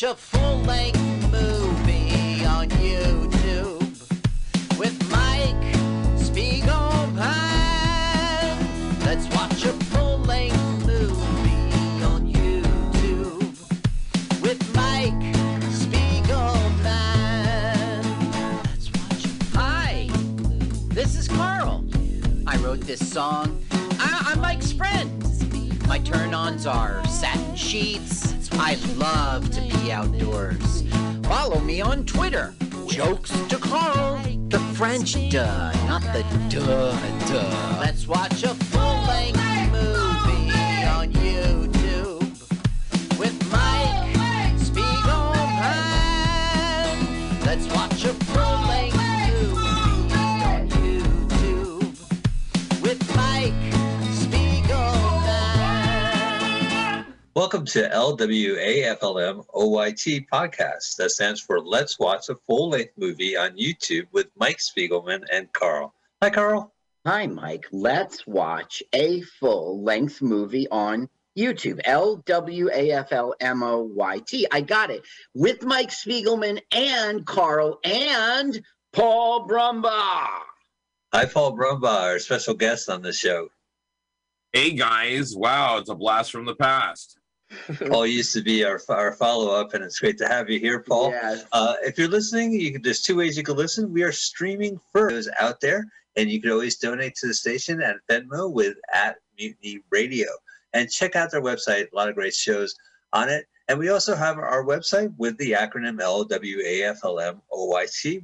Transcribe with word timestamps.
watch 0.00 0.12
a 0.12 0.14
full 0.14 0.58
length 0.58 1.00
movie 1.32 2.44
on 2.44 2.68
YouTube 2.68 3.80
with 4.78 5.10
Mike 5.10 5.74
Spiegelman. 6.14 7.16
Let's 9.04 9.26
watch 9.34 9.64
a 9.64 9.72
full 9.86 10.18
length 10.18 10.86
movie 10.86 12.04
on 12.04 12.32
YouTube 12.32 13.42
with 14.40 14.74
Mike 14.76 15.34
Spiegelman. 15.72 16.84
Let's 18.66 18.90
watch. 18.92 19.24
Hi, 19.54 20.08
this 20.94 21.16
is 21.16 21.26
Carl. 21.26 21.84
I 22.46 22.56
wrote 22.58 22.82
this 22.82 23.00
song. 23.12 23.64
I- 23.72 24.26
I'm 24.26 24.40
Mike's 24.40 24.70
friend. 24.70 25.24
My 25.88 25.98
turn 25.98 26.34
ons 26.34 26.66
are 26.66 27.04
satin 27.08 27.56
sheets. 27.56 28.27
I 28.60 28.74
love 28.96 29.50
to 29.52 29.60
be 29.60 29.92
outdoors. 29.92 30.82
Follow 31.22 31.60
me 31.60 31.80
on 31.80 32.04
Twitter. 32.04 32.54
Jokes 32.88 33.30
to 33.48 33.56
Carl. 33.56 34.20
The 34.48 34.58
French 34.74 35.12
duh, 35.30 35.72
not 35.86 36.02
the 36.12 36.24
duh 36.48 36.92
duh. 37.28 37.78
Let's 37.80 38.08
watch 38.08 38.42
a 38.42 38.54
Welcome 57.48 57.64
to 57.64 57.88
LWAFLM 57.88 59.46
OYT 59.54 60.26
podcast. 60.30 60.96
That 60.96 61.10
stands 61.10 61.40
for 61.40 61.58
Let's 61.58 61.98
Watch 61.98 62.28
a 62.28 62.34
Full 62.46 62.68
Length 62.68 62.92
Movie 62.98 63.38
on 63.38 63.56
YouTube 63.56 64.06
with 64.12 64.26
Mike 64.36 64.58
Spiegelman 64.58 65.24
and 65.32 65.50
Carl. 65.54 65.94
Hi, 66.20 66.28
Carl. 66.28 66.74
Hi, 67.06 67.26
Mike. 67.26 67.64
Let's 67.72 68.26
watch 68.26 68.82
a 68.92 69.22
full 69.40 69.82
length 69.82 70.20
movie 70.20 70.68
on 70.68 71.08
YouTube. 71.38 71.80
L 71.86 72.16
W 72.26 72.68
A 72.70 72.90
F 72.90 73.12
L 73.12 73.34
M 73.40 73.62
O 73.62 73.80
Y 73.80 74.18
T. 74.26 74.46
I 74.52 74.60
got 74.60 74.90
it. 74.90 75.06
With 75.32 75.62
Mike 75.62 75.88
Spiegelman 75.88 76.60
and 76.70 77.24
Carl 77.24 77.78
and 77.82 78.62
Paul 78.92 79.48
Brumbaugh. 79.48 80.42
Hi, 81.14 81.24
Paul 81.24 81.56
Brumbaugh, 81.56 82.12
our 82.12 82.18
special 82.18 82.52
guest 82.52 82.90
on 82.90 83.00
the 83.00 83.14
show. 83.14 83.48
Hey 84.52 84.72
guys, 84.72 85.34
wow, 85.34 85.78
it's 85.78 85.88
a 85.88 85.94
blast 85.94 86.30
from 86.30 86.44
the 86.44 86.54
past. 86.54 87.17
Paul 87.88 88.06
used 88.06 88.32
to 88.34 88.42
be 88.42 88.64
our, 88.64 88.80
our 88.88 89.12
follow 89.12 89.54
up, 89.54 89.74
and 89.74 89.82
it's 89.82 89.98
great 89.98 90.18
to 90.18 90.28
have 90.28 90.50
you 90.50 90.58
here, 90.58 90.80
Paul. 90.80 91.10
Yes. 91.10 91.44
Uh, 91.52 91.74
if 91.82 91.98
you're 91.98 92.08
listening, 92.08 92.52
you 92.52 92.72
can, 92.72 92.82
there's 92.82 93.00
two 93.00 93.16
ways 93.16 93.36
you 93.36 93.42
can 93.42 93.56
listen. 93.56 93.92
We 93.92 94.02
are 94.02 94.12
streaming 94.12 94.80
those 94.92 95.28
out 95.38 95.60
there, 95.60 95.86
and 96.16 96.30
you 96.30 96.40
can 96.40 96.50
always 96.50 96.76
donate 96.76 97.14
to 97.16 97.26
the 97.26 97.34
station 97.34 97.80
at 97.82 97.96
Venmo 98.10 98.50
with 98.50 98.76
at 98.92 99.16
Mutiny 99.38 99.80
Radio. 99.90 100.26
And 100.74 100.90
check 100.90 101.16
out 101.16 101.30
their 101.30 101.42
website; 101.42 101.90
a 101.90 101.96
lot 101.96 102.08
of 102.08 102.14
great 102.14 102.34
shows 102.34 102.74
on 103.12 103.28
it. 103.28 103.46
And 103.68 103.78
we 103.78 103.90
also 103.90 104.16
have 104.16 104.38
our 104.38 104.64
website 104.64 105.12
with 105.18 105.36
the 105.36 105.52
acronym 105.52 105.98
LWAFLMOYT. 106.00 107.34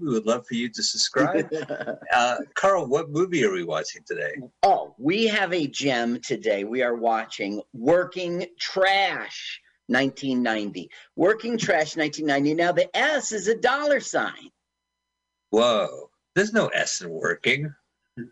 We 0.01 0.09
would 0.09 0.25
love 0.25 0.47
for 0.47 0.55
you 0.55 0.71
to 0.71 0.83
subscribe. 0.83 1.53
uh, 2.15 2.37
Carl, 2.55 2.87
what 2.87 3.11
movie 3.11 3.45
are 3.45 3.53
we 3.53 3.63
watching 3.63 4.03
today? 4.07 4.37
oh, 4.63 4.95
we 4.99 5.27
have 5.27 5.53
a 5.53 5.67
gem 5.67 6.19
today. 6.23 6.65
We 6.65 6.83
are 6.83 6.95
watching 6.97 7.61
Working 7.75 8.47
Trash 8.59 9.61
1990. 9.89 10.91
Working 11.17 11.59
Trash 11.59 11.95
1990. 11.95 12.55
Now, 12.55 12.73
the 12.73 12.89
S 12.97 13.31
is 13.33 13.47
a 13.49 13.55
dollar 13.55 14.01
sign. 14.01 14.49
Whoa, 15.51 16.09
there's 16.35 16.55
no 16.55 16.69
S 16.69 17.03
in 17.03 17.11
working. 17.11 17.71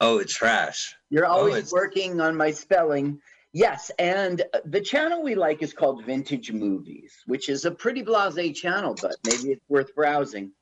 Oh, 0.00 0.18
it's 0.18 0.32
trash. 0.32 0.94
You're 1.10 1.26
Oh, 1.26 1.30
always 1.30 1.56
it's- 1.56 1.72
working 1.72 2.20
on 2.20 2.36
my 2.36 2.52
spelling. 2.52 3.20
Yes, 3.52 3.90
and 3.98 4.42
uh, 4.52 4.58
the 4.66 4.80
channel 4.80 5.22
we 5.22 5.34
like 5.34 5.62
is 5.62 5.72
called 5.72 6.04
Vintage 6.04 6.52
Movies, 6.52 7.14
which 7.26 7.48
is 7.48 7.64
a 7.64 7.70
pretty 7.70 8.02
blasé 8.02 8.54
channel, 8.54 8.94
but 9.00 9.16
maybe 9.24 9.52
it's 9.52 9.64
worth 9.68 9.94
browsing. 9.94 10.52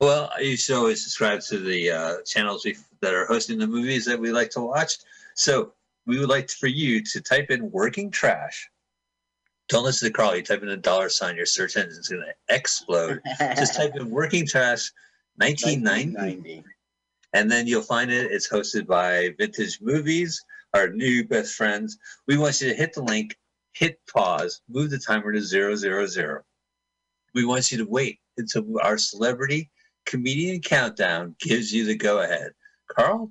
Well, 0.00 0.30
you 0.40 0.56
should 0.56 0.76
always 0.76 1.02
subscribe 1.02 1.40
to 1.42 1.58
the 1.58 1.90
uh, 1.90 2.14
channels 2.26 2.66
that 3.00 3.14
are 3.14 3.24
hosting 3.26 3.58
the 3.58 3.66
movies 3.66 4.04
that 4.06 4.18
we 4.18 4.32
like 4.32 4.50
to 4.50 4.60
watch. 4.60 4.96
So 5.34 5.72
we 6.06 6.18
would 6.18 6.28
like 6.28 6.50
for 6.50 6.66
you 6.66 7.02
to 7.04 7.20
type 7.20 7.50
in 7.50 7.70
"working 7.70 8.10
trash." 8.10 8.68
Don't 9.68 9.84
listen 9.84 10.08
to 10.08 10.12
Carl. 10.12 10.36
You 10.36 10.42
type 10.42 10.62
in 10.62 10.68
a 10.68 10.76
dollar 10.76 11.08
sign, 11.08 11.36
your 11.36 11.46
search 11.46 11.76
engine 11.76 11.98
is 11.98 12.08
going 12.08 12.22
to 12.22 12.54
explode. 12.54 13.20
Just 13.38 13.74
type 13.74 13.94
in 13.94 14.10
"working 14.10 14.46
trash 14.46 14.90
1990," 15.36 16.16
1990. 16.16 16.64
and 17.32 17.50
then 17.50 17.66
you'll 17.66 17.80
find 17.80 18.10
it. 18.10 18.30
It's 18.30 18.48
hosted 18.48 18.86
by 18.86 19.30
Vintage 19.38 19.80
Movies, 19.80 20.44
our 20.74 20.88
new 20.88 21.26
best 21.26 21.54
friends. 21.54 21.98
We 22.26 22.36
want 22.36 22.60
you 22.60 22.68
to 22.70 22.74
hit 22.74 22.94
the 22.94 23.02
link, 23.02 23.36
hit 23.72 24.00
pause, 24.12 24.60
move 24.68 24.90
the 24.90 24.98
timer 24.98 25.32
to 25.32 25.40
zero 25.40 25.74
zero 25.76 26.06
zero. 26.06 26.42
We 27.34 27.44
want 27.44 27.70
you 27.70 27.78
to 27.78 27.86
wait 27.86 28.20
until 28.38 28.64
our 28.82 28.98
celebrity 28.98 29.70
comedian 30.06 30.60
countdown 30.60 31.36
gives 31.40 31.72
you 31.72 31.84
the 31.84 31.94
go 31.94 32.22
ahead. 32.22 32.52
Carl, 32.90 33.30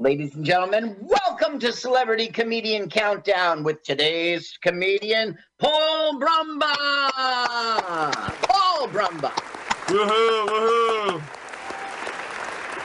Ladies 0.00 0.34
and 0.34 0.44
gentlemen, 0.44 0.96
welcome 1.00 1.60
to 1.60 1.72
Celebrity 1.72 2.26
Comedian 2.26 2.90
Countdown 2.90 3.62
with 3.62 3.80
today's 3.84 4.58
comedian, 4.60 5.38
Paul 5.60 6.18
Brumbaugh. 6.18 7.12
Paul 8.42 8.88
Brumbaugh. 8.88 9.38
Woohoo, 9.86 10.46
woohoo! 10.48 11.22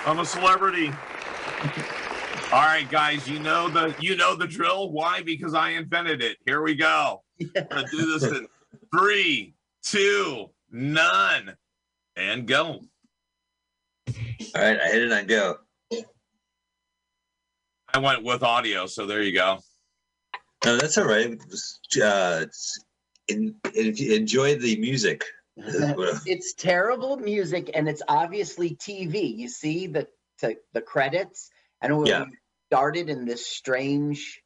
I'm 0.05 0.19
a 0.19 0.25
celebrity. 0.25 0.91
All 2.51 2.61
right, 2.65 2.89
guys, 2.89 3.27
you 3.29 3.37
know 3.39 3.69
the 3.69 3.93
you 3.99 4.15
know 4.15 4.35
the 4.35 4.47
drill. 4.47 4.91
Why? 4.91 5.21
Because 5.21 5.53
I 5.53 5.69
invented 5.71 6.23
it. 6.23 6.37
Here 6.47 6.63
we 6.63 6.73
go. 6.75 7.21
I'm 7.55 7.67
gonna 7.69 7.87
do 7.91 8.17
this 8.19 8.23
in 8.23 8.47
three, 8.95 9.53
two, 9.83 10.47
none, 10.71 11.55
and 12.15 12.47
go. 12.47 12.81
all 14.07 14.11
right, 14.55 14.79
I 14.81 14.87
hit 14.87 15.03
it 15.03 15.11
on 15.11 15.27
go. 15.27 15.57
I 17.93 17.99
went 17.99 18.23
with 18.23 18.41
audio, 18.41 18.87
so 18.87 19.05
there 19.05 19.21
you 19.21 19.33
go. 19.33 19.59
No, 20.65 20.77
that's 20.77 20.97
all 20.97 21.05
right. 21.05 21.37
Just, 21.49 21.97
Uh, 22.01 22.39
it's- 22.41 22.79
en- 23.29 23.55
en- 23.75 23.95
enjoy 24.11 24.55
the 24.57 24.75
music. 24.79 25.23
it's 25.57 26.53
terrible 26.55 27.17
music 27.17 27.69
and 27.75 27.87
it's 27.87 28.01
obviously 28.07 28.75
TV. 28.75 29.37
You 29.37 29.47
see 29.49 29.85
the 29.85 30.07
the, 30.41 30.55
the 30.73 30.81
credits 30.81 31.49
and 31.81 31.97
we 31.97 32.09
Yeah. 32.09 32.25
started 32.71 33.09
in 33.09 33.25
this 33.25 33.45
strange 33.47 34.41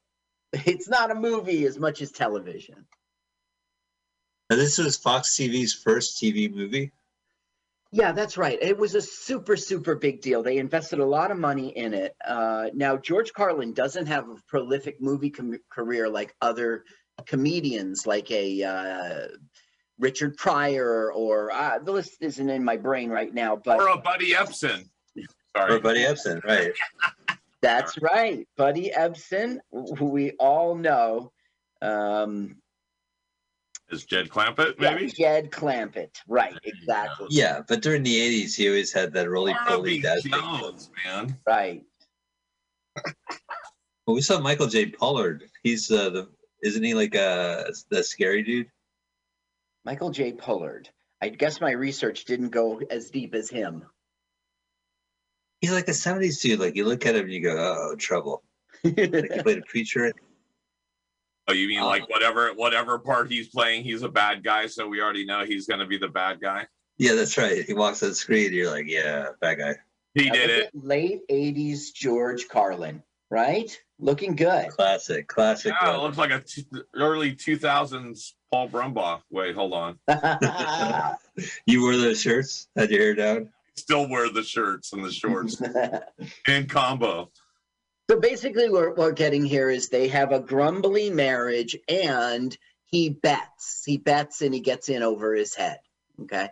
it's 0.53 0.87
not 0.87 1.09
a 1.09 1.15
movie 1.15 1.65
as 1.65 1.79
much 1.79 2.01
as 2.01 2.11
television. 2.11 2.85
Now, 4.49 4.57
this 4.57 4.77
was 4.77 4.95
Fox 4.97 5.35
TV's 5.35 5.73
first 5.73 6.21
TV 6.21 6.53
movie. 6.53 6.91
Yeah, 7.91 8.11
that's 8.11 8.37
right. 8.37 8.59
It 8.61 8.77
was 8.77 8.93
a 8.93 9.01
super, 9.01 9.55
super 9.55 9.95
big 9.95 10.21
deal. 10.21 10.43
They 10.43 10.57
invested 10.57 10.99
a 10.99 11.05
lot 11.05 11.31
of 11.31 11.37
money 11.39 11.69
in 11.77 11.93
it. 11.95 12.15
Uh, 12.23 12.65
now, 12.73 12.97
George 12.97 13.33
Carlin 13.33 13.73
doesn't 13.73 14.05
have 14.05 14.29
a 14.29 14.35
prolific 14.47 15.01
movie 15.01 15.29
com- 15.31 15.57
career 15.71 16.07
like 16.09 16.35
other 16.41 16.83
comedians, 17.25 18.05
like 18.05 18.29
a 18.29 18.63
uh, 18.63 19.27
Richard 19.97 20.37
Pryor, 20.37 21.11
or 21.13 21.51
uh, 21.51 21.79
the 21.79 21.91
list 21.91 22.17
isn't 22.21 22.49
in 22.49 22.63
my 22.63 22.77
brain 22.77 23.09
right 23.09 23.33
now. 23.33 23.55
But 23.55 23.79
Or 23.79 23.87
a 23.89 23.97
Buddy 23.97 24.33
Ebsen. 24.33 24.87
Or 25.55 25.79
Buddy 25.79 26.01
Ebsen, 26.01 26.43
right? 26.43 26.73
That's 27.63 27.97
right. 28.01 28.45
Buddy 28.57 28.91
Ebsen, 28.95 29.59
who 29.71 30.05
we 30.05 30.31
all 30.31 30.75
know. 30.75 31.31
Um, 31.81 32.57
Is 33.89 34.05
Jed 34.05 34.27
Clampett, 34.29 34.75
yeah, 34.79 34.95
maybe? 34.95 35.11
Jed 35.11 35.49
Clampett. 35.49 36.09
Right, 36.27 36.57
exactly. 36.63 37.27
Yeah, 37.29 37.61
but 37.67 37.81
during 37.81 38.03
the 38.03 38.15
'80s, 38.15 38.55
he 38.55 38.67
always 38.67 38.91
had 38.91 39.13
that 39.13 39.29
roly 39.29 39.53
poly 39.53 40.01
Harvey 40.01 40.01
dad. 40.01 40.19
Jones, 40.23 40.91
man. 41.05 41.37
Right. 41.47 41.83
Well, 44.05 44.15
we 44.15 44.21
saw 44.21 44.39
Michael 44.41 44.67
J. 44.67 44.87
Pollard. 44.87 45.45
He's 45.63 45.89
uh, 45.89 46.09
the 46.09 46.29
isn't 46.61 46.83
he 46.83 46.93
like 46.93 47.15
uh 47.15 47.63
the 47.89 48.03
scary 48.03 48.43
dude? 48.43 48.67
Michael 49.85 50.11
J. 50.11 50.33
Pollard. 50.33 50.89
I 51.21 51.29
guess 51.29 51.61
my 51.61 51.71
research 51.71 52.25
didn't 52.25 52.49
go 52.49 52.81
as 52.89 53.09
deep 53.09 53.33
as 53.33 53.49
him. 53.49 53.85
He's 55.63 55.71
like 55.71 55.87
a 55.87 55.91
'70s 55.91 56.41
dude. 56.41 56.59
Like 56.59 56.75
you 56.75 56.83
look 56.83 57.05
at 57.05 57.15
him 57.15 57.23
and 57.23 57.31
you 57.31 57.39
go, 57.39 57.55
"Oh, 57.57 57.95
trouble." 57.95 58.43
Like 58.83 58.97
he 58.97 59.07
played 59.41 59.59
a 59.59 59.61
preacher. 59.61 60.11
Oh, 61.47 61.53
you 61.53 61.67
mean 61.67 61.79
Uh, 61.79 61.85
like 61.87 62.09
whatever 62.09 62.53
whatever 62.53 62.97
part 62.99 63.29
he's 63.29 63.49
playing, 63.49 63.83
he's 63.83 64.01
a 64.01 64.07
bad 64.09 64.43
guy, 64.45 64.65
so 64.67 64.87
we 64.87 65.01
already 65.01 65.25
know 65.25 65.43
he's 65.45 65.67
gonna 65.67 65.85
be 65.85 65.97
the 65.97 66.07
bad 66.07 66.39
guy. 66.41 66.67
Yeah, 66.97 67.15
that's 67.15 67.37
right. 67.37 67.65
He 67.65 67.73
walks 67.73 68.01
on 68.03 68.09
the 68.09 68.15
screen. 68.15 68.53
You're 68.53 68.71
like, 68.71 68.85
"Yeah, 68.87 69.27
bad 69.41 69.55
guy." 69.59 69.75
He 70.15 70.29
did 70.29 70.49
it. 70.49 70.69
Late 70.73 71.21
80s 71.29 71.93
George 71.93 72.47
Carlin. 72.49 73.03
right? 73.29 73.77
Looking 73.99 74.35
good. 74.35 74.69
Classic, 74.69 75.27
classic. 75.27 75.73
Yeah, 75.81 75.95
it 75.95 76.01
looks 76.01 76.17
like 76.17 76.31
a 76.31 76.39
t- 76.41 76.65
early 76.93 77.33
2000s 77.35 78.33
Paul 78.51 78.69
Brumbaugh. 78.69 79.21
Wait, 79.31 79.55
hold 79.55 79.73
on. 79.73 79.97
you 81.65 81.81
wore 81.81 81.97
those 81.97 82.21
shirts, 82.21 82.67
had 82.75 82.89
your 82.91 83.01
hair 83.01 83.15
down. 83.15 83.49
Still 83.77 84.07
wear 84.07 84.29
the 84.29 84.43
shirts 84.43 84.93
and 84.93 85.03
the 85.03 85.11
shorts 85.11 85.61
in 86.47 86.67
combo. 86.67 87.31
so 88.09 88.19
basically, 88.19 88.69
what 88.69 88.97
we're 88.97 89.11
getting 89.11 89.43
here 89.43 89.69
is 89.69 89.89
they 89.89 90.07
have 90.09 90.31
a 90.31 90.39
grumbly 90.39 91.09
marriage, 91.09 91.75
and 91.89 92.55
he 92.85 93.09
bets. 93.09 93.83
He 93.85 93.97
bets, 93.97 94.41
and 94.41 94.53
he 94.53 94.59
gets 94.59 94.89
in 94.89 95.01
over 95.01 95.33
his 95.33 95.55
head. 95.55 95.79
Okay. 96.21 96.49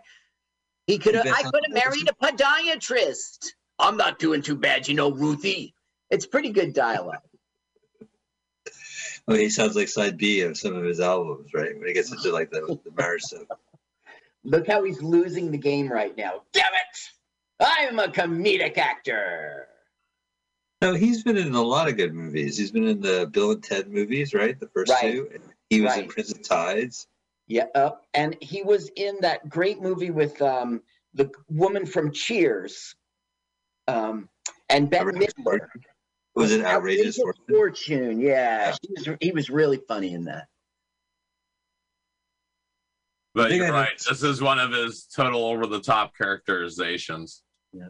He 0.86 0.98
could 0.98 1.14
have. 1.14 1.26
I 1.26 1.42
could 1.42 1.64
have 1.64 1.72
married 1.72 2.08
a 2.08 2.12
podiatrist. 2.12 3.52
I'm 3.78 3.96
not 3.96 4.18
doing 4.18 4.42
too 4.42 4.56
bad, 4.56 4.88
you 4.88 4.94
know, 4.94 5.10
Ruthie. 5.10 5.74
It's 6.10 6.26
pretty 6.26 6.50
good 6.50 6.74
dialogue. 6.74 7.22
Oh, 9.28 9.34
he 9.34 9.50
sounds 9.50 9.76
like 9.76 9.88
side 9.88 10.18
B 10.18 10.40
of 10.40 10.58
some 10.58 10.74
of 10.74 10.84
his 10.84 11.00
albums, 11.00 11.54
right? 11.54 11.78
When 11.78 11.86
he 11.86 11.94
gets 11.94 12.10
into 12.10 12.32
like 12.32 12.50
the, 12.50 12.78
the 12.84 12.90
marriage 12.96 13.22
stuff. 13.22 13.46
Look 14.44 14.66
how 14.66 14.82
he's 14.84 15.00
losing 15.02 15.50
the 15.50 15.58
game 15.58 15.88
right 15.90 16.16
now. 16.16 16.42
Damn 16.52 16.64
it! 16.74 17.10
I'm 17.60 17.98
a 17.98 18.08
comedic 18.08 18.76
actor. 18.76 19.68
No, 20.80 20.94
he's 20.94 21.22
been 21.22 21.36
in 21.36 21.54
a 21.54 21.62
lot 21.62 21.88
of 21.88 21.96
good 21.96 22.12
movies. 22.12 22.58
He's 22.58 22.72
been 22.72 22.88
in 22.88 23.00
the 23.00 23.28
Bill 23.30 23.52
and 23.52 23.62
Ted 23.62 23.88
movies, 23.88 24.34
right? 24.34 24.58
The 24.58 24.66
first 24.68 24.90
Right. 24.90 25.12
two. 25.12 25.28
He 25.70 25.80
was 25.80 25.94
in 25.94 26.00
Right. 26.00 26.08
Prince 26.08 26.32
of 26.32 26.42
Tides. 26.42 27.06
Yeah, 27.46 27.66
uh, 27.74 27.92
and 28.14 28.36
he 28.40 28.62
was 28.62 28.90
in 28.96 29.16
that 29.20 29.48
great 29.48 29.80
movie 29.80 30.10
with 30.10 30.40
um, 30.42 30.82
the 31.14 31.30
woman 31.48 31.86
from 31.86 32.10
Cheers, 32.10 32.96
um, 33.86 34.28
and 34.70 34.92
Outrageous 34.92 35.34
Midler. 35.34 35.68
Was 36.34 36.50
it 36.50 36.64
Outrageous 36.64 37.16
Fortune? 37.16 37.44
Fortune? 37.48 38.20
Yeah, 38.20 38.74
he 38.82 38.88
was, 38.96 39.16
he 39.20 39.30
was 39.32 39.50
really 39.50 39.80
funny 39.86 40.14
in 40.14 40.24
that. 40.24 40.48
But 43.34 43.52
you're 43.52 43.66
I 43.66 43.68
know- 43.68 43.74
right. 43.74 43.98
This 44.08 44.22
is 44.22 44.42
one 44.42 44.58
of 44.58 44.72
his 44.72 45.04
total 45.04 45.44
over 45.46 45.66
the 45.66 45.80
top 45.80 46.16
characterizations. 46.16 47.42
Yeah. 47.72 47.88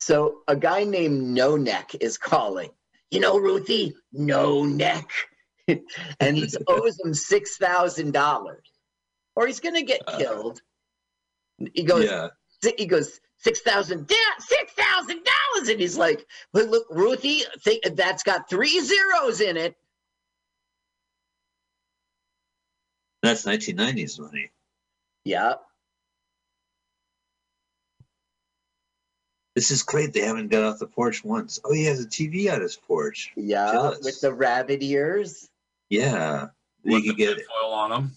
So 0.00 0.42
a 0.48 0.56
guy 0.56 0.84
named 0.84 1.22
No 1.22 1.56
Neck 1.56 1.92
is 2.00 2.18
calling. 2.18 2.70
You 3.10 3.20
know, 3.20 3.38
Ruthie, 3.38 3.94
No 4.12 4.64
Neck, 4.64 5.08
and 5.68 6.36
he 6.36 6.48
owes 6.68 6.98
him 7.04 7.14
six 7.14 7.56
thousand 7.56 8.12
dollars, 8.12 8.66
or 9.36 9.46
he's 9.46 9.60
gonna 9.60 9.82
get 9.82 10.02
Uh, 10.06 10.18
killed. 10.18 10.60
He 11.74 11.84
goes. 11.84 12.04
Yeah. 12.04 12.28
si- 12.62 12.74
he 12.76 12.86
goes 12.86 13.20
six 13.38 13.60
thousand 13.60 14.10
six 14.40 14.72
thousand 14.72 15.20
dollars 15.24 15.68
and 15.68 15.78
he's 15.78 15.98
like 15.98 16.26
but 16.54 16.66
look 16.70 16.86
ruthie 16.90 17.42
think 17.60 17.82
that's 17.94 18.22
got 18.22 18.48
three 18.48 18.80
zeros 18.80 19.42
in 19.42 19.58
it 19.58 19.76
That's 23.24 23.44
1990s 23.46 24.20
money. 24.20 24.50
yeah 25.24 25.54
This 29.54 29.70
is 29.70 29.82
great. 29.84 30.12
They 30.12 30.20
haven't 30.22 30.48
got 30.48 30.64
off 30.64 30.78
the 30.80 30.86
porch 30.88 31.22
once. 31.24 31.60
Oh, 31.64 31.72
he 31.72 31.84
has 31.84 32.00
a 32.00 32.06
TV 32.08 32.52
on 32.52 32.60
his 32.60 32.76
porch. 32.76 33.32
yeah 33.36 33.70
Jealous. 33.72 34.04
with 34.04 34.20
the 34.20 34.32
rabbit 34.32 34.82
ears 34.82 35.48
Yeah. 35.90 36.48
You 36.82 36.94
With 36.94 37.04
could 37.06 37.16
the 37.16 37.24
get 37.36 37.38
foil 37.46 37.72
on 37.72 37.90
them. 37.90 38.12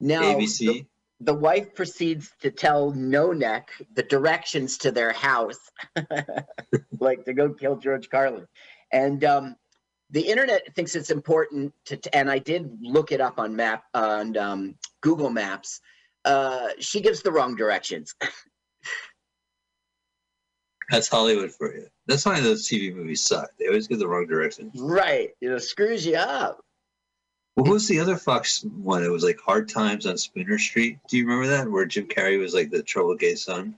now 0.00 0.22
ABC. 0.22 0.58
the, 0.58 0.86
the 1.20 1.34
wife 1.34 1.74
proceeds 1.74 2.30
to 2.40 2.50
tell 2.50 2.90
no 2.92 3.32
neck 3.32 3.70
the 3.94 4.02
directions 4.02 4.78
to 4.78 4.90
their 4.90 5.12
house 5.12 5.60
like 6.98 7.24
to 7.26 7.34
go 7.34 7.50
kill 7.52 7.76
george 7.76 8.08
carlin 8.08 8.46
and 8.90 9.22
um 9.24 9.54
the 10.10 10.20
internet 10.22 10.74
thinks 10.74 10.94
it's 10.94 11.10
important 11.10 11.72
to, 11.84 11.96
to- 11.96 12.14
and 12.16 12.30
i 12.30 12.38
did 12.38 12.70
look 12.80 13.12
it 13.12 13.20
up 13.20 13.38
on 13.38 13.54
map 13.54 13.84
on 13.94 14.36
um, 14.36 14.74
google 15.00 15.30
maps 15.30 15.80
uh, 16.26 16.68
she 16.78 17.00
gives 17.00 17.22
the 17.22 17.32
wrong 17.32 17.56
directions 17.56 18.14
That's 20.90 21.08
Hollywood 21.08 21.52
for 21.52 21.72
you. 21.72 21.86
That's 22.06 22.26
why 22.26 22.40
those 22.40 22.68
TV 22.68 22.92
movies 22.92 23.22
suck. 23.22 23.50
They 23.58 23.68
always 23.68 23.86
give 23.86 24.00
the 24.00 24.08
wrong 24.08 24.26
direction. 24.26 24.72
Right. 24.74 25.30
You 25.40 25.50
know, 25.50 25.58
screws 25.58 26.04
you 26.04 26.16
up. 26.16 26.64
What 27.54 27.68
was 27.68 27.86
the 27.86 28.00
other 28.00 28.16
Fox 28.16 28.64
one? 28.64 29.04
It 29.04 29.08
was 29.10 29.22
like 29.22 29.38
Hard 29.38 29.68
Times 29.68 30.06
on 30.06 30.18
Spooner 30.18 30.58
Street. 30.58 30.98
Do 31.08 31.16
you 31.16 31.26
remember 31.26 31.48
that? 31.48 31.70
Where 31.70 31.84
Jim 31.84 32.06
Carrey 32.06 32.38
was 32.40 32.54
like 32.54 32.70
the 32.70 32.82
trouble 32.82 33.14
gay 33.14 33.34
son? 33.36 33.76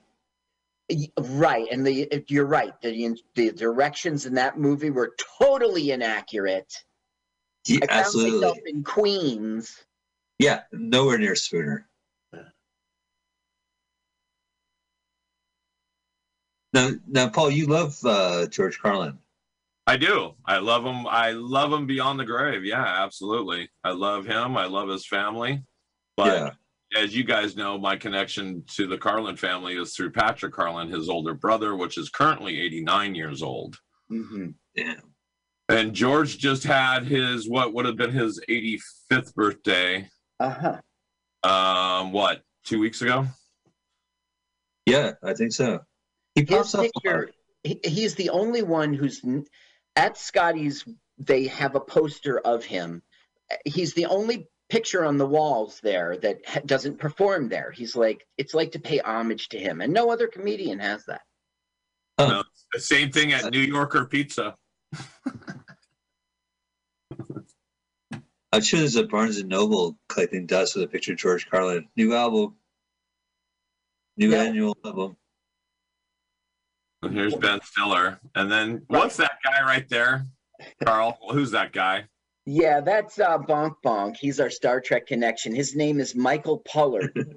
Y- 0.93 1.13
Right. 1.19 1.69
And 1.71 1.87
the 1.87 2.25
you're 2.29 2.47
right. 2.47 2.79
The 2.83 3.17
the 3.35 3.53
directions 3.53 4.27
in 4.27 4.35
that 4.35 4.59
movie 4.59 4.91
were 4.91 5.15
totally 5.39 5.91
inaccurate. 5.91 6.73
Yeah, 7.67 7.79
I 7.83 7.87
found 7.87 7.99
myself 7.99 8.17
absolutely. 8.17 8.63
in 8.67 8.85
Queens. 8.85 9.85
Yeah, 10.39 10.63
nowhere 10.73 11.19
near 11.19 11.37
Spooner. 11.37 11.89
Now, 16.73 16.91
now, 17.07 17.29
Paul, 17.29 17.51
you 17.51 17.67
love 17.67 17.99
uh, 18.05 18.47
George 18.47 18.81
Carlin. 18.81 19.19
I 19.87 19.97
do. 19.97 20.35
I 20.47 20.59
love 20.59 20.85
him. 20.85 21.07
I 21.07 21.33
love 21.33 21.73
him 21.73 21.87
beyond 21.87 22.19
the 22.19 22.25
grave. 22.25 22.65
Yeah, 22.65 22.83
absolutely. 22.83 23.69
I 23.85 23.91
love 23.91 24.25
him. 24.27 24.57
I 24.57 24.67
love 24.67 24.89
his 24.89 25.07
family. 25.07 25.63
But 26.17 26.27
yeah, 26.27 26.51
as 26.97 27.15
you 27.15 27.25
guys 27.25 27.57
know, 27.57 27.79
my 27.79 27.97
connection 27.97 28.65
to 28.75 28.87
the 28.87 28.99
Carlin 28.99 29.37
family 29.37 29.75
is 29.75 29.95
through 29.95 30.11
Patrick 30.13 30.53
Carlin, 30.53 30.89
his 30.89 31.09
older 31.09 31.35
brother, 31.35 31.77
which 31.77 31.99
is 31.99 32.11
currently 32.11 32.61
89 32.61 33.15
years 33.15 33.43
old. 33.43 33.77
hmm 34.09 34.51
yeah. 34.75 34.95
And 35.69 35.95
George 35.95 36.39
just 36.39 36.65
had 36.65 37.05
his 37.05 37.49
what 37.49 37.73
would 37.73 37.87
have 37.87 37.97
been 37.97 38.13
his 38.13 38.41
85th 38.49 39.35
birthday. 39.35 40.09
Uh 40.41 40.79
huh. 41.43 41.49
Um, 41.49 42.13
what 42.13 42.43
two 42.65 42.79
weeks 42.79 43.01
ago? 43.01 43.27
Yeah, 44.87 45.13
I 45.23 45.35
think 45.35 45.53
so. 45.53 45.81
He 46.35 46.45
His 46.45 46.75
up. 46.75 46.81
a 46.81 46.91
picture. 46.91 47.31
He, 47.63 47.81
he's 47.85 48.15
the 48.15 48.31
only 48.31 48.63
one 48.63 48.93
who's 48.93 49.23
at 49.97 50.17
Scotty's. 50.17 50.85
They 51.19 51.47
have 51.47 51.75
a 51.75 51.81
poster 51.81 52.39
of 52.39 52.65
him. 52.65 53.03
He's 53.65 53.95
the 53.95 54.07
only 54.07 54.49
picture 54.73 55.05
on 55.05 55.19
the 55.19 55.27
walls 55.27 55.81
there 55.83 56.17
that 56.17 56.39
ha- 56.49 56.61
doesn't 56.65 56.99
perform 56.99 57.47
there. 57.51 57.71
He's 57.71 57.95
like 57.95 58.27
it's 58.39 58.55
like 58.55 58.73
to 58.73 58.79
pay 58.81 59.01
homage 59.01 59.51
to 59.51 59.59
him, 59.59 59.83
and 59.83 59.93
no 59.93 60.11
other 60.11 60.27
comedian 60.27 60.79
has 60.79 61.05
that. 61.05 61.21
Oh, 62.17 62.27
No, 62.29 62.43
the 62.73 62.81
same 62.81 63.11
thing 63.13 63.33
at 63.35 63.51
New 63.53 63.61
Yorker 63.61 64.07
Pizza. 64.07 64.57
I'm 68.55 68.61
sure 68.63 68.81
there's 68.81 68.97
a 68.97 69.05
Barnes 69.05 69.39
and 69.39 69.49
Noble 69.49 69.99
collecting 70.09 70.47
dust 70.47 70.75
with 70.75 70.85
a 70.85 70.89
picture 70.89 71.13
of 71.13 71.19
George 71.19 71.49
Carlin. 71.51 71.89
New 71.97 72.15
album. 72.15 72.57
New 74.17 74.31
Yeah. 74.31 74.43
annual 74.45 74.77
album. 74.85 75.17
And 77.03 77.15
here's 77.15 77.35
Ben 77.35 77.61
Stiller, 77.63 78.21
and 78.35 78.51
then 78.51 78.85
what's 78.87 79.17
that 79.19 79.39
guy 79.45 79.63
right 79.65 79.89
there, 79.89 80.27
Carl? 80.85 81.19
Who's 81.31 81.51
that 81.51 81.73
guy? 81.73 82.07
Yeah, 82.45 82.81
that's 82.81 83.19
uh, 83.21 83.39
Bonk 83.39 83.75
Bonk. 83.85 84.17
He's 84.17 84.41
our 84.41 84.51
Star 84.51 84.81
Trek 84.81 85.07
connection. 85.07 85.55
His 85.55 85.77
name 85.77 86.01
is 86.01 86.15
Michael 86.15 86.59
Pollard. 86.59 87.13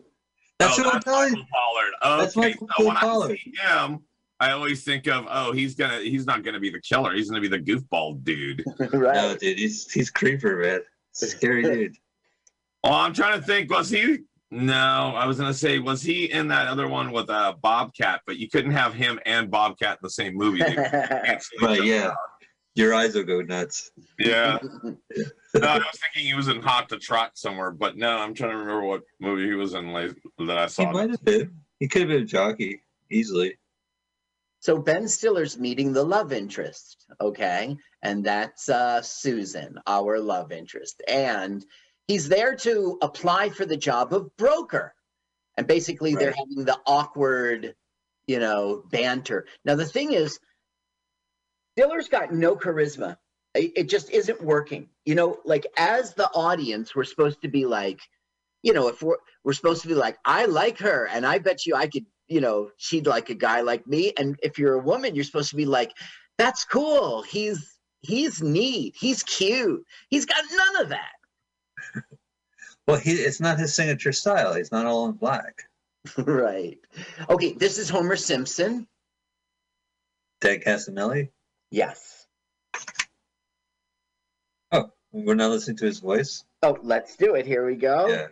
That's 0.58 0.80
oh, 0.80 0.84
what 0.84 0.88
I'm 0.88 0.94
that's 0.94 1.06
telling 1.06 1.36
you. 1.36 1.36
Michael 1.36 1.48
Pollard. 1.52 2.22
That's 2.22 2.38
Okay, 2.38 2.48
Michael 2.48 2.68
so 2.78 2.86
when 2.88 2.96
Pollard. 2.96 3.32
I 3.32 3.36
see 3.36 3.54
him, 3.62 4.00
I 4.40 4.52
always 4.52 4.86
think 4.86 5.06
of, 5.08 5.26
oh, 5.30 5.52
he's 5.52 5.76
gonna, 5.76 6.00
he's 6.00 6.26
not 6.26 6.44
gonna 6.44 6.62
be 6.62 6.70
the 6.70 6.80
killer. 6.80 7.14
He's 7.14 7.30
gonna 7.30 7.42
be 7.42 7.50
the 7.50 7.60
goofball 7.60 8.24
dude. 8.24 8.64
right. 8.94 9.16
No, 9.16 9.36
dude, 9.36 9.58
he's 9.58 9.92
he's 9.92 10.10
creeper, 10.10 10.56
man. 10.62 10.80
Scary 11.12 11.62
dude. 11.76 11.98
Oh, 12.86 12.94
I'm 12.94 13.14
trying 13.14 13.38
to 13.38 13.46
think. 13.46 13.70
Was 13.70 13.90
he? 13.90 14.20
No, 14.50 15.12
I 15.14 15.26
was 15.26 15.38
gonna 15.38 15.54
say, 15.54 15.80
was 15.80 16.02
he 16.02 16.32
in 16.32 16.48
that 16.48 16.68
other 16.70 16.88
one 16.88 17.12
with 17.12 17.30
uh, 17.30 17.56
Bobcat? 17.62 18.22
But 18.26 18.38
you 18.38 18.48
couldn't 18.50 18.72
have 18.72 18.94
him 18.94 19.20
and 19.26 19.52
Bobcat 19.52 19.94
in 19.94 20.00
the 20.04 20.10
same 20.10 20.36
movie. 20.38 20.60
They 20.60 20.74
cancel 20.74 21.50
each 21.56 21.62
Right, 21.62 21.84
yeah. 21.84 22.08
out. 22.08 22.16
Your 22.76 22.94
eyes 22.94 23.16
will 23.16 23.24
go 23.24 23.42
nuts. 23.42 23.92
Yeah. 24.20 24.60
No, 25.58 25.68
I 25.70 25.78
was 25.78 25.86
thinking 26.02 26.30
he 26.30 26.34
was 26.34 26.50
in 26.50 26.62
Hot 26.62 26.90
to 26.90 26.98
Trot 26.98 27.38
somewhere, 27.38 27.72
but 27.72 27.96
no, 27.96 28.18
I'm 28.18 28.34
trying 28.34 28.52
to 28.52 28.58
remember 28.58 28.84
what 28.84 29.04
movie 29.22 29.46
he 29.46 29.54
was 29.54 29.74
in 29.74 29.94
like, 29.94 30.14
that 30.40 30.58
I 30.58 30.68
saw. 30.68 30.82
He 30.82 30.88
saw. 30.88 30.92
might 30.92 31.10
have 31.10 31.24
been. 31.24 31.56
He 31.80 31.88
could 31.88 32.02
have 32.02 32.10
been 32.10 32.24
a 32.24 32.26
jockey 32.26 32.82
easily. 33.10 33.58
so 34.60 34.78
Ben 34.78 35.08
Stiller's 35.08 35.58
meeting 35.58 35.94
the 35.94 36.04
love 36.04 36.34
interest, 36.34 37.06
okay? 37.22 37.78
And 38.02 38.26
that's 38.26 38.68
uh, 38.68 39.02
Susan, 39.02 39.80
our 39.88 40.20
love 40.20 40.52
interest. 40.52 41.02
And 41.08 41.66
he's 42.10 42.28
there 42.28 42.58
to 42.58 42.98
apply 43.02 43.48
for 43.50 43.66
the 43.66 43.78
job 43.78 44.14
of 44.14 44.36
broker. 44.36 44.94
And 45.56 45.68
basically, 45.68 46.16
they're 46.16 46.36
having 46.38 46.66
the 46.66 46.78
awkward, 46.86 47.76
you 48.28 48.40
know, 48.40 48.84
banter. 48.92 49.48
Now, 49.64 49.76
the 49.76 49.86
thing 49.86 50.12
is, 50.12 50.38
Stiller's 51.78 52.08
got 52.08 52.34
no 52.34 52.56
charisma. 52.56 53.18
It, 53.54 53.72
it 53.76 53.90
just 53.90 54.10
isn't 54.12 54.42
working. 54.42 54.90
You 55.06 55.16
know, 55.16 55.40
like 55.46 55.66
as 55.78 56.14
the 56.14 56.28
audience, 56.30 56.96
we're 56.96 57.04
supposed 57.04 57.42
to 57.42 57.48
be 57.48 57.66
like, 57.66 58.00
you 58.64 58.74
know, 58.74 58.88
if 58.88 59.02
we're 59.02 59.18
we're 59.44 59.54
supposed 59.54 59.82
to 59.84 59.88
be 59.88 59.94
like, 59.94 60.18
I 60.26 60.46
like 60.46 60.78
her, 60.80 61.08
and 61.08 61.26
I 61.26 61.38
bet 61.38 61.66
you 61.66 61.76
I 61.76 61.88
could, 61.88 62.06
you 62.28 62.42
know, 62.42 62.72
she'd 62.78 63.08
like 63.08 63.30
a 63.30 63.36
guy 63.36 63.62
like 63.62 63.86
me. 63.88 64.14
And 64.18 64.38
if 64.42 64.58
you're 64.58 64.76
a 64.76 64.80
woman, 64.80 65.16
you're 65.16 65.24
supposed 65.24 65.50
to 65.50 65.56
be 65.56 65.66
like, 65.66 65.92
That's 66.38 66.64
cool. 66.64 67.22
He's 67.24 67.78
he's 68.02 68.42
neat. 68.42 68.96
He's 68.98 69.24
cute. 69.24 69.84
He's 70.10 70.26
got 70.26 70.44
none 70.52 70.84
of 70.84 70.90
that. 70.90 71.12
Well, 72.88 73.00
he 73.00 73.14
it's 73.14 73.42
not 73.42 73.58
his 73.58 73.74
signature 73.74 74.12
style. 74.12 74.54
He's 74.54 74.72
not 74.72 74.86
all 74.86 75.08
in 75.08 75.14
black. 75.14 75.64
right. 76.20 76.78
Okay, 77.28 77.54
this 77.54 77.80
is 77.80 77.90
Homer 77.90 78.16
Simpson. 78.16 78.88
Ted 80.40 80.64
Casanelli. 80.64 81.32
Yes. 81.76 82.26
Oh, 84.72 84.90
we're 85.12 85.36
not 85.36 85.52
listening 85.52 85.76
to 85.76 85.86
his 85.86 86.00
voice. 86.00 86.46
Oh, 86.64 86.78
let's 86.82 87.18
do 87.18 87.36
it. 87.36 87.46
Here 87.46 87.68
we 87.68 87.76
go. 87.76 88.08
Yeah. 88.08 88.28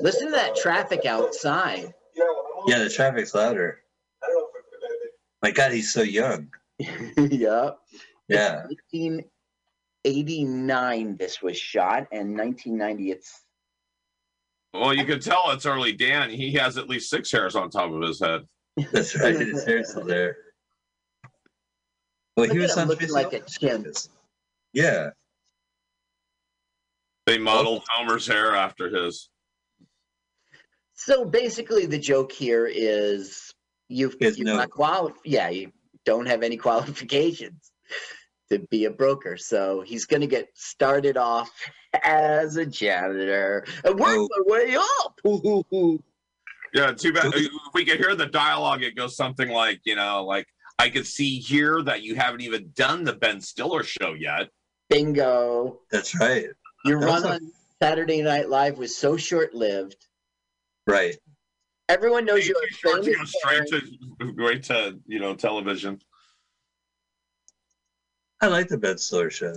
Listen 0.00 0.28
to 0.28 0.32
that 0.32 0.56
traffic 0.56 1.04
outside. 1.04 1.92
Yeah, 2.66 2.78
the 2.78 2.88
traffic's 2.88 3.34
louder. 3.34 3.82
My 5.42 5.50
God, 5.50 5.72
he's 5.72 5.92
so 5.92 6.00
young. 6.00 6.48
yeah. 6.78 7.72
Yeah. 8.26 8.64
1989 8.64 11.18
this 11.18 11.42
was 11.42 11.58
shot 11.58 12.06
and 12.10 12.38
1990 12.38 13.10
it's 13.10 13.44
Well, 14.72 14.94
you 14.94 15.04
can 15.04 15.20
tell 15.20 15.50
it's 15.50 15.66
early 15.66 15.92
Dan. 15.92 16.30
He 16.30 16.52
has 16.54 16.78
at 16.78 16.88
least 16.88 17.10
six 17.10 17.30
hairs 17.32 17.56
on 17.56 17.70
top 17.70 17.90
of 17.92 18.00
his 18.02 18.20
head. 18.20 18.42
That's 18.92 19.18
right. 19.18 19.34
His 19.38 19.64
hair's 19.64 19.90
still 19.90 20.04
there. 20.04 20.36
Well, 22.36 22.46
Look 22.46 22.52
he 22.52 22.58
at 22.58 22.62
was 22.62 22.72
him 22.74 22.82
on 22.82 22.88
looking 22.88 23.10
like 23.10 23.32
a 23.32 23.40
chimp. 23.40 23.86
Yeah. 24.72 25.10
They 27.26 27.38
modeled 27.38 27.82
Homer's 27.90 28.26
hair 28.26 28.54
after 28.54 28.88
his. 28.88 29.28
So 30.94 31.24
basically 31.24 31.86
the 31.86 31.98
joke 31.98 32.30
here 32.30 32.66
is 32.66 33.52
you've 33.88 34.16
He 34.18 34.24
has 34.26 34.38
you're 34.38 34.46
no- 34.46 34.56
not 34.56 34.70
quali- 34.70 35.12
yeah, 35.24 35.48
you 35.48 35.72
don't 36.04 36.26
have 36.26 36.42
any 36.42 36.56
qualifications 36.56 37.72
to 38.50 38.58
be 38.70 38.84
a 38.84 38.90
broker. 38.90 39.36
So 39.36 39.80
he's 39.80 40.04
gonna 40.04 40.26
get 40.26 40.48
started 40.54 41.16
off 41.16 41.50
as 42.02 42.56
a 42.56 42.66
janitor 42.66 43.64
and 43.84 43.98
work 43.98 44.08
Oh. 44.18 44.28
my 44.46 44.52
way 44.52 44.76
up. 44.76 46.00
Yeah, 46.72 46.92
too 46.92 47.12
bad. 47.12 47.32
If 47.34 47.50
we 47.74 47.84
could 47.84 47.98
hear 47.98 48.14
the 48.14 48.26
dialogue, 48.26 48.84
it 48.84 48.94
goes 48.94 49.16
something 49.16 49.48
like, 49.48 49.80
you 49.82 49.96
know, 49.96 50.24
like, 50.24 50.46
I 50.78 50.88
could 50.88 51.04
see 51.04 51.40
here 51.40 51.82
that 51.82 52.02
you 52.02 52.14
haven't 52.14 52.42
even 52.42 52.70
done 52.76 53.02
the 53.02 53.12
Ben 53.12 53.40
Stiller 53.40 53.82
show 53.82 54.12
yet. 54.16 54.50
Bingo. 54.88 55.80
That's 55.90 56.14
right. 56.20 56.46
Your 56.84 57.00
That's 57.00 57.22
run 57.24 57.24
a- 57.24 57.34
on 57.34 57.52
Saturday 57.82 58.22
Night 58.22 58.48
Live 58.50 58.78
was 58.78 58.96
so 58.96 59.16
short 59.16 59.52
lived. 59.52 59.96
Right. 60.86 61.16
Everyone 61.88 62.24
knows 62.24 62.46
you're 62.46 62.56
a 62.62 62.72
short 62.72 63.02
to 63.02 63.10
go 63.10 63.16
famous 63.16 63.34
straight 63.42 63.66
to, 63.66 64.32
right 64.36 64.62
to, 64.62 64.96
you 65.08 65.18
know, 65.18 65.34
television. 65.34 66.00
I 68.40 68.46
like 68.46 68.68
the 68.68 68.78
Ben 68.78 68.98
Stiller 68.98 69.30
show. 69.30 69.54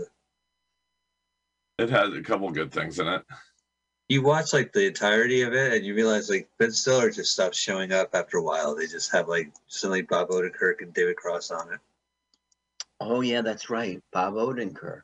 It 1.80 1.90
has 1.90 2.14
a 2.14 2.22
couple 2.22 2.52
good 2.52 2.72
things 2.72 3.00
in 3.00 3.08
it. 3.08 3.24
You 4.10 4.22
watch 4.22 4.54
like 4.54 4.74
the 4.74 4.88
entirety 4.88 5.42
of 5.42 5.54
it, 5.54 5.74
and 5.74 5.86
you 5.86 5.96
realize 5.96 6.30
like 6.30 6.50
Ben 6.60 6.72
Stiller 6.72 7.10
just 7.10 7.32
stops 7.32 7.58
showing 7.58 7.94
up 7.94 8.10
after 8.14 8.38
a 8.38 8.44
while. 8.44 8.76
They 8.76 8.86
just 8.86 9.12
have 9.14 9.28
like 9.28 9.52
suddenly 9.68 10.02
Bob 10.02 10.30
Odenkirk 10.30 10.82
and 10.82 10.94
David 10.94 11.16
Cross 11.16 11.52
on 11.52 11.74
it. 11.74 11.80
Oh 13.00 13.22
yeah, 13.22 13.42
that's 13.42 13.70
right. 13.70 14.02
Bob 14.12 14.34
Odenkirk. 14.34 15.04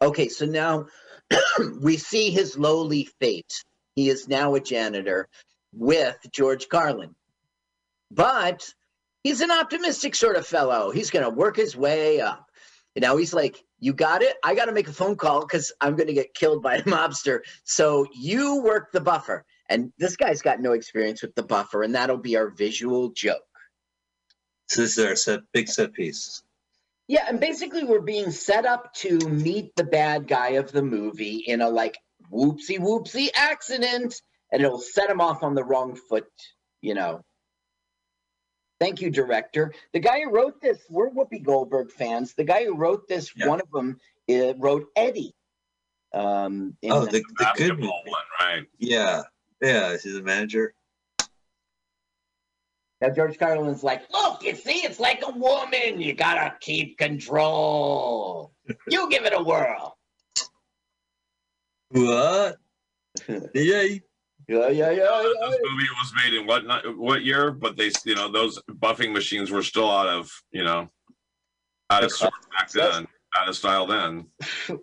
Okay, 0.00 0.28
so 0.28 0.46
now 0.46 0.86
we 1.80 1.96
see 1.98 2.30
his 2.30 2.58
lowly 2.58 3.08
fate. 3.20 3.62
He 3.94 4.08
is 4.08 4.26
now 4.26 4.54
a 4.54 4.60
janitor 4.60 5.28
with 5.74 6.16
George 6.32 6.68
Carlin. 6.68 7.14
But 8.10 8.72
he's 9.22 9.40
an 9.40 9.50
optimistic 9.50 10.14
sort 10.14 10.36
of 10.36 10.46
fellow. 10.46 10.90
He's 10.90 11.10
going 11.10 11.24
to 11.24 11.30
work 11.30 11.56
his 11.56 11.76
way 11.76 12.20
up. 12.20 12.46
And 12.96 13.02
now 13.02 13.16
he's 13.16 13.34
like, 13.34 13.62
You 13.78 13.92
got 13.92 14.22
it? 14.22 14.36
I 14.42 14.54
got 14.54 14.66
to 14.66 14.72
make 14.72 14.88
a 14.88 14.92
phone 14.92 15.16
call 15.16 15.40
because 15.40 15.72
I'm 15.80 15.96
going 15.96 16.08
to 16.08 16.14
get 16.14 16.34
killed 16.34 16.62
by 16.62 16.76
a 16.76 16.82
mobster. 16.84 17.40
So 17.64 18.06
you 18.12 18.62
work 18.62 18.92
the 18.92 19.00
buffer. 19.00 19.44
And 19.68 19.92
this 19.98 20.16
guy's 20.16 20.40
got 20.40 20.60
no 20.60 20.72
experience 20.72 21.20
with 21.20 21.34
the 21.34 21.42
buffer, 21.42 21.82
and 21.82 21.94
that'll 21.94 22.16
be 22.16 22.36
our 22.36 22.48
visual 22.48 23.10
joke. 23.10 23.42
So 24.68 24.82
this 24.82 24.96
is 24.96 25.04
our 25.04 25.16
set, 25.16 25.40
big 25.52 25.68
set 25.68 25.92
piece. 25.92 26.42
Yeah, 27.06 27.24
and 27.26 27.40
basically 27.40 27.84
we're 27.84 28.00
being 28.00 28.30
set 28.30 28.66
up 28.66 28.92
to 28.96 29.18
meet 29.18 29.74
the 29.76 29.84
bad 29.84 30.26
guy 30.26 30.50
of 30.50 30.72
the 30.72 30.82
movie 30.82 31.36
in 31.46 31.62
a 31.62 31.68
like 31.68 31.96
whoopsie 32.30 32.78
whoopsie 32.78 33.28
accident, 33.34 34.20
and 34.52 34.62
it'll 34.62 34.80
set 34.80 35.10
him 35.10 35.20
off 35.20 35.42
on 35.42 35.54
the 35.54 35.64
wrong 35.64 35.96
foot, 35.96 36.26
you 36.80 36.94
know. 36.94 37.22
Thank 38.80 39.00
you, 39.00 39.10
director. 39.10 39.72
The 39.92 39.98
guy 39.98 40.20
who 40.22 40.30
wrote 40.30 40.60
this, 40.60 40.78
we're 40.88 41.10
Whoopi 41.10 41.42
Goldberg 41.42 41.90
fans. 41.90 42.34
The 42.34 42.44
guy 42.44 42.64
who 42.64 42.76
wrote 42.76 43.08
this, 43.08 43.32
Yeah. 43.36 43.48
one 43.48 43.60
of 43.60 43.70
them 43.72 43.98
uh, 44.30 44.54
wrote 44.54 44.86
Eddie. 44.94 45.34
Um, 46.14 46.76
in 46.82 46.92
Oh, 46.92 47.04
the- 47.04 47.10
the, 47.10 47.22
the 47.38 47.52
good 47.56 47.80
one, 47.80 47.90
right? 48.40 48.64
Yeah. 48.78 49.22
Yeah, 49.60 49.96
he's 50.00 50.14
a 50.16 50.22
manager. 50.22 50.74
now 53.00 53.10
George 53.10 53.36
Carlin's 53.38 53.82
like, 53.82 54.08
look, 54.12 54.42
you 54.44 54.54
see, 54.54 54.78
it's 54.84 55.00
like 55.00 55.22
a 55.26 55.30
woman. 55.32 56.00
You 56.00 56.14
gotta 56.14 56.54
keep 56.60 56.98
control. 56.98 58.52
You 58.88 59.10
give 59.10 59.24
it 59.24 59.32
a 59.34 59.42
whirl. 59.42 59.96
What? 61.90 62.58
Yeah. 63.54 63.96
Yeah, 64.48 64.68
yeah, 64.68 64.90
yeah. 64.90 64.92
yeah. 64.92 65.22
This 65.22 65.58
movie 65.62 65.88
was 66.00 66.12
made 66.16 66.34
in 66.34 66.46
what 66.46 66.66
not, 66.66 66.96
what 66.96 67.22
year? 67.22 67.50
But 67.50 67.76
they, 67.76 67.90
you 68.04 68.14
know, 68.14 68.30
those 68.30 68.58
buffing 68.80 69.12
machines 69.12 69.50
were 69.50 69.62
still 69.62 69.90
out 69.90 70.08
of, 70.08 70.30
you 70.52 70.64
know, 70.64 70.88
out 71.90 72.02
of 72.02 72.10
sort 72.10 72.32
back 72.58 72.70
then, 72.70 73.06
out 73.36 73.48
of 73.48 73.56
style 73.56 73.86
then. 73.86 74.26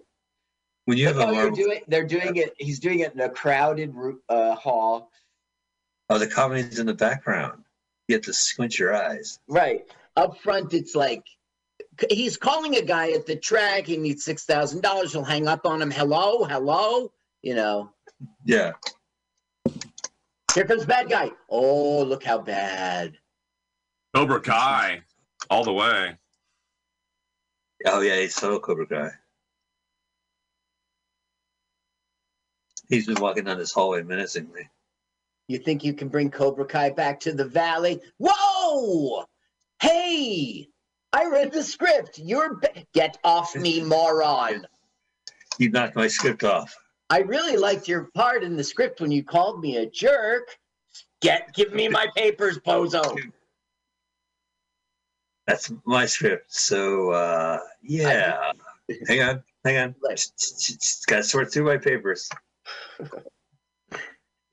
When 0.86 1.00
you 1.00 1.08
have 1.08 1.16
Look 1.16 1.30
a 1.30 1.34
how 1.34 1.42
you're 1.42 1.52
doing, 1.52 1.82
they're 1.88 2.06
doing 2.06 2.36
it. 2.36 2.54
He's 2.60 2.80
doing 2.80 3.00
it 3.00 3.14
in 3.14 3.20
a 3.20 3.30
crowded 3.30 3.92
uh, 4.30 4.54
hall. 4.56 5.10
oh, 6.12 6.20
the 6.20 6.28
comedy's 6.28 6.78
in 6.78 6.86
the 6.86 6.94
background. 6.94 7.64
You 8.08 8.16
have 8.18 8.26
to 8.26 8.34
squint 8.34 8.78
your 8.78 8.96
eyes. 8.96 9.40
Right 9.48 9.84
up 10.16 10.38
front, 10.38 10.76
it's 10.76 10.94
like 10.94 11.26
he's 12.12 12.38
calling 12.38 12.76
a 12.76 12.84
guy 12.84 13.12
at 13.14 13.26
the 13.26 13.36
track. 13.36 13.88
He 13.88 13.98
needs 13.98 14.24
six 14.24 14.46
thousand 14.46 14.82
dollars. 14.82 15.12
He'll 15.12 15.24
hang 15.24 15.48
up 15.48 15.66
on 15.66 15.82
him. 15.82 15.90
Hello, 15.90 16.44
hello. 16.44 17.12
You 17.42 17.56
know, 17.56 17.90
Yeah. 18.44 18.74
Here 20.56 20.66
comes 20.66 20.86
bad 20.86 21.10
guy. 21.10 21.32
Oh, 21.50 22.02
look 22.04 22.24
how 22.24 22.40
bad. 22.40 23.18
Cobra 24.16 24.40
Kai, 24.40 25.02
all 25.50 25.66
the 25.66 25.74
way. 25.74 26.18
Oh 27.86 28.00
yeah, 28.00 28.22
he's 28.22 28.34
so 28.34 28.58
Cobra 28.60 28.88
Kai. 28.88 29.12
He's 32.88 33.06
been 33.06 33.22
walking 33.22 33.44
down 33.44 33.58
this 33.58 33.74
hallway 33.74 34.02
menacingly. 34.04 34.70
You 35.48 35.60
think 35.60 35.84
you 35.84 35.94
can 35.94 36.08
bring 36.08 36.32
Cobra 36.32 36.66
Kai 36.66 36.92
back 36.92 37.20
to 37.22 37.34
the 37.34 37.46
valley? 37.46 38.02
Whoa! 38.18 39.26
Hey, 39.82 40.70
I 41.12 41.26
read 41.26 41.52
the 41.52 41.64
script. 41.64 42.18
You're 42.18 42.56
ba- 42.56 42.86
get 42.94 43.18
off 43.24 43.56
me, 43.56 43.84
moron. 43.84 44.66
You 45.58 45.70
knocked 45.70 45.96
my 45.96 46.08
script 46.08 46.44
off. 46.44 46.76
I 47.10 47.20
really 47.20 47.58
liked 47.58 47.88
your 47.88 48.10
part 48.16 48.44
in 48.44 48.56
the 48.56 48.64
script 48.64 49.02
when 49.02 49.12
you 49.12 49.24
called 49.24 49.62
me 49.62 49.78
a 49.78 49.86
jerk. 49.86 50.58
Get 51.22 51.54
give 51.54 51.74
me 51.74 51.88
my 51.88 52.08
papers, 52.16 52.58
bozo. 52.60 53.18
That's 55.48 55.72
my 55.86 56.06
script. 56.06 56.54
So 56.54 57.12
uh 57.12 57.60
yeah. 57.84 58.52
hang 59.08 59.22
on, 59.22 59.44
hang 59.64 59.78
on. 59.78 59.96
Got 60.02 60.18
to 61.18 61.24
sort 61.24 61.54
through 61.54 61.66
my 61.66 61.78
papers. 61.78 62.30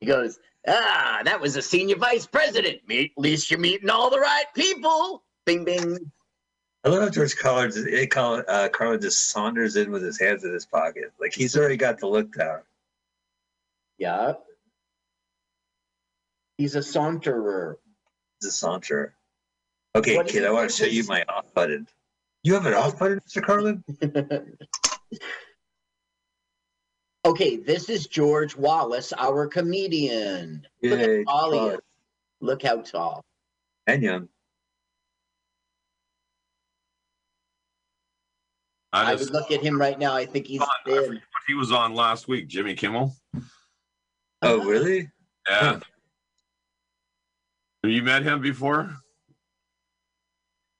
He 0.02 0.08
goes, 0.08 0.40
ah, 0.66 1.20
that 1.24 1.40
was 1.40 1.54
a 1.54 1.62
senior 1.62 1.94
vice 1.94 2.26
president. 2.26 2.80
Meet, 2.88 3.12
at 3.16 3.22
least 3.22 3.52
you're 3.52 3.60
meeting 3.60 3.88
all 3.88 4.10
the 4.10 4.18
right 4.18 4.46
people. 4.52 5.22
Bing, 5.46 5.64
bing. 5.64 6.10
I 6.84 6.88
love 6.88 7.02
how 7.02 7.10
George 7.10 7.36
Carlin, 7.36 7.70
just- 7.70 7.86
eh, 7.88 8.06
Carlin, 8.06 8.44
uh, 8.48 8.68
Carlin 8.68 9.00
just 9.00 9.28
saunders 9.30 9.76
in 9.76 9.92
with 9.92 10.02
his 10.02 10.18
hands 10.18 10.44
in 10.44 10.52
his 10.52 10.66
pocket. 10.66 11.12
Like 11.20 11.32
he's 11.32 11.56
already 11.56 11.76
got 11.76 11.98
the 11.98 12.08
look 12.08 12.32
down. 12.32 12.62
Yeah. 13.98 14.34
He's 16.58 16.74
a 16.74 16.80
saunterer. 16.80 17.76
He's 18.40 18.48
a 18.48 18.66
saunterer. 18.66 19.12
Okay, 19.94 20.16
What 20.16 20.26
kid, 20.26 20.44
I 20.44 20.50
want 20.50 20.70
to 20.70 20.76
show 20.76 20.86
you 20.86 21.04
my 21.04 21.22
off 21.28 21.52
button. 21.54 21.86
You 22.42 22.54
have 22.54 22.66
an 22.66 22.74
off 22.74 22.98
button, 22.98 23.20
Mr. 23.20 23.42
Carlin? 23.44 23.84
okay, 27.24 27.56
this 27.56 27.88
is 27.88 28.06
George 28.06 28.56
Wallace, 28.56 29.12
our 29.16 29.46
comedian. 29.46 30.66
Look 30.82 30.98
Yay, 30.98 31.24
how 31.24 31.32
tall 31.32 31.52
he 31.52 31.74
is. 31.74 31.80
Look 32.40 32.62
how 32.62 32.80
tall. 32.80 33.24
And 33.86 34.02
young. 34.02 34.28
I 38.92 39.12
I 39.12 39.14
would 39.14 39.30
look 39.30 39.50
at 39.50 39.62
him 39.62 39.80
right 39.80 39.98
now. 39.98 40.14
I 40.14 40.26
think 40.26 40.46
he's 40.46 40.60
I 40.60 40.66
thin. 40.84 41.14
what 41.14 41.22
he 41.46 41.54
was 41.54 41.72
on 41.72 41.94
last 41.94 42.28
week. 42.28 42.48
Jimmy 42.48 42.74
Kimmel. 42.74 43.14
Oh, 44.42 44.64
really? 44.64 45.10
Yeah. 45.48 45.80
Have 47.82 47.90
you 47.90 48.02
met 48.02 48.22
him 48.22 48.40
before? 48.40 48.94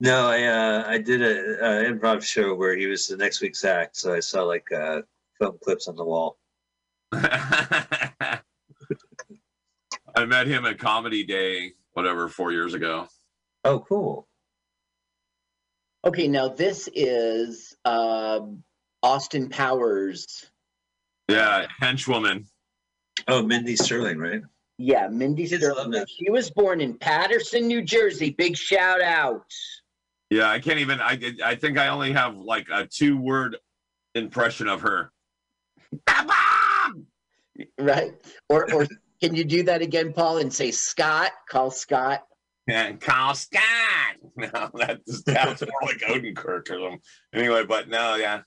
No, 0.01 0.27
I 0.29 0.43
uh, 0.43 0.85
I 0.87 0.99
did 0.99 1.23
a, 1.23 1.85
a 1.87 1.93
improv 1.93 2.23
show 2.25 2.55
where 2.55 2.77
he 2.77 2.87
was 2.87 3.07
the 3.07 3.17
next 3.17 3.41
week's 3.41 3.65
act, 3.65 3.97
so 3.97 4.13
I 4.13 4.21
saw 4.21 4.43
like 4.43 4.71
uh, 4.73 5.03
film 5.39 5.59
clips 5.63 5.87
on 5.87 5.97
the 5.97 6.05
wall. 6.05 6.39
I 7.13 8.41
met 10.27 10.47
him 10.47 10.67
at 10.67 10.79
Comedy 10.79 11.25
Day, 11.25 11.73
whatever, 11.93 12.29
four 12.29 12.53
years 12.53 12.75
ago. 12.75 13.09
Oh, 13.65 13.81
cool. 13.81 14.27
Okay, 16.05 16.27
now 16.29 16.49
this 16.49 16.89
is 16.95 17.77
um 17.85 18.63
Austin 19.03 19.49
Powers. 19.49 20.51
Yeah, 21.29 21.67
henchwoman. 21.81 22.47
Oh, 23.29 23.43
Mindy 23.43 23.77
Sterling, 23.77 24.19
right? 24.19 24.43
Yeah, 24.79 25.09
Mindy 25.09 25.47
Kids 25.49 25.63
love 25.63 25.77
Sterling. 25.77 26.07
She 26.09 26.31
was 26.31 26.51
born 26.51 26.81
in 26.81 26.95
Paterson, 26.95 27.67
New 27.69 27.83
Jersey. 27.83 28.31
Big 28.31 28.57
shout 28.57 29.01
out. 29.01 29.47
Yeah, 30.31 30.51
I 30.51 30.59
can't 30.61 30.79
even. 30.79 31.01
I 31.01 31.19
I 31.45 31.55
think 31.55 31.79
I 31.79 31.89
only 31.89 32.13
have 32.13 32.37
like 32.37 32.67
a 32.73 32.87
two 32.87 33.17
word 33.17 33.59
impression 34.15 34.67
of 34.69 34.81
her. 34.81 35.13
Right? 37.79 38.13
Or 38.49 38.73
or 38.75 38.87
can 39.21 39.35
you 39.35 39.45
do 39.45 39.63
that 39.65 39.83
again, 39.83 40.13
Paul, 40.13 40.39
and 40.39 40.53
say 40.53 40.71
Scott? 40.71 41.31
Call 41.49 41.71
Scott. 41.71 42.25
And 42.67 43.01
Carl 43.01 43.35
Scott. 43.35 43.63
No, 44.37 44.71
that 44.75 45.05
just 45.07 45.29
sounds 45.29 45.61
more 45.61 45.83
like 45.83 45.99
Odenkirk 45.99 46.71
or 46.71 46.79
something. 46.79 47.01
Anyway, 47.35 47.65
but 47.65 47.89
no, 47.89 48.15
yeah. 48.15 48.41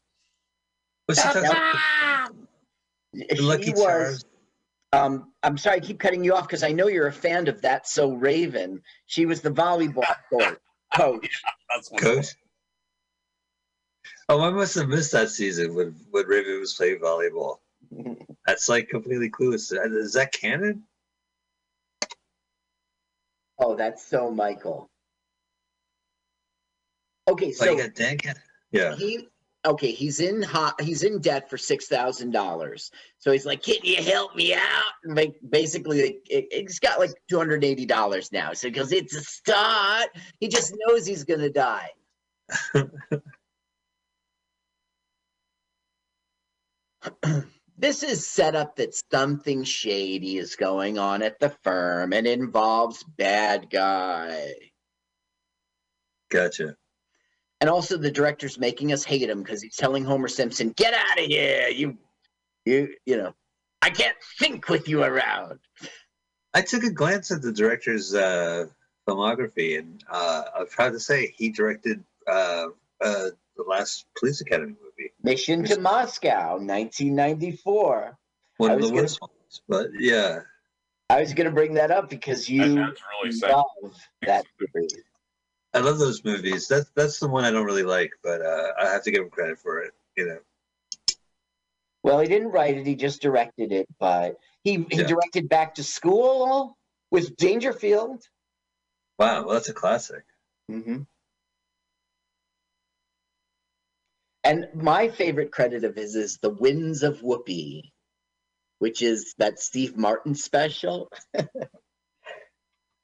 What's 1.06 1.22
he 1.22 1.27
talking 1.27 1.46
about? 1.46 2.36
The 3.13 3.36
She 3.36 3.42
Lucky 3.42 3.72
was. 3.72 3.84
Charms. 3.84 4.25
Um, 4.94 5.32
I'm 5.44 5.58
sorry, 5.58 5.77
I 5.77 5.80
keep 5.82 6.00
cutting 6.00 6.24
you 6.24 6.34
off 6.34 6.48
because 6.48 6.63
I 6.63 6.72
know 6.72 6.88
you're 6.88 7.08
a 7.08 7.13
fan 7.13 7.48
of 7.48 7.62
that. 7.62 7.88
So 7.88 8.13
Raven, 8.13 8.82
she 9.06 9.25
was 9.25 9.42
the 9.42 9.51
volleyball 9.51 10.04
coach. 10.34 10.58
coach. 10.96 11.42
That's 11.70 11.89
Coach. 11.89 12.27
Oh, 14.27 14.42
I 14.42 14.50
must 14.50 14.74
have 14.75 14.88
missed 14.88 15.12
that 15.12 15.30
season 15.30 15.75
when 15.75 15.96
when 16.12 16.25
Raven 16.25 16.60
was 16.60 16.74
playing 16.74 17.00
volleyball. 17.00 17.58
That's 18.48 18.70
like 18.70 18.89
completely 18.89 19.30
clueless. 19.30 19.72
Is 19.96 20.13
that 20.13 20.32
canon? 20.32 20.84
Oh, 23.58 23.75
that's 23.75 24.06
so 24.06 24.30
Michael. 24.30 24.89
Okay, 27.27 27.51
So 27.51 27.65
you 27.65 27.72
so 27.72 27.88
got 27.88 27.96
Yeah. 28.72 28.96
he 28.96 29.27
okay, 29.65 29.91
he's 29.91 30.20
in 30.20 30.44
hot 30.44 30.79
he's 30.79 31.03
in 31.03 31.20
debt 31.20 31.50
for 31.50 31.58
six 31.58 31.88
thousand 31.88 32.32
dollars. 32.32 32.91
So 33.17 33.32
he's 33.32 33.46
like, 33.46 33.63
Can 33.63 33.77
you 33.84 34.03
help 34.03 34.36
me 34.36 34.53
out? 34.53 34.94
And 35.03 35.15
like 35.15 35.36
basically 35.50 36.03
like, 36.03 36.22
it, 36.29 36.48
he's 36.51 36.79
got 36.79 37.00
like 37.00 37.12
two 37.29 37.38
hundred 37.38 37.55
and 37.55 37.63
eighty 37.63 37.86
dollars 37.86 38.32
now. 38.32 38.53
So 38.53 38.70
because 38.70 38.91
it's 38.91 39.15
a 39.15 39.22
start, 39.22 40.10
he 40.39 40.48
just 40.48 40.74
knows 40.86 41.05
he's 41.05 41.24
gonna 41.24 41.50
die. 41.50 41.89
this 47.77 48.03
is 48.03 48.27
set 48.27 48.55
up 48.55 48.75
that 48.75 48.94
something 49.12 49.63
shady 49.63 50.38
is 50.38 50.55
going 50.55 51.00
on 51.00 51.24
at 51.24 51.39
the 51.39 51.50
firm 51.63 52.13
and 52.13 52.27
involves 52.27 53.03
bad 53.03 53.70
guy. 53.72 54.53
Gotcha. 56.29 56.75
And 57.61 57.70
also 57.70 57.98
the 57.98 58.11
director's 58.11 58.59
making 58.59 58.91
us 58.91 59.03
hate 59.03 59.29
him 59.29 59.41
because 59.41 59.61
he's 59.61 59.75
telling 59.75 60.03
Homer 60.03 60.27
Simpson, 60.27 60.70
"Get 60.72 60.94
out 60.94 61.20
of 61.20 61.25
here, 61.25 61.68
you, 61.70 61.98
you, 62.65 62.94
you 63.05 63.18
know, 63.18 63.33
I 63.81 63.89
can't 63.89 64.18
think 64.39 64.68
with 64.70 64.89
you 64.89 65.03
around." 65.03 65.59
I 66.53 66.61
took 66.61 66.83
a 66.83 66.91
glance 66.91 67.31
at 67.31 67.41
the 67.41 67.51
director's 67.51 68.13
uh, 68.13 68.68
filmography, 69.07 69.79
and 69.79 70.03
uh, 70.09 70.44
I'm 70.57 70.68
proud 70.68 70.94
to 70.94 71.00
say 71.00 71.33
he 71.37 71.50
directed 71.50 72.03
uh, 72.27 72.68
uh, 73.01 73.29
the 73.57 73.63
last 73.68 74.05
Police 74.18 74.41
Academy 74.41 74.75
movie. 74.81 75.11
Mission 75.24 75.63
to 75.65 75.79
Moscow, 75.79 76.57
1994. 76.57 78.18
One 78.57 78.72
of 78.72 78.81
the 78.81 78.87
gonna- 78.87 79.01
worst 79.01 79.22
ones, 79.22 79.61
but 79.68 79.87
yeah. 80.00 80.39
I 81.09 81.20
was 81.20 81.33
going 81.33 81.46
to 81.46 81.53
bring 81.53 81.75
that 81.75 81.91
up 81.91 82.09
because 82.09 82.50
you 82.50 82.75
that's 82.75 83.01
really 83.22 83.31
sad. 83.31 83.51
love 83.51 83.96
that 84.24 84.46
movie. 84.59 84.87
I 85.75 85.79
love 85.79 86.00
those 86.00 86.24
movies. 86.24 86.68
That's 86.70 86.90
that's 86.96 87.20
the 87.20 87.27
one 87.27 87.44
I 87.44 87.51
don't 87.51 87.66
really 87.66 87.83
like, 87.83 88.11
but 88.24 88.42
uh, 88.42 88.72
I 88.79 88.85
have 88.85 89.03
to 89.03 89.11
give 89.11 89.22
him 89.24 89.29
credit 89.29 89.59
for 89.59 89.79
it. 89.81 89.92
You 90.16 90.25
know, 90.27 90.40
Well, 92.01 92.20
he 92.22 92.27
didn't 92.29 92.51
write 92.51 92.77
it; 92.77 92.88
he 92.88 92.96
just 92.96 93.22
directed 93.22 93.74
it. 93.74 93.88
But 94.00 94.38
he 94.64 94.85
he 94.90 95.00
Yeah. 95.01 95.07
directed 95.07 95.50
Back 95.50 95.75
to 95.75 95.83
School 95.83 96.77
with 97.11 97.35
Dangerfield. 97.35 98.24
wow, 99.20 99.44
well, 99.44 99.53
that's 99.55 99.68
a 99.70 99.74
classic. 99.74 100.24
Mm-hmm. 100.72 101.01
And 104.46 104.68
my 104.75 105.09
favorite 105.09 105.51
credit 105.51 105.83
of 105.83 105.96
his 105.96 106.16
is 106.16 106.38
The 106.38 106.51
Winds 106.51 107.03
of 107.03 107.20
Whoopi, 107.20 107.92
which 108.79 109.01
is 109.01 109.33
that 109.40 109.59
Steve 109.59 109.98
Martin 109.98 110.35
special. 110.35 111.09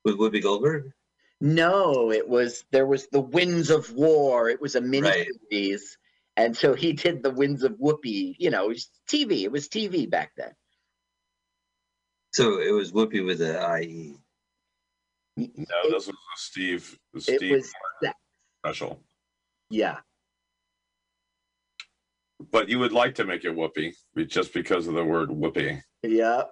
With 0.06 0.18
Whoopi 0.18 0.42
Goldberg. 0.42 0.94
No, 1.42 2.12
it 2.12 2.28
was 2.30 2.64
there 2.72 2.86
was 2.86 3.08
The 3.08 3.20
Winds 3.20 3.70
of 3.72 3.92
War. 3.94 4.50
It 4.50 4.62
was 4.62 4.76
a 4.76 4.82
mini 4.82 5.08
Right. 5.08 5.28
series. 5.50 5.98
And 6.38 6.56
so 6.56 6.74
he 6.76 6.94
did 6.94 7.24
The 7.24 7.32
Winds 7.32 7.64
of 7.64 7.74
Whoopi. 7.74 8.36
You 8.40 8.52
know, 8.52 8.66
it 8.66 8.70
was 8.70 8.90
TV. 9.08 9.44
It 9.44 9.52
was 9.52 9.68
TV 9.68 10.10
back 10.10 10.34
then. 10.38 10.54
So 12.34 12.62
it 12.62 12.72
was 12.72 12.92
Whoopi 12.94 13.26
with 13.26 13.40
the 13.40 13.60
IE. 13.82 14.16
No, 15.36 15.46
It- 15.46 15.92
this 15.92 16.08
was 16.08 16.10
a 16.10 16.38
Steve. 16.38 17.00
The 17.14 17.34
it 17.42 17.52
was 17.52 17.74
that. 18.04 18.16
special. 18.64 19.04
Yeah. 19.70 20.00
But 22.52 22.70
you 22.70 22.80
would 22.80 22.92
like 22.92 23.16
to 23.16 23.26
make 23.26 23.46
it 23.46 23.56
whoopee 23.56 23.96
be- 24.14 24.26
just 24.26 24.54
because 24.54 24.88
of 24.88 24.94
the 24.94 25.04
word 25.04 25.32
whoopee. 25.32 25.82
Yeah. 26.04 26.44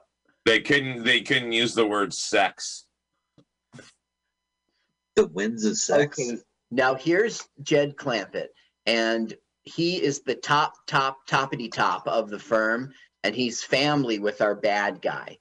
They 0.45 0.61
couldn't. 0.61 1.03
They 1.03 1.21
couldn't 1.21 1.51
use 1.51 1.73
the 1.75 1.85
word 1.85 2.13
sex. 2.13 2.85
The 5.15 5.27
Winds 5.27 5.65
of 5.65 5.77
Sex. 5.77 6.19
Okay. 6.19 6.37
Now 6.71 6.95
here's 6.95 7.47
Jed 7.61 7.95
Clampett, 7.95 8.49
and 8.85 9.35
he 9.63 10.01
is 10.01 10.21
the 10.21 10.35
top, 10.35 10.73
top, 10.87 11.27
toppity 11.27 11.71
top 11.71 12.07
of 12.07 12.29
the 12.29 12.39
firm, 12.39 12.93
and 13.23 13.35
he's 13.35 13.63
family 13.63 14.19
with 14.19 14.41
our 14.41 14.55
bad 14.55 15.01
guy. 15.01 15.37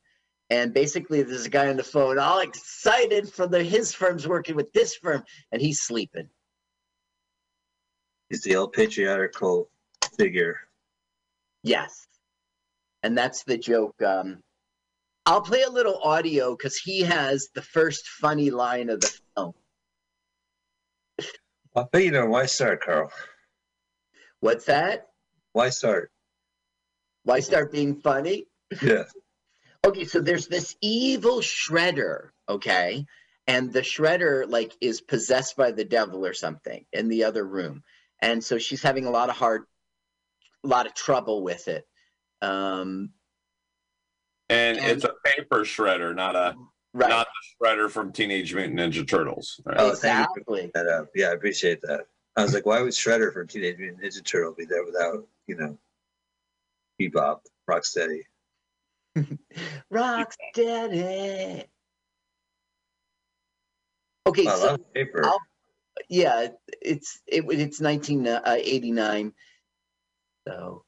And 0.50 0.72
basically, 0.72 1.22
there's 1.22 1.44
a 1.44 1.50
guy 1.50 1.68
on 1.68 1.76
the 1.76 1.84
phone, 1.84 2.18
all 2.18 2.40
excited 2.40 3.30
for 3.30 3.46
the 3.46 3.62
his 3.62 3.92
firm's 3.92 4.26
working 4.26 4.56
with 4.56 4.72
this 4.72 4.94
firm, 4.94 5.22
and 5.52 5.60
he's 5.60 5.80
sleeping. 5.80 6.28
He's 8.30 8.42
the 8.42 8.56
old 8.56 8.72
patriarchal 8.72 9.68
figure. 10.18 10.56
Yes, 11.62 12.06
and 13.02 13.16
that's 13.16 13.44
the 13.44 13.58
joke. 13.58 14.00
Um, 14.02 14.42
I'll 15.26 15.42
play 15.42 15.62
a 15.62 15.70
little 15.70 16.00
audio 16.02 16.56
because 16.56 16.78
he 16.78 17.02
has 17.02 17.48
the 17.54 17.62
first 17.62 18.08
funny 18.08 18.50
line 18.50 18.88
of 18.88 19.00
the. 19.00 19.18
I 21.76 21.84
bet 21.90 22.04
you 22.04 22.10
know 22.10 22.26
why 22.26 22.46
start, 22.46 22.82
Carl. 22.82 23.10
What's 24.40 24.66
that? 24.66 25.08
Why 25.52 25.70
start? 25.70 26.10
Why 27.24 27.40
start 27.40 27.72
being 27.72 28.00
funny? 28.00 28.46
Yeah. 28.82 29.04
Okay, 29.86 30.04
so 30.04 30.20
there's 30.20 30.46
this 30.48 30.76
evil 30.82 31.40
shredder, 31.40 32.30
okay? 32.48 33.06
And 33.46 33.72
the 33.72 33.80
shredder 33.80 34.48
like 34.48 34.72
is 34.80 35.00
possessed 35.00 35.56
by 35.56 35.72
the 35.72 35.84
devil 35.84 36.26
or 36.26 36.34
something 36.34 36.84
in 36.92 37.08
the 37.08 37.24
other 37.24 37.44
room. 37.46 37.82
And 38.20 38.42
so 38.42 38.58
she's 38.58 38.82
having 38.82 39.06
a 39.06 39.10
lot 39.10 39.30
of 39.30 39.36
hard 39.36 39.62
a 40.64 40.68
lot 40.68 40.86
of 40.86 40.94
trouble 40.94 41.42
with 41.42 41.68
it. 41.68 41.86
Um 42.42 43.10
And, 44.48 44.78
And- 44.78 44.90
it's 44.90 45.04
a 45.04 45.14
paper 45.24 45.60
shredder, 45.60 46.14
not 46.14 46.34
a 46.36 46.54
right. 46.94 47.08
not 47.10 47.26
the 47.26 47.66
shredder 47.66 47.90
from 47.90 48.12
Teenage 48.12 48.54
Mutant 48.54 48.78
Ninja 48.78 49.06
Turtles. 49.06 49.60
Right? 49.64 49.76
Oh, 49.78 49.94
thank 49.94 50.28
exactly. 50.28 50.70
That 50.74 50.86
up. 50.86 51.08
Yeah, 51.14 51.28
I 51.28 51.32
appreciate 51.32 51.80
that. 51.82 52.06
I 52.36 52.42
was 52.42 52.54
like, 52.54 52.66
why 52.66 52.80
would 52.80 52.92
Shredder 52.92 53.32
from 53.32 53.48
Teenage 53.48 53.78
Mutant 53.78 54.02
Ninja 54.02 54.24
Turtle 54.24 54.54
be 54.56 54.64
there 54.64 54.84
without, 54.84 55.26
you 55.48 55.56
know, 55.56 55.76
Bebop, 57.00 57.40
Rocksteady? 57.68 58.20
Rock 59.90 60.32
steady. 60.52 61.64
Okay, 64.26 64.46
I 64.46 64.54
so 64.56 64.76
paper. 64.94 65.24
I'll- 65.26 65.40
yeah, 66.08 66.48
it's 66.80 67.20
it 67.26 67.44
it's 67.50 67.80
1989. 67.80 69.32
So 70.46 70.84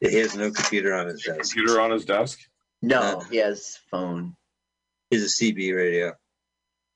He 0.00 0.14
has 0.16 0.36
no 0.36 0.50
computer 0.50 0.94
on 0.94 1.06
his 1.06 1.22
desk. 1.22 1.38
Computer 1.54 1.80
on 1.80 1.90
his 1.92 2.04
desk. 2.04 2.38
no, 2.82 3.00
Uh, 3.00 3.20
he 3.24 3.38
has 3.38 3.78
phone. 3.90 4.36
He's 5.10 5.24
a 5.40 5.44
CB 5.44 5.74
radio. 5.74 6.12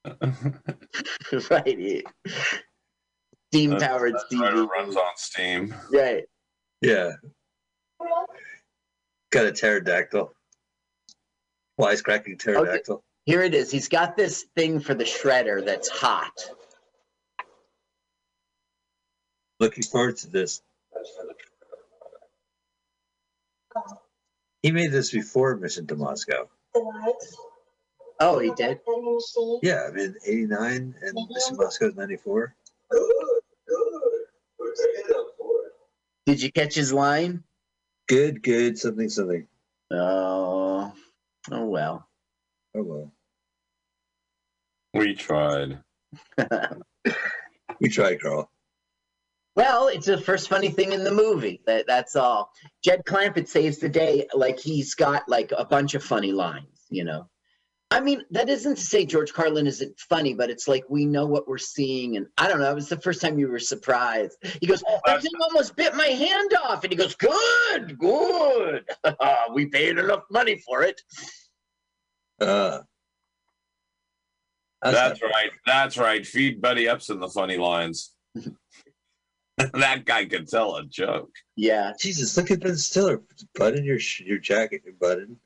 right. 1.50 1.66
he- 1.78 2.04
Steam 3.52 3.78
powered 3.78 4.14
That 4.14 4.24
shredder 4.32 4.66
TV. 4.66 4.68
runs 4.68 4.96
on 4.96 5.12
Steam. 5.16 5.74
Right. 5.92 6.24
Yeah. 6.80 7.12
Got 9.30 9.46
a 9.46 9.52
pterodactyl. 9.52 10.32
Wisecracking 11.80 12.38
pterodactyl. 12.38 13.02
Here 13.24 13.42
it 13.42 13.54
is. 13.54 13.70
He's 13.70 13.88
got 13.88 14.16
this 14.16 14.46
thing 14.56 14.80
for 14.80 14.94
the 14.94 15.04
shredder 15.04 15.64
that's 15.64 15.88
hot. 15.88 16.32
Looking 19.60 19.84
forward 19.84 20.16
to 20.18 20.28
this. 20.30 20.60
He 24.62 24.72
made 24.72 24.90
this 24.92 25.10
before 25.12 25.56
Mission 25.56 25.86
to 25.86 25.96
Moscow. 25.96 26.48
Oh, 28.24 28.38
he 28.38 28.52
did. 28.52 28.78
Yeah, 29.62 29.88
I 29.88 29.90
mean, 29.90 30.14
89 30.24 30.72
and 30.72 30.94
Mission 31.02 31.56
to 31.56 31.64
Moscow 31.64 31.86
is 31.86 31.96
94. 31.96 32.54
Did 36.26 36.40
you 36.40 36.52
catch 36.52 36.74
his 36.74 36.92
line? 36.92 37.42
Good, 38.08 38.42
good, 38.42 38.78
something, 38.78 39.08
something. 39.08 39.48
Oh, 39.90 40.92
oh 41.50 41.66
well. 41.66 42.08
Oh, 42.76 42.82
well. 42.82 43.12
We 44.94 45.14
tried. 45.14 45.80
We 47.80 47.88
tried, 47.88 48.20
Carl. 48.20 48.48
Well, 49.56 49.88
it's 49.88 50.06
the 50.06 50.16
first 50.16 50.48
funny 50.48 50.68
thing 50.68 50.92
in 50.92 51.02
the 51.02 51.10
movie. 51.10 51.60
That 51.66 51.84
that's 51.88 52.14
all. 52.14 52.52
Jed 52.84 53.02
Clampett 53.04 53.48
saves 53.48 53.78
the 53.78 53.88
day. 53.88 54.28
Like 54.32 54.60
he's 54.60 54.94
got 54.94 55.28
like 55.28 55.52
a 55.56 55.64
bunch 55.64 55.94
of 55.94 56.04
funny 56.04 56.30
lines. 56.30 56.86
You 56.90 57.02
know. 57.02 57.28
I 57.92 58.00
mean, 58.00 58.22
that 58.30 58.48
isn't 58.48 58.76
to 58.76 58.82
say 58.82 59.04
George 59.04 59.34
Carlin 59.34 59.66
isn't 59.66 60.00
funny, 60.00 60.32
but 60.32 60.48
it's 60.48 60.66
like 60.66 60.84
we 60.88 61.04
know 61.04 61.26
what 61.26 61.46
we're 61.46 61.58
seeing, 61.58 62.16
and 62.16 62.26
I 62.38 62.48
don't 62.48 62.58
know. 62.58 62.70
It 62.70 62.74
was 62.74 62.88
the 62.88 63.00
first 63.00 63.20
time 63.20 63.38
you 63.38 63.48
were 63.48 63.58
surprised. 63.58 64.38
He 64.60 64.66
goes, 64.66 64.82
"That 65.04 65.20
thing 65.20 65.32
almost 65.42 65.76
bit 65.76 65.94
my 65.94 66.06
hand 66.06 66.52
off," 66.64 66.84
and 66.84 66.92
he 66.92 66.96
goes, 66.96 67.14
"Good, 67.14 67.98
good. 67.98 68.88
we 69.54 69.66
paid 69.66 69.98
enough 69.98 70.22
money 70.30 70.56
for 70.66 70.82
it." 70.82 71.02
Uh, 72.40 72.80
That's 74.80 75.20
right. 75.22 75.50
That's 75.66 75.98
right. 75.98 76.26
Feed 76.26 76.62
Betty 76.62 76.86
Ebsen 76.86 77.20
the 77.20 77.28
funny 77.28 77.58
lines. 77.58 78.14
that 79.58 80.06
guy 80.06 80.24
can 80.24 80.46
tell 80.46 80.76
a 80.76 80.86
joke. 80.86 81.30
Yeah, 81.56 81.92
Jesus, 82.00 82.34
look 82.38 82.50
at 82.50 82.60
Ben 82.60 82.76
Stiller. 82.76 83.20
Button 83.54 83.84
your 83.84 83.98
sh- 83.98 84.22
your 84.24 84.38
jacket, 84.38 84.80
your 84.86 84.94
button. 84.94 85.38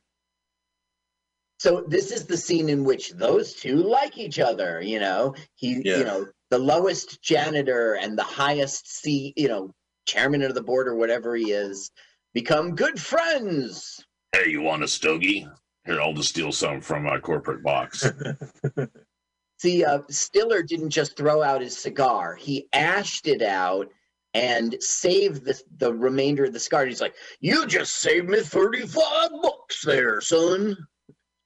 So 1.59 1.85
this 1.89 2.13
is 2.13 2.27
the 2.27 2.37
scene 2.37 2.69
in 2.69 2.85
which 2.85 3.13
those 3.13 3.55
two 3.55 3.77
like 3.77 4.19
each 4.19 4.39
other. 4.39 4.81
You 4.83 5.01
know, 5.01 5.35
he, 5.55 5.81
Yeah. 5.85 5.99
you 5.99 6.05
know, 6.05 6.27
the 6.51 6.59
lowest 6.59 7.23
janitor 7.23 7.95
and 7.95 8.17
the 8.19 8.23
highest 8.23 8.89
C, 9.01 9.33
you 9.37 9.49
know, 9.49 9.75
chairman 10.07 10.43
of 10.43 10.55
the 10.55 10.63
board 10.63 10.87
or 10.87 10.95
whatever 10.95 11.35
he 11.35 11.53
is, 11.53 11.91
become 12.35 12.75
good 12.75 13.01
friends. 13.01 14.05
Hey, 14.33 14.51
you 14.51 14.61
want 14.61 14.83
a 14.85 14.89
stogie? 14.89 15.49
Here, 15.87 16.01
I'll 16.01 16.13
just 16.13 16.29
steal 16.31 16.53
some 16.53 16.81
from 16.81 17.05
my 17.05 17.19
corporate 17.19 17.63
box. 17.63 18.05
See, 19.59 19.85
uh, 19.85 20.01
Stiller 20.11 20.63
didn't 20.63 20.91
just 20.91 21.17
throw 21.17 21.43
out 21.43 21.63
his 21.63 21.79
cigar; 21.79 22.35
he 22.35 22.69
ashed 22.75 23.27
it 23.27 23.41
out 23.41 23.89
and 24.35 24.77
saved 24.81 25.45
the 25.45 25.59
the 25.79 25.95
remainder 25.95 26.45
of 26.45 26.53
the 26.53 26.61
cigar. 26.61 26.85
He's 26.85 27.01
like, 27.01 27.15
"You 27.41 27.67
just 27.67 27.95
saved 27.97 28.29
me 28.29 28.43
thirty 28.43 28.87
five 28.87 29.31
bucks 29.43 29.83
there, 29.83 30.21
son." 30.21 30.77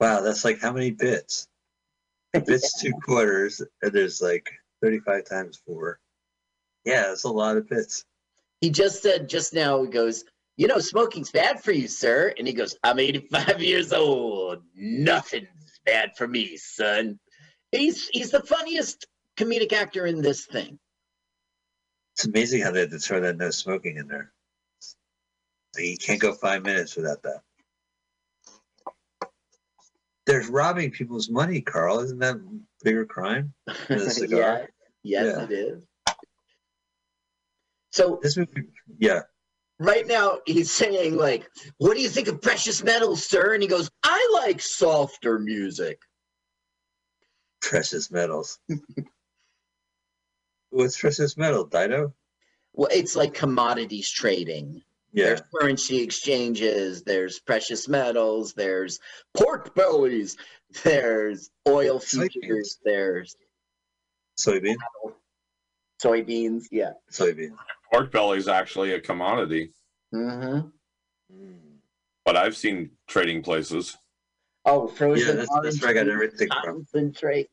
Wow, 0.01 0.23
that's 0.23 0.45
like 0.45 0.61
how 0.61 0.73
many 0.73 0.91
bits? 0.91 1.47
Bits 2.47 2.81
two 2.81 2.93
quarters, 3.05 3.61
and 3.83 3.93
there's 3.93 4.23
like 4.23 4.49
35 4.83 5.25
times 5.29 5.61
four. 5.67 5.99
Yeah, 6.85 7.09
that's 7.09 7.25
a 7.25 7.29
lot 7.29 7.57
of 7.57 7.69
bits. 7.69 8.05
He 8.61 8.71
just 8.71 9.03
said 9.03 9.29
just 9.29 9.53
now, 9.53 9.83
he 9.83 9.91
goes, 9.91 10.25
You 10.57 10.69
know, 10.69 10.79
smoking's 10.79 11.33
bad 11.33 11.63
for 11.63 11.73
you, 11.73 11.89
sir. 11.89 12.33
And 12.39 12.47
he 12.47 12.55
goes, 12.55 12.77
I'm 12.85 13.01
85 13.01 13.61
years 13.63 13.93
old. 13.93 14.63
Nothing's 14.77 15.81
bad 15.85 16.13
for 16.17 16.29
me, 16.29 16.57
son. 16.57 17.19
He's 17.73 18.09
he's 18.09 18.31
the 18.31 18.43
funniest 18.43 19.07
comedic 19.37 19.73
actor 19.73 20.07
in 20.07 20.23
this 20.23 20.47
thing. 20.47 20.79
It's 22.15 22.27
amazing 22.27 22.63
how 22.63 22.71
they 22.71 22.81
had 22.81 22.91
to 22.91 22.99
throw 22.99 23.21
that 23.21 23.37
no 23.37 23.51
smoking 23.51 23.97
in 23.97 24.07
there. 24.07 24.33
You 25.77 25.97
can't 25.97 26.21
go 26.21 26.33
five 26.33 26.63
minutes 26.63 26.97
without 26.97 27.23
that. 27.23 27.43
They're 30.31 30.43
robbing 30.49 30.93
people's 30.93 31.29
money, 31.29 31.61
Carl. 31.61 31.99
Isn't 32.01 32.21
that 32.21 32.37
a 32.37 32.41
bigger 32.85 33.05
crime? 33.05 33.53
than 33.89 33.99
a 33.99 34.11
cigar? 34.11 34.69
yeah, 35.03 35.23
yes, 35.25 35.37
Yeah. 35.37 35.45
it 35.45 35.51
is. 35.53 35.83
So 37.93 38.21
This 38.23 38.37
movie, 38.37 38.69
yeah. 39.01 39.23
right 39.81 40.07
now 40.07 40.39
he's 40.47 40.71
saying, 40.71 41.17
like, 41.17 41.51
what 41.79 41.95
do 41.97 42.01
you 42.01 42.09
think 42.09 42.29
of 42.29 42.41
precious 42.41 42.85
metals, 42.85 43.27
sir? 43.27 43.55
And 43.55 43.63
he 43.63 43.69
goes, 43.69 43.91
I 44.05 44.31
like 44.45 44.61
softer 44.61 45.41
music. 45.41 45.99
Precious 47.61 48.13
metals. 48.13 48.61
What's 50.71 50.97
precious 51.01 51.37
metal? 51.37 51.65
Dido? 51.65 52.15
Well, 52.73 52.89
it's 52.93 53.17
like 53.17 53.35
commodities 53.35 54.09
trading. 54.09 54.83
Yeah. 55.13 55.25
There's 55.27 55.43
currency 55.55 56.03
exchanges, 56.03 57.03
there's 57.03 57.41
precious 57.41 57.89
metals, 57.89 58.53
there's 58.55 59.01
pork 59.37 59.75
bellies, 59.75 60.37
there's 60.85 61.51
oil 61.67 61.99
futures, 61.99 62.79
there's 62.85 63.35
Soybean? 64.39 64.77
soybeans. 66.03 66.65
Yeah. 66.71 66.93
Soybean. 67.11 67.51
Pork 67.93 68.13
belly's 68.13 68.49
actually 68.49 68.93
a 68.95 69.01
commodity, 69.01 69.73
hmm 70.13 70.61
Mm. 71.33 71.77
but 72.25 72.37
I've 72.37 72.57
seen 72.57 72.91
trading 73.07 73.41
places. 73.43 73.97
Oh, 74.65 74.89
frozen 74.89 75.29
Yeah, 75.29 75.35
that's, 75.35 75.61
that's 75.63 75.81
where 75.81 75.91
I 75.91 75.95
got 75.95 76.09
everything 76.09 76.49
from. 76.65 76.85
concentrate. 76.85 77.49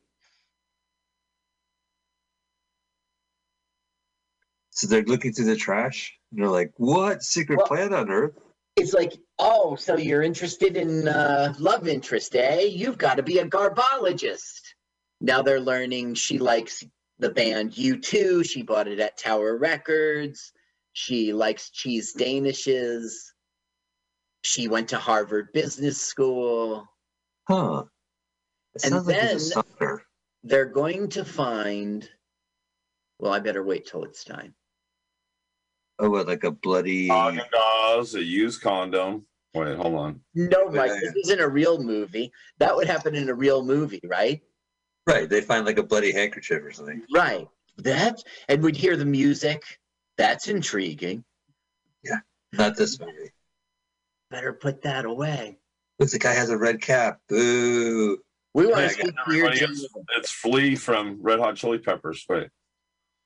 So 4.77 4.85
they're 4.85 5.01
looking 5.01 5.33
through 5.33 5.45
the 5.45 5.55
trash 5.55 6.15
and 6.31 6.39
they're 6.39 6.51
like, 6.51 6.71
what 6.77 7.23
secret 7.23 7.57
Well- 7.57 7.65
plant 7.65 7.95
on 7.95 8.11
Earth? 8.11 8.37
It's 8.75 8.93
like, 8.93 9.13
oh, 9.39 9.75
so 9.75 9.97
you're 9.97 10.21
interested 10.21 10.77
in 10.77 11.07
uh, 11.07 11.55
love 11.57 11.87
interest, 11.87 12.35
eh? 12.35 12.61
You've 12.61 12.99
got 12.99 13.15
to 13.17 13.23
be 13.23 13.39
a 13.39 13.45
garbologist. 13.47 14.61
Now 15.19 15.41
they're 15.41 15.59
learning 15.59 16.13
she 16.13 16.37
likes 16.37 16.83
the 17.17 17.31
band 17.31 17.71
U2. 17.71 18.47
She 18.47 18.61
bought 18.61 18.87
it 18.87 18.99
at 18.99 19.17
Tower 19.17 19.57
Records. 19.57 20.51
She 20.93 21.33
likes 21.33 21.71
cheese 21.71 22.13
danishes. 22.15 23.13
She 24.43 24.67
went 24.67 24.89
to 24.89 24.97
Harvard 24.99 25.47
Business 25.53 25.99
School. 25.99 26.87
Huh. 27.47 27.85
It 28.75 28.83
And 28.83 28.93
sounds 28.93 29.07
like 29.07 29.15
then- 29.79 29.97
They're 30.43 30.65
going 30.65 31.09
to 31.09 31.25
find. 31.25 32.07
Well, 33.17 33.33
I 33.33 33.39
better 33.39 33.63
wait 33.63 33.87
till 33.87 34.03
it's 34.03 34.23
time. 34.23 34.53
Oh, 35.99 36.09
what, 36.09 36.27
like 36.27 36.43
a 36.43 36.51
bloody. 36.51 37.09
Haagen 37.09 37.41
Dazs, 37.51 38.15
a 38.15 38.23
used 38.23 38.61
condom. 38.61 39.25
Wait, 39.53 39.75
hold 39.77 39.95
on. 39.95 40.21
No, 40.35 40.69
Mike, 40.69 40.91
Yeah. 40.91 40.99
this 41.01 41.25
isn't 41.25 41.39
a 41.39 41.47
real 41.47 41.81
movie. 41.81 42.31
That 42.59 42.75
would 42.75 42.87
happen 42.87 43.15
in 43.15 43.29
a 43.29 43.33
real 43.33 43.63
movie, 43.63 44.01
right? 44.03 44.41
Right. 45.07 45.27
They 45.27 45.41
find 45.41 45.65
like 45.65 45.77
a 45.79 45.83
bloody 45.83 46.11
handkerchief 46.11 46.61
or 46.63 46.71
something. 46.71 47.01
Right. 47.13 47.47
That 47.77 48.21
and 48.49 48.61
we'd 48.61 48.75
hear 48.75 48.97
the 48.97 49.05
music. 49.05 49.63
That's 50.17 50.47
intriguing. 50.47 51.23
Yeah. 52.03 52.19
Not 52.53 52.75
this 52.75 52.99
movie. 52.99 53.31
Better 54.29 54.53
put 54.53 54.81
that 54.83 55.05
away. 55.05 55.57
Look, 55.99 56.09
the 56.11 56.19
guy 56.19 56.33
has 56.33 56.49
a 56.49 56.57
red 56.57 56.81
cap. 56.81 57.19
Boo. 57.29 58.17
We 58.53 58.65
want 58.67 58.81
Yeah, 58.81 58.87
to 58.87 58.93
speak 58.93 59.05
to 59.25 59.33
your 59.35 59.47
Everybody, 59.47 59.75
it's, 60.17 60.31
Flea 60.31 60.75
from 60.75 61.17
Red 61.21 61.39
Hot 61.39 61.55
Chili 61.55 61.77
Peppers. 61.79 62.25
Wait. 62.27 62.49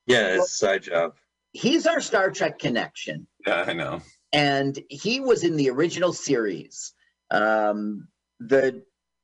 Yeah, 0.05 0.35
it's 0.35 0.45
a 0.45 0.55
side 0.55 0.83
job. 0.83 1.15
He's 1.53 1.85
our 1.87 1.99
Star 2.01 2.31
Trek 2.31 2.59
connection, 2.59 3.27
Yeah, 3.45 3.65
I 3.67 3.73
know. 3.73 4.01
and 4.31 4.77
he 4.89 5.19
was 5.19 5.43
in 5.43 5.57
the 5.57 5.69
original 5.69 6.13
series. 6.13 6.93
Um, 7.29 8.07
the 8.39 8.83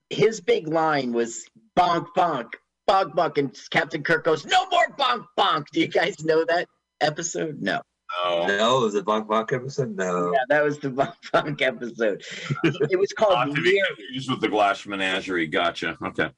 his 0.09 0.41
big 0.41 0.67
line 0.67 1.13
was 1.13 1.45
"bonk 1.77 2.07
bonk 2.17 2.53
bonk 2.89 3.13
bonk," 3.13 3.37
and 3.37 3.57
Captain 3.69 4.03
Kirk 4.03 4.23
goes, 4.25 4.45
"No 4.45 4.67
more 4.69 4.87
bonk 4.97 5.25
bonk." 5.37 5.65
Do 5.71 5.79
you 5.81 5.87
guys 5.87 6.23
know 6.23 6.43
that 6.45 6.67
episode? 7.01 7.61
No. 7.61 7.81
No. 8.25 8.47
No, 8.47 8.79
was 8.79 8.95
it 8.95 9.03
Bonk 9.03 9.27
Bonk 9.27 9.51
episode? 9.51 9.95
No. 9.97 10.31
Yeah, 10.31 10.39
that 10.47 10.63
was 10.63 10.79
the 10.79 10.89
bonk 10.89 11.13
bonk 11.33 11.61
episode. 11.61 12.23
it 12.63 12.97
was 12.97 13.11
called 13.11 13.33
Not 13.49 13.55
to 13.55 13.61
be 13.61 13.71
Year 13.71 13.85
confused 13.85 14.29
with 14.31 14.39
the 14.39 14.47
Glass 14.47 14.85
Menagerie. 14.85 15.47
Gotcha. 15.47 15.97
Okay. 16.01 16.29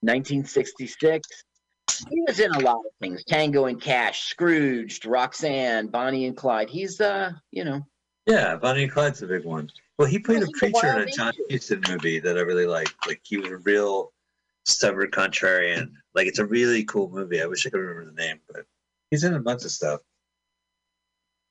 1966. 0.00 1.28
He 2.10 2.22
was 2.26 2.40
in 2.40 2.50
a 2.52 2.60
lot 2.60 2.76
of 2.76 2.92
things: 3.00 3.24
Tango 3.24 3.66
and 3.66 3.80
Cash, 3.80 4.24
Scrooged, 4.24 5.06
Roxanne, 5.06 5.88
Bonnie 5.88 6.26
and 6.26 6.36
Clyde. 6.36 6.70
He's 6.70 7.00
uh, 7.00 7.32
you 7.50 7.64
know, 7.64 7.86
Yeah, 8.26 8.56
Bonnie 8.56 8.84
and 8.84 8.92
Clyde's 8.92 9.22
a 9.22 9.26
big 9.26 9.44
one. 9.44 9.70
Well, 9.98 10.08
he 10.08 10.18
played 10.18 10.42
a 10.42 10.48
preacher 10.58 10.92
in 11.02 11.08
a 11.08 11.12
John. 11.12 11.32
Huston 11.50 11.82
movie 11.88 12.18
that 12.18 12.36
I 12.36 12.40
really 12.40 12.66
liked. 12.66 12.94
Like 13.06 13.20
he 13.22 13.38
was 13.38 13.48
a 13.48 13.58
real 13.58 14.12
stubborn 14.64 15.10
contrarian. 15.10 15.92
Like 16.14 16.26
it's 16.26 16.38
a 16.40 16.46
really 16.46 16.84
cool 16.84 17.10
movie. 17.10 17.40
I 17.40 17.46
wish 17.46 17.66
I 17.66 17.70
could 17.70 17.80
remember 17.80 18.10
the 18.10 18.20
name, 18.20 18.40
but 18.50 18.64
he's 19.10 19.24
in 19.24 19.34
a 19.34 19.40
bunch 19.40 19.64
of 19.64 19.70
stuff. 19.70 20.00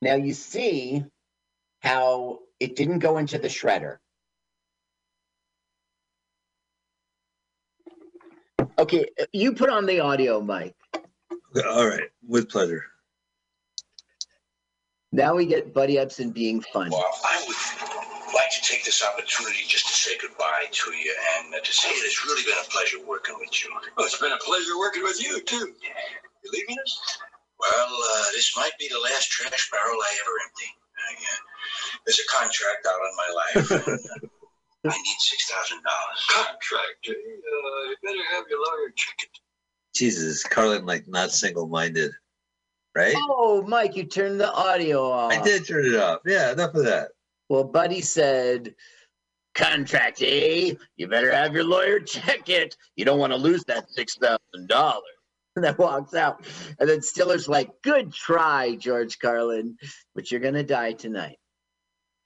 now 0.02 0.16
you 0.16 0.34
see 0.34 1.04
how 1.80 2.40
it 2.60 2.76
didn't 2.76 3.00
go 3.00 3.18
into 3.18 3.38
the 3.38 3.48
shredder. 3.48 3.98
Okay, 8.80 9.06
you 9.32 9.54
put 9.54 9.70
on 9.70 9.86
the 9.86 10.00
audio, 10.00 10.42
Mike. 10.42 10.76
All 11.68 11.88
right, 11.88 12.10
with 12.28 12.50
pleasure. 12.50 12.86
Now 15.12 15.36
we 15.36 15.46
get 15.46 15.74
Buddy 15.74 15.98
Ebsen 15.98 16.34
being 16.34 16.62
fun. 16.62 16.90
Well, 16.90 17.06
I 17.24 17.44
would 17.46 18.34
like 18.34 18.50
to 18.50 18.62
take 18.64 18.84
this 18.84 19.04
opportunity 19.04 19.62
just 19.68 19.86
to 19.86 19.94
say 19.94 20.18
goodbye 20.20 20.66
to 20.72 20.92
you 20.92 21.16
and 21.38 21.54
uh, 21.54 21.60
to 21.60 21.72
say 21.72 21.90
it 21.90 22.02
has 22.02 22.26
really 22.26 22.42
been 22.42 22.58
a 22.58 22.70
pleasure 22.72 22.98
working 23.06 23.36
with 23.40 23.54
you. 23.64 23.70
Well, 23.96 24.08
it's 24.08 24.18
been 24.18 24.32
a 24.32 24.44
pleasure 24.44 24.78
working 24.80 25.04
with 25.04 25.22
you, 25.22 25.40
too. 25.42 25.70
You 26.44 26.52
leaving 26.52 26.78
us? 26.82 27.20
Well, 27.60 27.94
uh, 27.94 28.26
this 28.34 28.58
might 28.58 28.74
be 28.80 28.90
the 28.90 29.00
last 29.00 29.30
trash 29.30 29.70
barrel 29.70 30.02
I 30.02 30.18
ever 30.26 30.36
empty. 30.50 30.70
I, 30.98 31.14
uh, 31.14 31.40
there's 32.06 32.20
a 32.20 32.28
contract 32.34 32.88
out 32.90 32.98
on 32.98 33.14
my 33.22 33.30
life. 33.38 33.72
and, 33.88 34.00
uh, 34.24 34.28
I 34.86 34.90
need 34.90 35.20
six 35.20 35.50
thousand 35.50 35.82
dollars. 35.84 36.26
Contract. 36.30 37.08
Uh, 37.08 37.14
you 37.14 37.96
better 38.04 38.36
have 38.36 38.44
your 38.50 38.60
lawyer 38.60 38.92
check 38.96 39.16
it. 39.24 39.30
Jesus, 39.96 40.44
Carlin, 40.44 40.86
like 40.86 41.08
not 41.08 41.32
single-minded, 41.32 42.12
right? 42.96 43.14
Oh, 43.16 43.64
Mike, 43.68 43.96
you 43.96 44.06
turned 44.06 44.40
the 44.40 44.52
audio 44.52 45.10
off. 45.10 45.32
I 45.32 45.42
did 45.42 45.68
turn 45.68 45.86
it 45.86 45.96
off. 45.96 46.22
Yeah, 46.26 46.52
enough 46.52 46.74
of 46.74 46.84
that. 46.86 47.10
Well, 47.48 47.64
Buddy 47.64 48.02
said, 48.02 48.74
contract, 49.54 50.22
eh? 50.24 50.74
You 50.98 51.08
better 51.08 51.32
have 51.32 51.54
your 51.54 51.64
lawyer 51.64 52.00
check 52.06 52.50
it. 52.50 52.76
You 52.96 53.06
don't 53.06 53.20
want 53.20 53.34
to 53.34 53.38
lose 53.38 53.64
that 53.66 53.86
$6,000. 53.98 54.40
And 55.56 55.64
then 55.64 55.76
walks 55.78 56.16
out. 56.16 56.44
And 56.80 56.90
then 56.90 57.04
Stiller's 57.04 57.48
like, 57.48 57.70
good 57.84 58.12
try, 58.12 58.76
George 58.76 59.20
Carlin, 59.20 59.78
but 60.16 60.32
you're 60.32 60.40
going 60.42 60.56
to 60.56 60.64
die 60.64 60.94
tonight. 60.94 61.38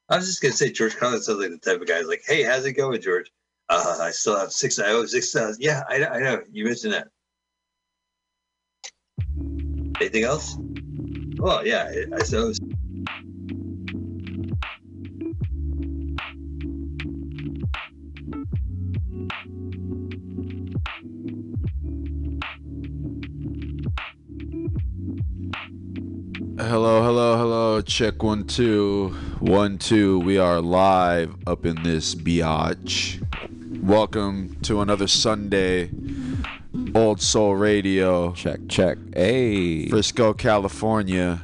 I 0.10 0.15
was 0.15 0.28
just 0.28 0.41
gonna 0.41 0.54
say 0.54 0.72
George 0.72 0.96
Carlin 0.96 1.22
sounds 1.22 1.39
like 1.39 1.50
the 1.50 1.58
type 1.58 1.82
of 1.82 1.88
guy 1.88 2.00
who's 2.00 2.08
like, 2.08 2.24
"Hey, 2.26 2.43
how's 2.43 2.65
it 2.65 2.74
going, 2.74 3.02
George? 3.02 3.32
Uh, 3.70 3.98
I 4.02 4.12
still 4.12 4.38
have 4.38 4.54
six. 4.54 4.80
I 4.80 4.91
owe 4.91 5.06
six 5.06 5.32
thousand. 5.32 5.62
Yeah, 5.62 5.84
I, 5.89 6.06
I 6.06 6.20
know. 6.20 6.41
You 6.50 6.65
mentioned 6.65 6.93
that. 6.93 7.10
Anything 10.00 10.24
else? 10.24 10.58
Well, 11.38 11.65
yeah, 11.65 11.91
I, 12.13 12.15
I. 12.15 12.24
Hello, 26.67 27.01
hello, 27.01 27.38
hello. 27.38 27.82
Check 27.82 28.21
one, 28.21 28.45
two, 28.45 29.15
one, 29.39 29.77
two. 29.77 30.19
We 30.19 30.38
are 30.38 30.60
live 30.60 31.34
up 31.47 31.65
in 31.65 31.82
this 31.82 32.13
biatch. 32.13 33.23
Welcome 33.82 34.58
to 34.63 34.82
another 34.82 35.08
Sunday, 35.08 35.89
Old 36.93 37.21
Soul 37.21 37.56
Radio, 37.56 38.34
Check, 38.34 38.60
check. 38.67 38.97
Hey. 39.15 39.88
Frisco, 39.88 40.34
California. 40.34 41.41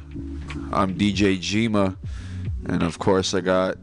I'm 0.70 0.94
DJ 0.94 1.38
Jima, 1.38 1.96
and 2.66 2.82
of 2.82 2.98
course 2.98 3.32
I 3.32 3.40
got. 3.40 3.78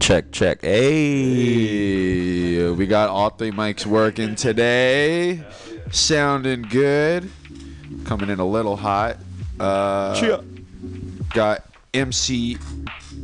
Check, 0.00 0.32
check. 0.32 0.60
Hey. 0.60 2.56
Hey, 2.56 2.70
we 2.72 2.86
got 2.86 3.08
all 3.08 3.30
three 3.30 3.52
mics 3.52 3.86
working 3.86 4.34
today, 4.34 5.42
sounding 5.90 6.60
good. 6.60 7.30
Coming 8.04 8.28
in 8.28 8.38
a 8.38 8.46
little 8.46 8.76
hot. 8.76 9.16
Uh, 9.60 10.42
Got 11.34 11.64
MC 11.94 12.58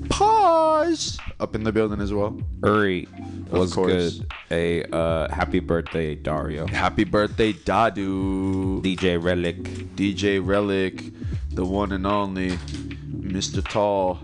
Pause 0.08 1.18
up 1.40 1.54
in 1.54 1.64
the 1.64 1.72
building 1.72 2.00
as 2.00 2.12
well. 2.12 2.40
Uri. 2.64 3.08
Was 3.50 3.72
course. 3.72 4.18
good. 4.18 4.32
A 4.50 4.84
uh, 4.94 5.28
happy 5.32 5.60
birthday, 5.60 6.14
Dario. 6.14 6.66
Happy 6.66 7.04
birthday, 7.04 7.52
Dadu. 7.52 8.82
DJ 8.82 9.22
Relic. 9.22 9.62
DJ 9.96 10.44
Relic, 10.44 11.02
the 11.50 11.64
one 11.64 11.92
and 11.92 12.06
only 12.06 12.50
Mr. 12.50 13.66
Tall. 13.66 14.18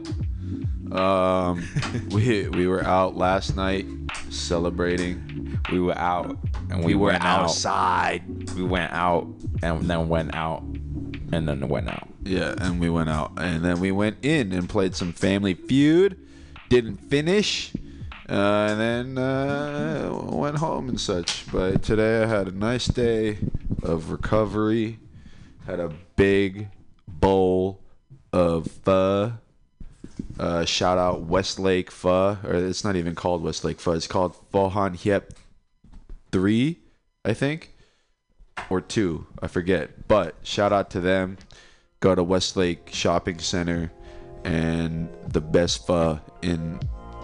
Um, 0.93 1.67
we 2.11 2.49
we 2.49 2.67
were 2.67 2.85
out 2.85 3.17
last 3.17 3.57
night 3.57 3.87
celebrating. 4.31 5.59
We 5.73 5.81
were 5.81 5.99
out 5.99 6.37
and 6.71 6.81
We, 6.81 6.95
we, 6.95 6.95
were 6.95 7.07
went 7.09 7.25
out. 7.25 7.45
outside. 7.45 8.23
We 8.55 8.63
went 8.63 8.93
out 8.93 9.27
and 9.63 9.83
then 9.83 10.09
went 10.09 10.35
out 10.35 10.63
and 11.35 11.49
then 11.49 11.69
went 11.69 11.89
out. 11.89 12.09
Yeah, 12.23 12.55
and 12.59 12.81
we 12.81 12.89
went 12.89 13.11
out, 13.11 13.33
and 13.37 13.65
then 13.65 13.81
we 13.81 13.93
went 13.93 14.25
in 14.25 14.53
and 14.53 14.69
played 14.69 14.95
some 14.95 15.13
Family 15.13 15.55
Feud. 15.55 16.19
Didn't 16.69 16.97
finish, 16.97 17.73
uh, 18.29 18.69
and 18.71 18.81
then 18.81 19.19
uh, 19.19 20.11
went 20.31 20.57
home 20.59 20.89
and 20.89 21.01
such. 21.01 21.51
But 21.53 21.83
today 21.83 22.23
I 22.23 22.27
had 22.27 22.49
a 22.49 22.53
nice 22.53 22.87
day 22.87 23.39
of 23.83 24.11
recovery. 24.11 24.99
Had 25.67 25.81
a 25.81 25.93
big 26.17 26.69
bowl 27.07 27.81
of 28.33 28.71
pho. 28.85 29.35
Uh, 30.39 30.65
shout 30.65 30.99
out 30.99 31.23
Westlake 31.23 31.91
Pho, 31.91 32.39
or 32.45 32.55
it's 32.55 32.85
not 32.85 32.97
even 32.97 33.15
called 33.15 33.43
Westlake 33.43 33.81
Pho. 33.81 33.93
It's 33.93 34.07
called 34.07 34.37
Fohan 34.53 34.97
Hiep 34.97 35.31
Three, 36.33 36.81
I 37.25 37.35
think, 37.35 37.74
or 38.71 38.81
two. 38.81 39.27
I 39.41 39.49
forget. 39.49 40.09
But 40.09 40.35
shout 40.43 40.73
out 40.73 40.91
to 40.91 41.01
them 41.01 41.39
go 42.01 42.15
to 42.15 42.23
Westlake 42.23 42.91
Shopping 42.93 43.39
Center 43.39 43.91
and 44.45 45.09
the 45.29 45.41
best 45.41 45.87
pho 45.87 46.21
in 46.43 46.79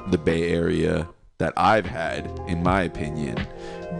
the 0.08 0.16
Bay 0.16 0.50
Area 0.50 1.06
that 1.36 1.52
I've 1.56 1.84
had, 1.84 2.26
in 2.48 2.62
my 2.62 2.82
opinion. 2.84 3.38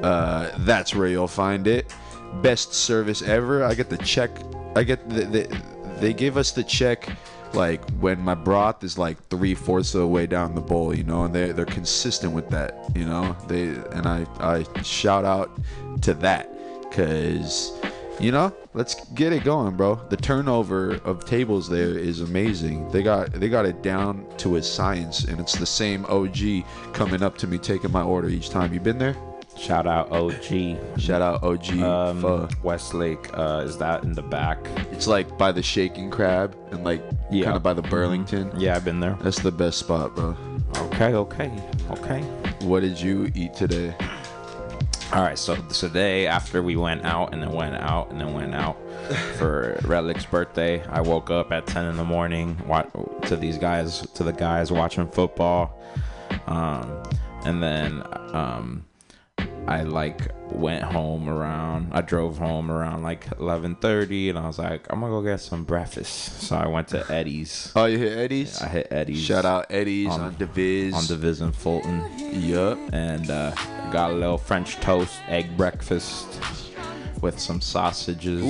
Uh, 0.03 0.51
that's 0.61 0.95
where 0.95 1.07
you'll 1.07 1.29
find 1.29 1.67
it. 1.67 1.95
Best 2.43 2.73
service 2.73 3.21
ever. 3.21 3.63
I 3.63 3.75
get 3.75 3.91
the 3.91 3.99
check. 3.99 4.31
I 4.75 4.85
get 4.85 5.07
the, 5.11 5.25
the 5.27 5.63
they 5.99 6.15
give 6.15 6.39
us 6.39 6.53
the 6.53 6.65
check 6.65 7.09
like 7.53 7.83
when 7.99 8.21
my 8.21 8.35
broth 8.35 8.83
is 8.83 8.97
like 8.97 9.23
three 9.29 9.55
fourths 9.55 9.95
of 9.95 10.01
the 10.01 10.07
way 10.07 10.27
down 10.27 10.55
the 10.55 10.61
bowl, 10.61 10.95
you 10.95 11.05
know, 11.05 11.25
and 11.25 11.35
they 11.35 11.53
they're 11.53 11.67
consistent 11.67 12.33
with 12.33 12.49
that, 12.51 12.91
you 12.95 13.05
know. 13.05 13.37
They 13.49 13.69
and 13.93 14.07
I 14.07 14.27
I 14.39 14.65
shout 14.83 15.27
out 15.27 15.51
to 16.03 16.15
that 16.15 16.55
because 16.91 17.73
you 18.19 18.31
know 18.31 18.53
let's 18.75 19.09
get 19.13 19.33
it 19.33 19.43
going 19.45 19.75
bro 19.77 19.95
the 20.11 20.17
turnover 20.17 20.97
of 21.05 21.25
tables 21.25 21.69
there 21.69 21.97
is 21.99 22.21
amazing 22.21 22.87
they 22.91 23.03
got 23.03 23.33
they 23.33 23.49
got 23.49 23.65
it 23.65 23.83
down 23.83 24.27
to 24.37 24.57
a 24.57 24.63
science 24.63 25.25
and 25.25 25.41
it's 25.41 25.57
the 25.57 25.65
same 25.67 26.05
og 26.09 26.37
coming 26.93 27.23
up 27.23 27.39
to 27.39 27.47
me 27.47 27.57
taking 27.59 27.91
my 27.91 28.03
order 28.03 28.29
each 28.29 28.51
time 28.51 28.73
you 28.75 28.81
been 28.81 28.99
there 28.99 29.17
Shout 29.57 29.87
out 29.87 30.11
OG. 30.11 30.79
shout 30.99 31.21
out 31.21 31.43
og 31.43 31.69
Um. 31.83 32.49
Westlake. 32.63 33.29
Uh, 33.37 33.63
is 33.67 33.77
that 33.79 34.05
in 34.05 34.13
the 34.15 34.23
back? 34.23 34.59
it's 34.91 35.07
like 35.07 35.37
by 35.37 35.53
the 35.53 35.63
shaking 35.63 36.09
crab 36.11 36.55
and 36.71 36.83
like 36.85 37.03
Yeah. 37.31 37.45
kind 37.47 37.57
of 37.57 37.63
by 37.63 37.75
the 37.75 37.83
burlington 37.83 38.51
Yeah, 38.57 38.77
I've 38.77 38.85
been 38.85 39.01
there. 39.01 39.19
that's 39.23 39.41
the 39.41 39.51
best 39.53 39.79
spot 39.79 40.15
bro 40.15 40.35
Okay, 40.77 41.15
okay, 41.15 41.51
okay. 41.91 42.21
what 42.63 42.81
did 42.81 42.99
you 43.01 43.31
eat 43.35 43.53
today 43.55 43.95
All 45.13 45.23
right, 45.23 45.37
so 45.39 45.57
today 45.57 46.29
after 46.29 46.63
we 46.63 46.77
went 46.77 47.05
out 47.05 47.33
and 47.33 47.43
then 47.43 47.51
went 47.51 47.75
out 47.75 48.11
and 48.11 48.21
then 48.21 48.33
went 48.33 48.55
out 48.55 48.77
for 49.39 49.77
Relic's 49.83 50.25
birthday, 50.25 50.85
I 50.87 51.01
woke 51.01 51.31
up 51.31 51.51
at 51.51 51.67
10 51.67 51.85
in 51.87 51.97
the 51.97 52.05
morning 52.05 52.57
wa- 52.65 52.83
to 53.27 53.37
these 53.37 53.59
guys 53.59 54.07
to 54.15 54.23
the 54.23 54.33
guys 54.33 54.71
watching 54.71 55.09
football. 55.11 55.77
Um 56.47 57.03
and 57.45 57.61
then 57.61 58.03
um 58.35 58.85
I 59.67 59.83
like 59.83 60.33
went 60.51 60.83
home 60.83 61.29
around 61.29 61.93
I 61.93 62.01
drove 62.01 62.39
home 62.39 62.71
around 62.73 63.03
like 63.05 63.27
11:30 63.39 64.31
and 64.31 64.39
I 64.39 64.47
was 64.47 64.59
like 64.59 64.87
I'm 64.91 65.01
to 65.01 65.09
go 65.09 65.23
get 65.23 65.39
some 65.41 65.63
breakfast. 65.65 66.41
So 66.43 66.57
I 66.57 66.67
went 66.67 66.89
to 66.89 67.05
Eddie's. 67.11 67.71
oh 67.77 67.85
you 67.85 67.99
hit 67.99 68.19
eddie's 68.19 68.61
I 68.61 68.67
hit 68.69 68.89
Eddie's. 68.91 69.21
shout 69.23 69.45
out 69.45 69.67
eddie's 69.71 70.09
on, 70.11 70.21
On- 70.21 70.35
Deviz. 70.35 70.93
on 70.95 71.03
Diviz 71.05 71.41
in 71.41 71.53
Fulton 71.53 72.03
yup 72.19 72.79
and 72.93 73.31
uh, 73.31 73.53
got 73.93 74.11
a 74.11 74.15
little 74.15 74.39
French 74.39 74.77
toast, 74.81 75.21
egg 75.29 75.57
breakfast 75.57 76.27
with 77.21 77.39
some 77.39 77.61
sausages, 77.61 78.43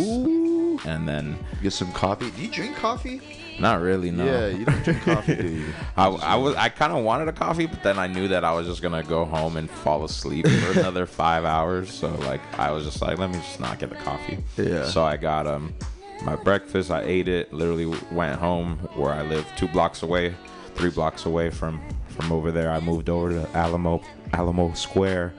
and 0.87 1.07
then 1.09 1.37
get 1.62 1.73
some 1.73 1.92
coffee 1.92 2.31
do 2.31 2.42
you 2.42 2.51
drink 2.51 2.77
coffee 2.77 3.20
not 3.61 3.81
really 3.81 4.11
no. 4.11 4.25
yeah 4.25 4.46
you 4.49 4.64
don't 4.64 4.83
drink 4.85 5.03
coffee 5.03 5.35
do 5.35 5.49
you 5.49 5.66
I, 5.96 6.09
I 6.09 6.37
was 6.37 6.55
I 6.57 6.68
kind 6.68 6.92
of 6.92 7.05
wanted 7.05 7.29
a 7.29 7.33
coffee, 7.33 7.66
but 7.66 7.83
then 7.83 7.99
I 7.99 8.07
knew 8.07 8.29
that 8.29 8.44
I 8.44 8.53
was 8.53 8.66
just 8.66 8.83
gonna 8.83 9.03
go 9.03 9.25
home 9.25 9.57
and 9.57 9.70
fall 9.70 10.05
asleep 10.05 10.46
for 10.46 10.73
another 10.79 11.07
five 11.07 11.44
hours. 11.44 11.92
So 11.92 12.09
like 12.20 12.40
I 12.59 12.70
was 12.70 12.85
just 12.85 13.03
like, 13.03 13.18
let 13.18 13.31
me 13.31 13.37
just 13.37 13.61
not 13.61 13.79
get 13.79 13.90
the 13.90 13.96
coffee. 13.96 14.38
Yeah. 14.57 14.87
So 14.87 15.05
I 15.05 15.16
got 15.16 15.46
um 15.46 15.75
my 16.23 16.37
breakfast. 16.37 16.90
I 16.90 17.03
ate 17.03 17.29
it. 17.29 17.53
Literally 17.53 17.87
went 18.11 18.38
home 18.38 18.79
where 18.94 19.12
I 19.12 19.23
live, 19.23 19.46
two 19.57 19.68
blocks 19.68 20.03
away, 20.03 20.35
three 20.75 20.90
blocks 20.90 21.27
away 21.27 21.51
from 21.51 21.81
from 22.09 22.33
over 22.33 22.51
there. 22.51 22.70
I 22.70 22.81
moved 22.81 23.09
over 23.09 23.31
to 23.31 23.49
Alamo 23.57 24.03
Alamo 24.33 24.73
Square. 24.75 25.35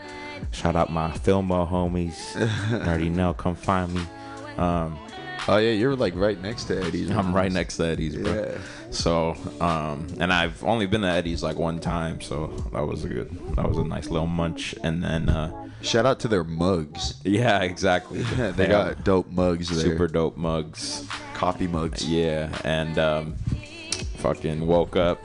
Shout 0.52 0.76
out 0.76 0.92
my 0.92 1.12
Filmo 1.12 1.70
homies. 1.70 2.36
Already 2.86 3.10
know, 3.10 3.34
come 3.34 3.56
find 3.56 3.94
me. 3.94 4.02
Um, 4.58 4.98
Oh 5.48 5.58
yeah, 5.58 5.72
you're 5.72 5.96
like 5.96 6.16
right 6.16 6.40
next 6.40 6.66
to 6.66 6.80
Eddie's. 6.84 7.10
I'm 7.10 7.34
right 7.34 7.52
next 7.52 7.78
to 7.78 7.86
Eddie's, 7.86 8.16
bro. 8.16 8.34
Yeah. 8.34 8.58
So, 8.92 9.36
um, 9.60 10.08
and 10.20 10.32
I've 10.32 10.64
only 10.64 10.86
been 10.86 11.02
to 11.02 11.08
Eddie's 11.08 11.42
like 11.42 11.58
one 11.58 11.80
time, 11.80 12.22
so 12.22 12.48
that 12.74 12.82
was 12.86 13.04
a 13.06 13.08
good, 13.10 13.56
that 13.56 13.68
was 13.68 13.78
a 13.78 13.84
nice 13.84 14.10
little 14.10 14.28
munch. 14.28 14.76
And 14.84 15.04
then, 15.04 15.30
uh, 15.30 15.70
Shout 15.82 16.06
out 16.06 16.20
to 16.20 16.28
their 16.28 16.44
mugs. 16.44 17.16
yeah, 17.24 17.62
exactly. 17.64 18.22
they 18.22 18.68
got 18.68 19.04
dope 19.04 19.32
mugs 19.32 19.70
there. 19.70 19.80
super 19.80 20.08
dope 20.08 20.38
mugs. 20.38 21.08
coffee 21.34 21.68
mugs. 21.68 22.08
Yeah, 22.08 22.56
and 22.64 23.00
um, 23.00 23.36
fucking 24.18 24.68
woke 24.68 24.96
up 24.96 25.20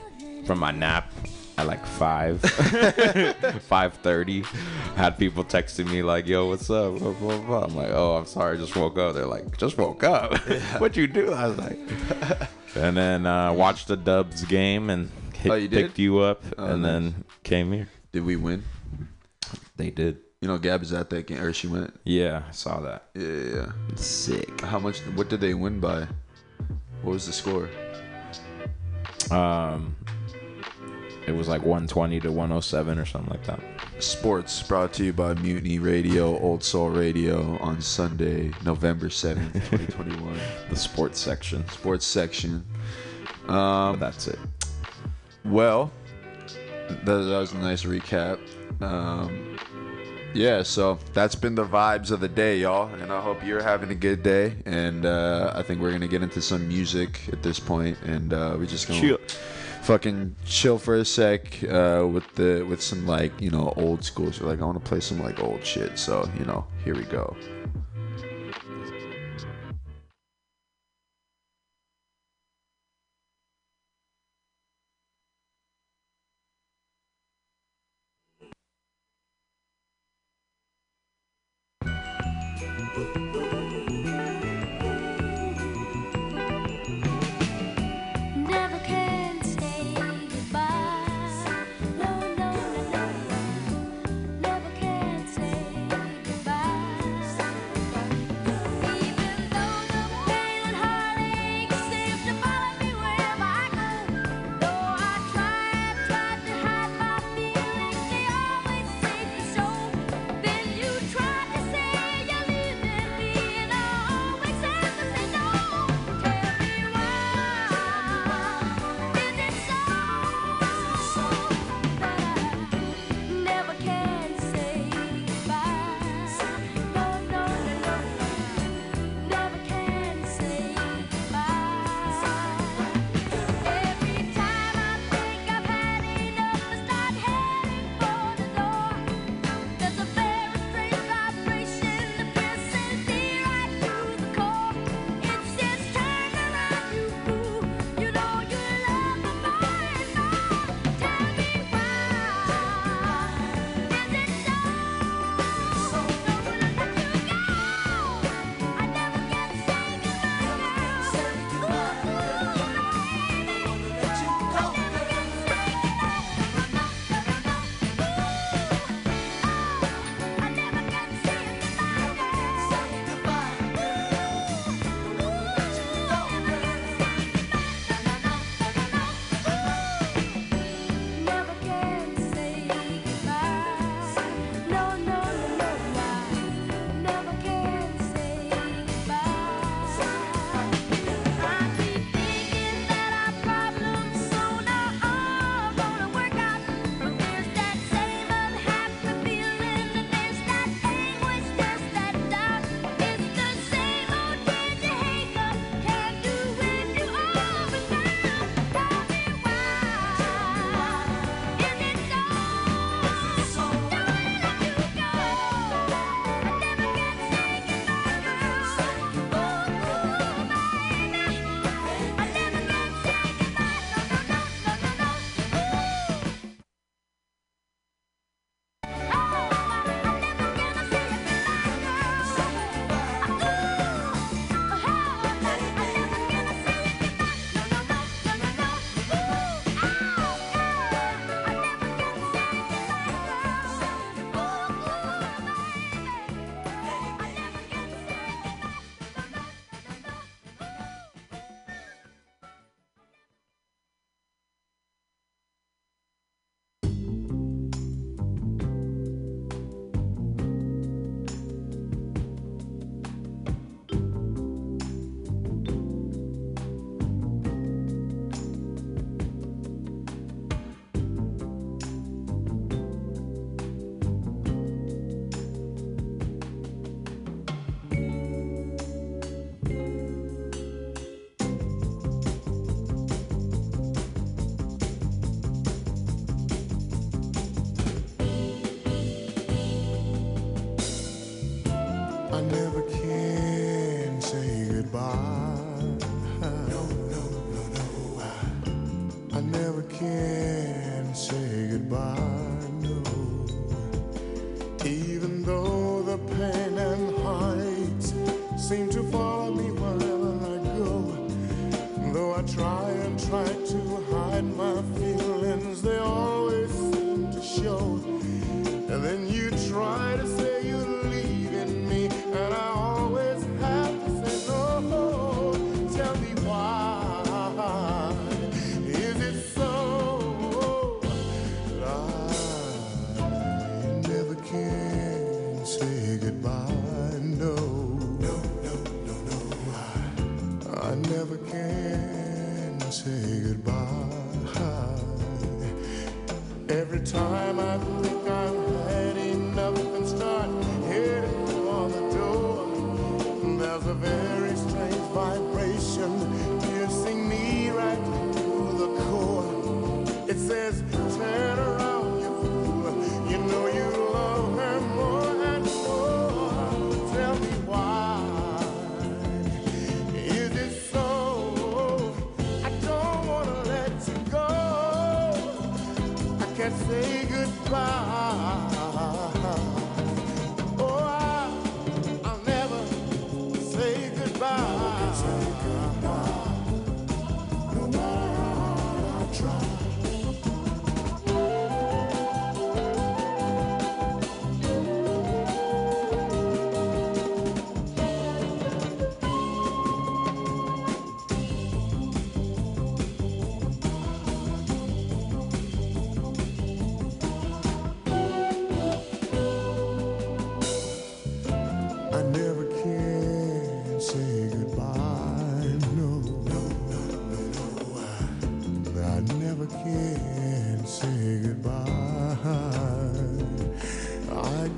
from 0.45 0.59
my 0.59 0.71
nap 0.71 1.11
at 1.57 1.65
like 1.67 1.85
five, 1.85 2.39
five 3.61 3.93
thirty. 3.95 4.43
Had 4.95 5.17
people 5.17 5.43
texting 5.43 5.89
me 5.89 6.03
like, 6.03 6.27
"Yo, 6.27 6.47
what's 6.47 6.69
up?" 6.69 6.97
Blah, 6.99 7.13
blah, 7.13 7.37
blah. 7.39 7.63
I'm 7.63 7.75
like, 7.75 7.89
"Oh, 7.91 8.17
I'm 8.17 8.25
sorry, 8.25 8.57
I 8.57 8.59
just 8.61 8.75
woke 8.75 8.97
up." 8.97 9.15
They're 9.15 9.25
like, 9.25 9.57
"Just 9.57 9.77
woke 9.77 10.03
up? 10.03 10.37
What'd 10.79 10.97
you 10.97 11.07
do?" 11.07 11.31
I 11.33 11.47
was 11.47 11.57
like, 11.57 11.79
and 12.75 12.95
then 12.95 13.25
uh, 13.25 13.53
watched 13.53 13.87
the 13.87 13.97
Dubs 13.97 14.43
game 14.45 14.89
and 14.89 15.09
hit, 15.33 15.51
Oh, 15.51 15.55
you 15.55 15.69
picked 15.69 15.97
you 15.99 16.19
up, 16.19 16.43
Oh, 16.57 16.65
and 16.65 16.81
nice. 16.83 16.91
then 16.91 17.23
came 17.43 17.71
here. 17.71 17.87
Did 18.11 18.23
we 18.25 18.35
win? 18.35 18.63
They 19.77 19.89
did. 19.89 20.19
You 20.41 20.47
know, 20.47 20.59
Gab 20.59 20.83
is 20.83 20.93
at 20.93 21.09
that 21.09 21.25
game, 21.25 21.39
or 21.41 21.51
she 21.53 21.67
went. 21.67 21.99
Yeah, 22.03 22.43
I 22.47 22.51
saw 22.51 22.79
that. 22.81 23.09
Yeah, 23.15 23.23
yeah, 23.27 23.55
yeah. 23.55 23.71
Sick. 23.95 24.61
How 24.61 24.77
much? 24.77 24.99
What 25.15 25.29
did 25.29 25.41
they 25.41 25.55
win 25.55 25.79
by? 25.79 26.07
What 27.01 27.13
was 27.13 27.25
the 27.25 27.33
score? 27.33 27.69
Um, 29.31 29.95
it 31.27 31.35
was 31.35 31.47
like 31.49 31.61
120 31.61 32.21
to 32.21 32.29
107 32.29 32.97
or 32.97 33.05
something 33.05 33.29
like 33.29 33.45
that. 33.45 33.59
Sports 33.99 34.63
brought 34.63 34.93
to 34.93 35.03
you 35.03 35.13
by 35.13 35.33
Mutiny 35.35 35.77
Radio, 35.77 36.39
Old 36.39 36.63
Soul 36.63 36.89
Radio 36.89 37.57
on 37.59 37.81
Sunday, 37.81 38.51
November 38.65 39.07
7th, 39.09 39.51
2021. 39.69 40.39
The 40.69 40.75
sports 40.75 41.19
section. 41.19 41.67
Sports 41.69 42.05
section. 42.05 42.65
Um, 43.47 43.99
that's 43.99 44.27
it. 44.27 44.39
well, 45.43 45.91
that, 46.89 47.05
that 47.05 47.37
was 47.39 47.51
a 47.51 47.57
nice 47.57 47.83
recap. 47.83 48.39
Um, 48.81 49.57
yeah, 50.33 50.61
so 50.63 50.99
that's 51.13 51.35
been 51.35 51.55
the 51.55 51.65
vibes 51.65 52.11
of 52.11 52.19
the 52.19 52.27
day, 52.27 52.59
y'all. 52.59 52.93
And 52.93 53.11
I 53.11 53.19
hope 53.19 53.43
you're 53.45 53.63
having 53.63 53.89
a 53.89 53.95
good 53.95 54.23
day. 54.23 54.55
And 54.65 55.05
uh, 55.05 55.51
I 55.55 55.61
think 55.63 55.81
we're 55.81 55.89
going 55.89 56.01
to 56.01 56.07
get 56.07 56.21
into 56.21 56.41
some 56.41 56.67
music 56.67 57.19
at 57.31 57.41
this 57.43 57.59
point, 57.59 57.97
And 58.05 58.33
uh, 58.33 58.55
we're 58.57 58.65
just 58.65 58.87
going 58.87 59.01
to 59.01 59.07
Chill. 59.07 59.17
Fucking 59.87 60.35
chill 60.45 60.77
for 60.77 60.95
a 60.95 61.05
sec 61.05 61.63
uh, 61.63 62.05
with 62.05 62.27
the 62.35 62.61
with 62.63 62.81
some 62.81 63.07
like 63.07 63.31
you 63.39 63.49
know 63.49 63.73
old 63.77 64.03
school. 64.03 64.33
So 64.33 64.45
like 64.45 64.59
I 64.59 64.65
want 64.65 64.83
to 64.83 64.89
play 64.89 64.99
some 64.99 65.23
like 65.23 65.41
old 65.41 65.65
shit. 65.65 65.97
So 65.97 66.29
you 66.37 66.43
know 66.43 66.67
here 66.83 66.93
we 66.93 67.03
go. 67.03 67.33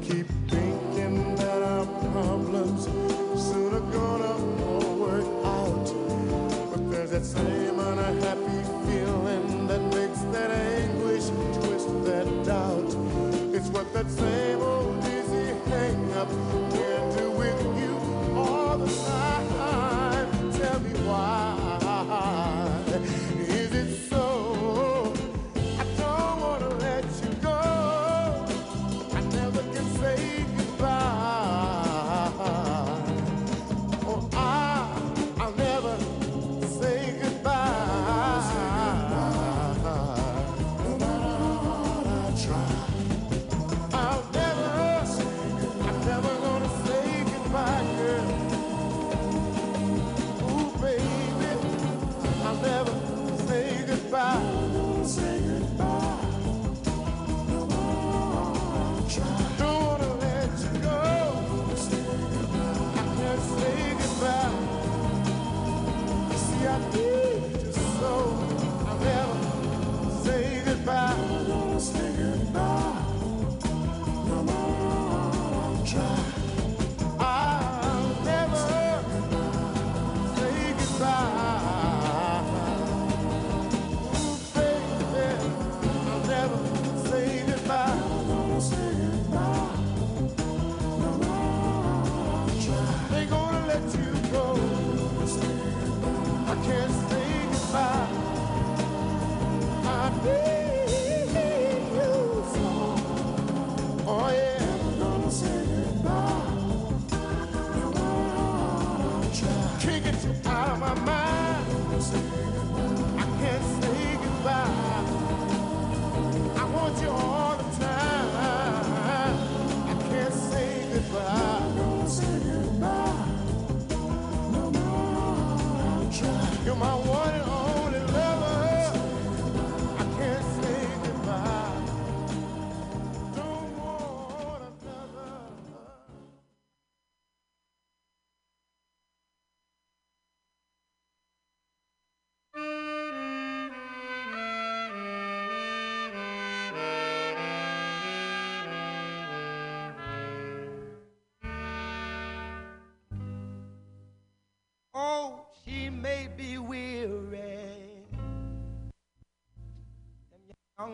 Keep 0.02 0.49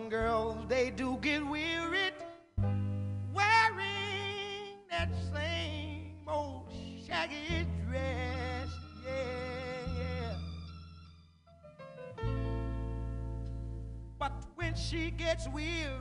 some 0.06 0.12
girls, 0.12 0.56
they 0.68 0.92
do 0.92 1.18
get 1.22 1.44
weary 1.48 2.12
wearing 3.34 4.78
that 4.90 5.10
same 5.34 6.12
old 6.28 6.68
shaggy 7.08 7.66
dress. 7.88 8.68
Yeah, 9.04 9.14
yeah. 9.98 10.34
But 14.20 14.34
when 14.56 14.76
she 14.76 15.10
gets 15.10 15.48
weary, 15.50 15.95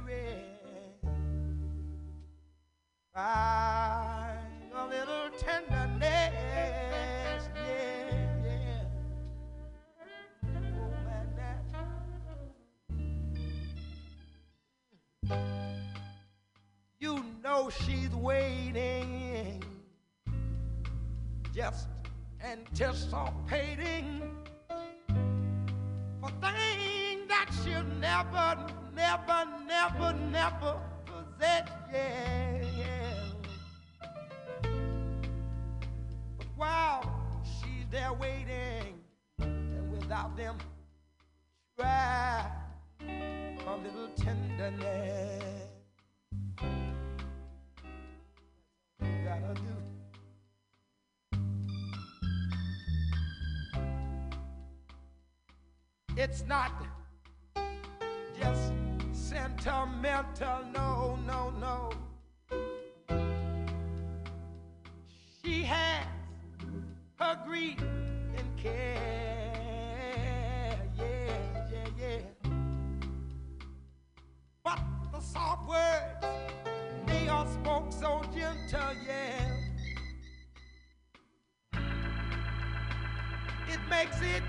It's 56.17 56.45
not 56.47 56.71
just 58.41 58.73
sentimental, 59.13 60.61
no, 60.73 61.19
no, 61.27 61.51
no. 61.59 61.91
She 65.43 65.65
has 65.65 66.07
her 67.19 67.37
grief 67.45 67.81
and 67.81 68.57
care, 68.57 69.91
yeah, 70.97 71.37
yeah, 71.73 71.89
yeah. 71.99 72.49
But 74.63 74.79
the 75.13 75.21
soft 75.21 75.69
words, 75.69 76.25
they 77.07 77.27
are 77.27 77.47
spoke 77.49 77.93
so 77.93 78.23
gentle, 78.33 78.95
yeah. 79.05 79.51
It 83.67 83.81
makes 83.91 84.21
it 84.23 84.44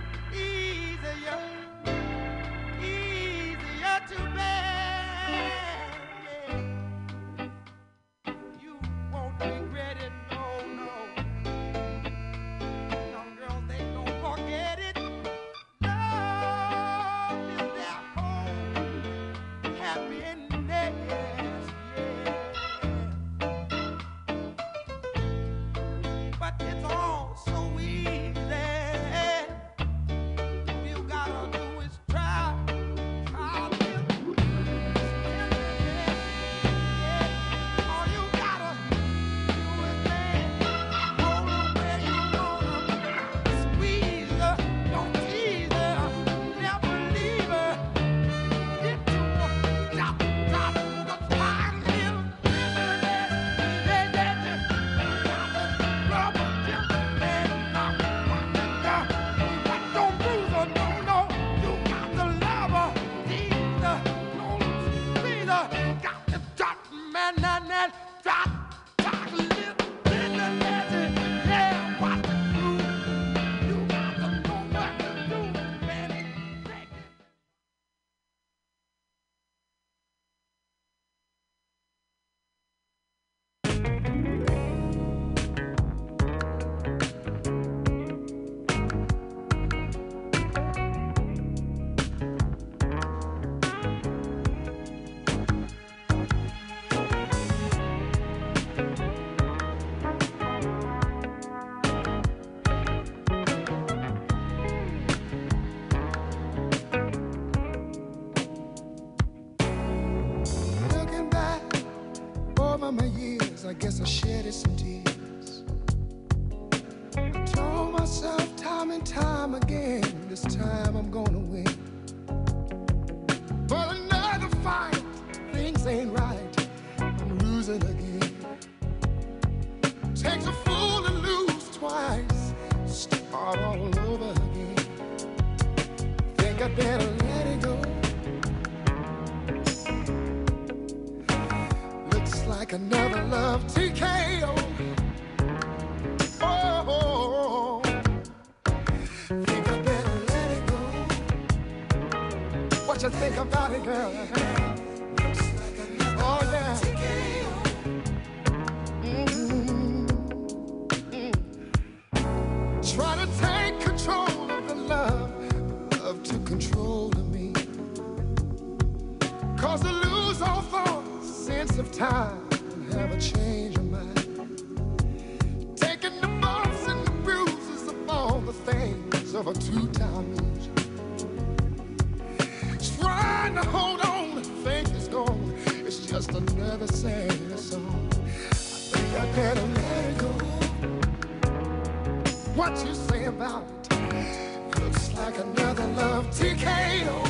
What 192.55 192.85
you 192.85 192.93
say 192.93 193.25
about 193.25 193.65
it 193.91 194.79
looks 194.79 195.13
like 195.15 195.37
another 195.37 195.87
love 195.87 196.27
TKO. 196.27 197.24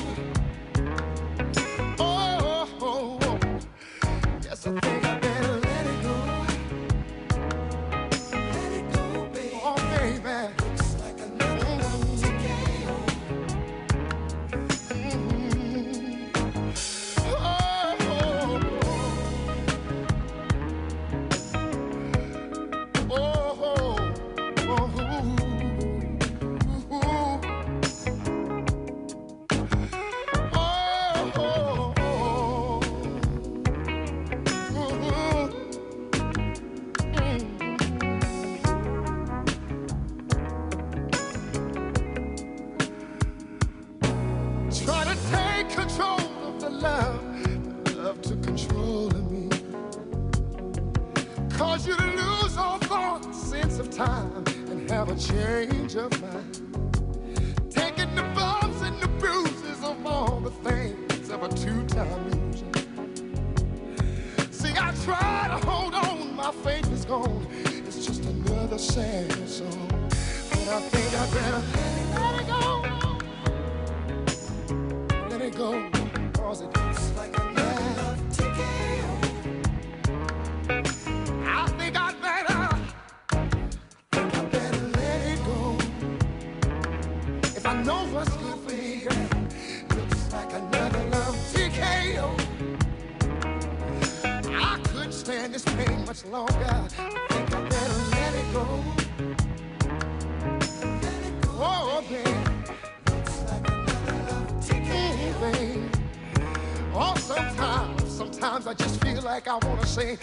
Like 109.97 110.19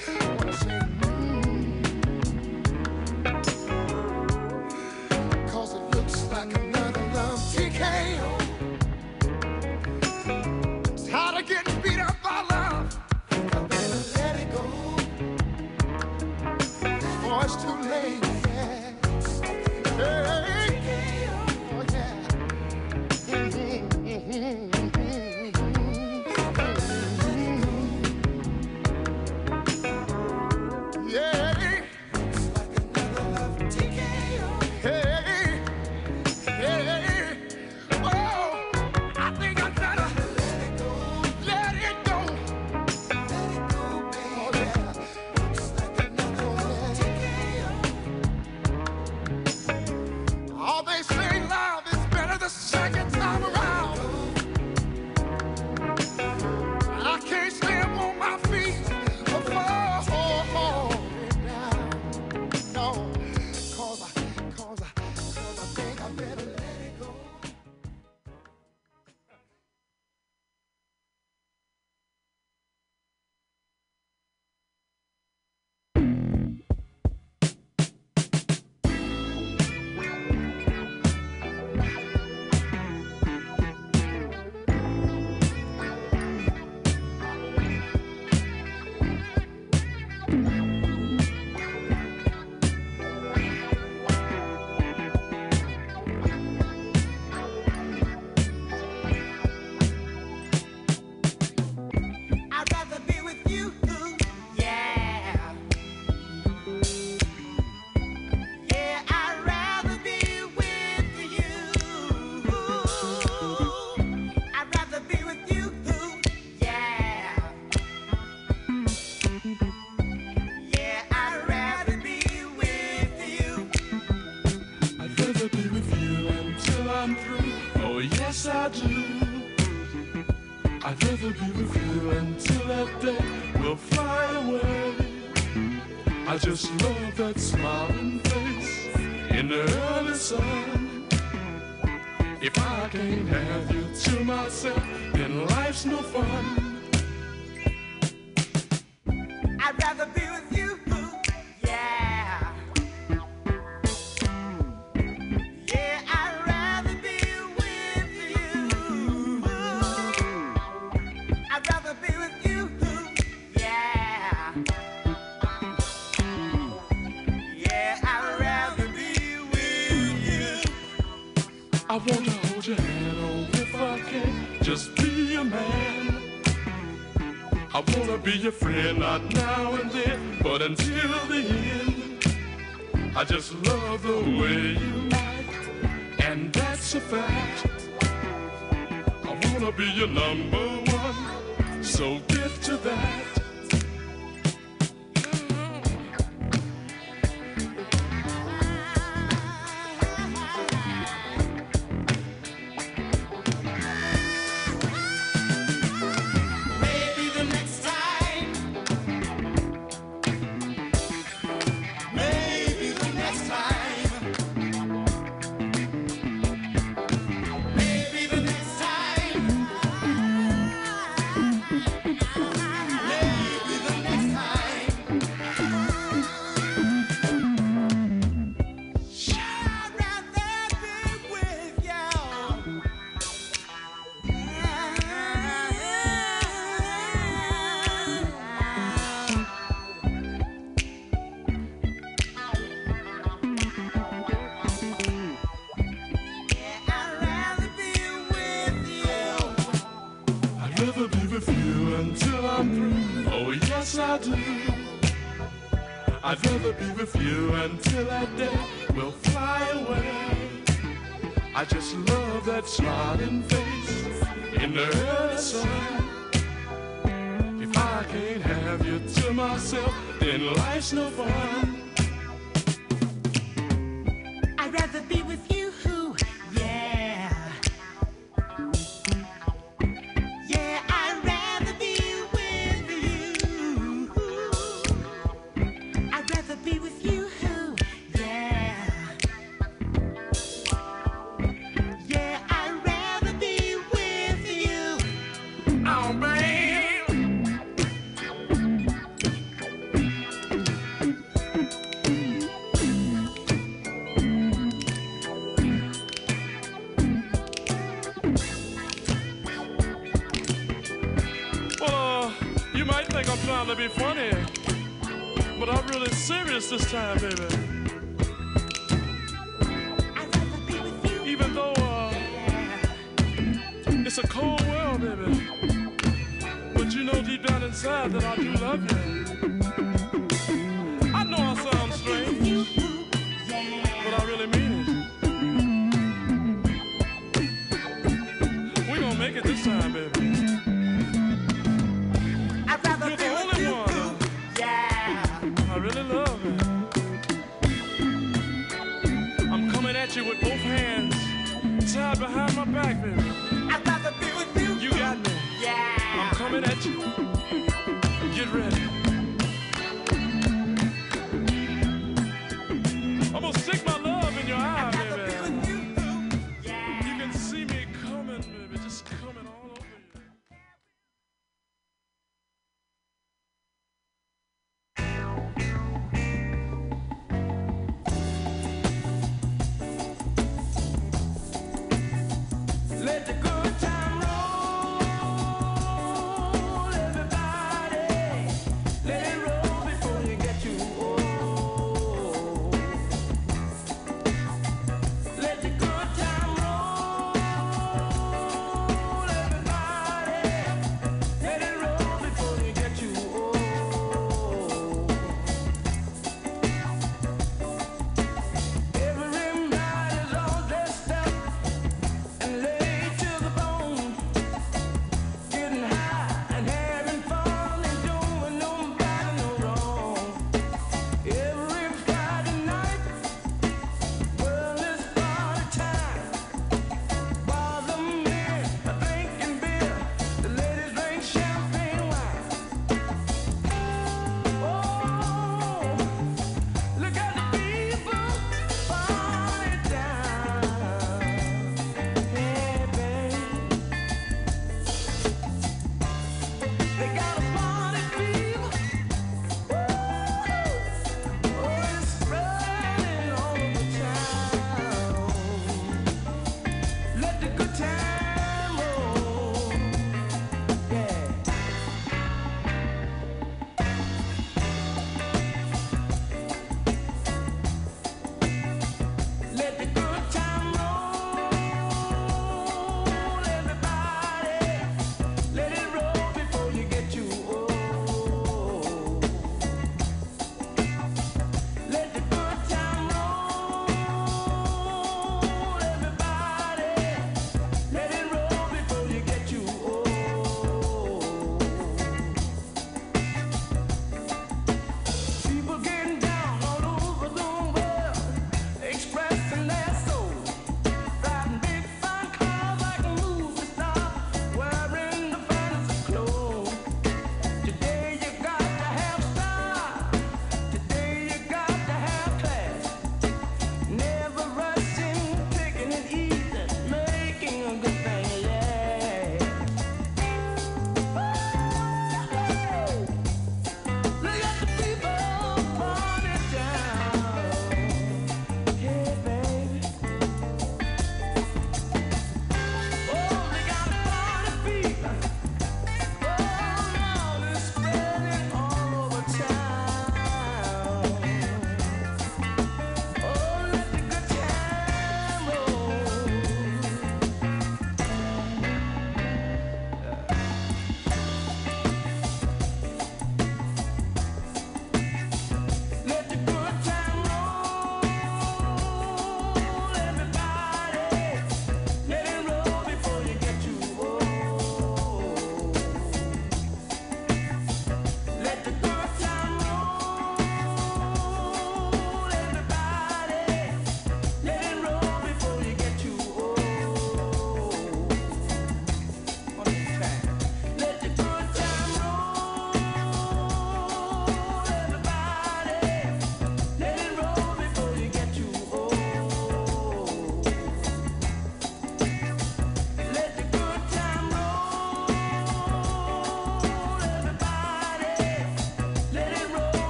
serious 316.60 316.68
this 316.68 316.92
time, 316.92 317.18
baby. 317.18 317.61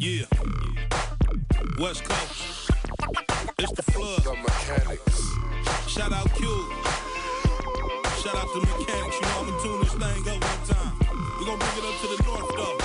Yeah. 0.00 0.26
West 1.80 2.04
Coast. 2.04 2.70
It's 3.58 3.72
the 3.72 3.82
flood. 3.82 4.22
The 4.22 4.36
mechanics. 4.36 5.22
Shout 5.88 6.12
out 6.12 6.32
Q. 6.34 6.46
Shout 8.22 8.36
out 8.36 8.46
to 8.52 8.60
mechanics. 8.60 9.16
You 9.16 9.22
know 9.22 9.42
I'ma 9.42 9.58
tune 9.60 9.80
this 9.82 9.94
thing 9.94 10.28
up 10.28 10.38
one 10.38 10.62
time. 10.70 10.94
We 11.40 11.46
gonna 11.46 11.58
bring 11.58 11.78
it 11.78 11.84
up 11.84 11.96
to 11.98 12.06
the 12.14 12.22
north 12.26 12.50
though. 12.54 12.78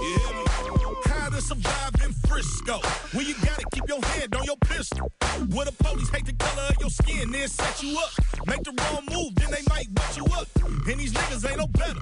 You 0.00 0.18
hear 0.18 0.34
me? 0.38 0.44
How 1.06 1.30
to 1.30 1.40
survive 1.40 1.94
in 2.04 2.12
Frisco? 2.28 2.78
When 3.10 3.26
you 3.26 3.34
gotta 3.44 3.64
keep 3.72 3.88
your 3.88 4.04
hand 4.04 4.36
on 4.36 4.44
your 4.44 4.56
pistol. 4.68 5.10
Where 5.50 5.64
the 5.64 5.72
police 5.72 6.10
hate 6.10 6.26
the 6.26 6.32
color 6.34 6.68
of 6.68 6.76
your 6.78 6.90
skin, 6.90 7.32
then 7.32 7.48
set 7.48 7.82
you 7.82 7.98
up. 7.98 8.10
Make 8.46 8.62
the 8.62 8.70
wrong 8.70 9.04
move, 9.10 9.34
then 9.34 9.50
they 9.50 9.62
might 9.68 9.88
wet 9.98 10.16
you 10.16 10.24
up. 10.26 10.46
And 10.64 11.00
these 11.00 11.12
niggas 11.12 11.48
ain't 11.48 11.58
no 11.58 11.66
better. 11.66 12.00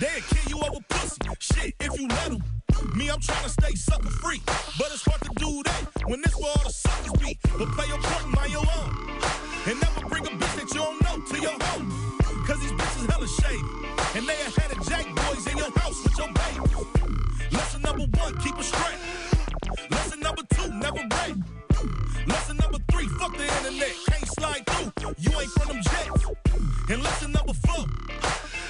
They'll 0.00 0.22
kill 0.22 0.58
you 0.58 0.64
over 0.64 0.80
pussy. 0.88 1.18
Shit, 1.38 1.74
if 1.80 2.00
you 2.00 2.08
let 2.08 2.32
'em. 2.32 2.63
Me, 2.94 3.10
I'm 3.10 3.20
trying 3.20 3.44
to 3.44 3.50
stay 3.50 3.74
sucker 3.74 4.10
free. 4.10 4.40
But 4.78 4.88
it's 4.92 5.04
hard 5.04 5.20
to 5.22 5.30
do 5.36 5.62
that 5.64 5.82
when 6.06 6.20
this 6.22 6.34
where 6.36 6.50
all 6.50 6.64
the 6.64 6.70
suckers 6.70 7.12
be. 7.20 7.38
But 7.58 7.68
play 7.74 7.86
your 7.88 7.98
part 7.98 8.26
mind 8.28 8.52
your 8.52 8.66
own. 8.66 8.90
And 9.66 9.80
never 9.80 10.08
bring 10.08 10.26
a 10.26 10.30
bitch 10.30 10.54
that 10.58 10.68
you 10.74 10.80
don't 10.80 11.00
know 11.02 11.16
to 11.24 11.36
your 11.40 11.56
home. 11.68 11.90
Cause 12.46 12.60
these 12.60 12.72
bitches 12.72 13.10
hella 13.10 13.28
shady. 13.28 13.62
And 14.18 14.28
they 14.28 14.36
had 14.36 14.70
a 14.72 14.78
jack 14.84 15.06
boys 15.14 15.46
in 15.46 15.56
your 15.56 15.70
house 15.78 16.02
with 16.04 16.18
your 16.18 16.28
baby. 16.32 16.60
Lesson 17.50 17.82
number 17.82 18.06
one, 18.18 18.36
keep 18.38 18.58
it 18.58 18.64
straight. 18.64 19.00
Lesson 19.90 20.20
number 20.20 20.42
two, 20.54 20.68
never 20.74 21.02
break. 21.08 21.34
Lesson 22.26 22.56
number 22.56 22.78
three, 22.90 23.06
fuck 23.18 23.36
the 23.36 23.44
internet. 23.44 23.94
Can't 24.06 24.28
slide 24.28 24.66
through. 24.66 25.14
You 25.18 25.30
ain't 25.40 25.50
from 25.50 25.68
them 25.68 25.82
jets. 25.82 26.26
And 26.90 27.02
lesson 27.02 27.32
number 27.32 27.54
four, 27.54 27.86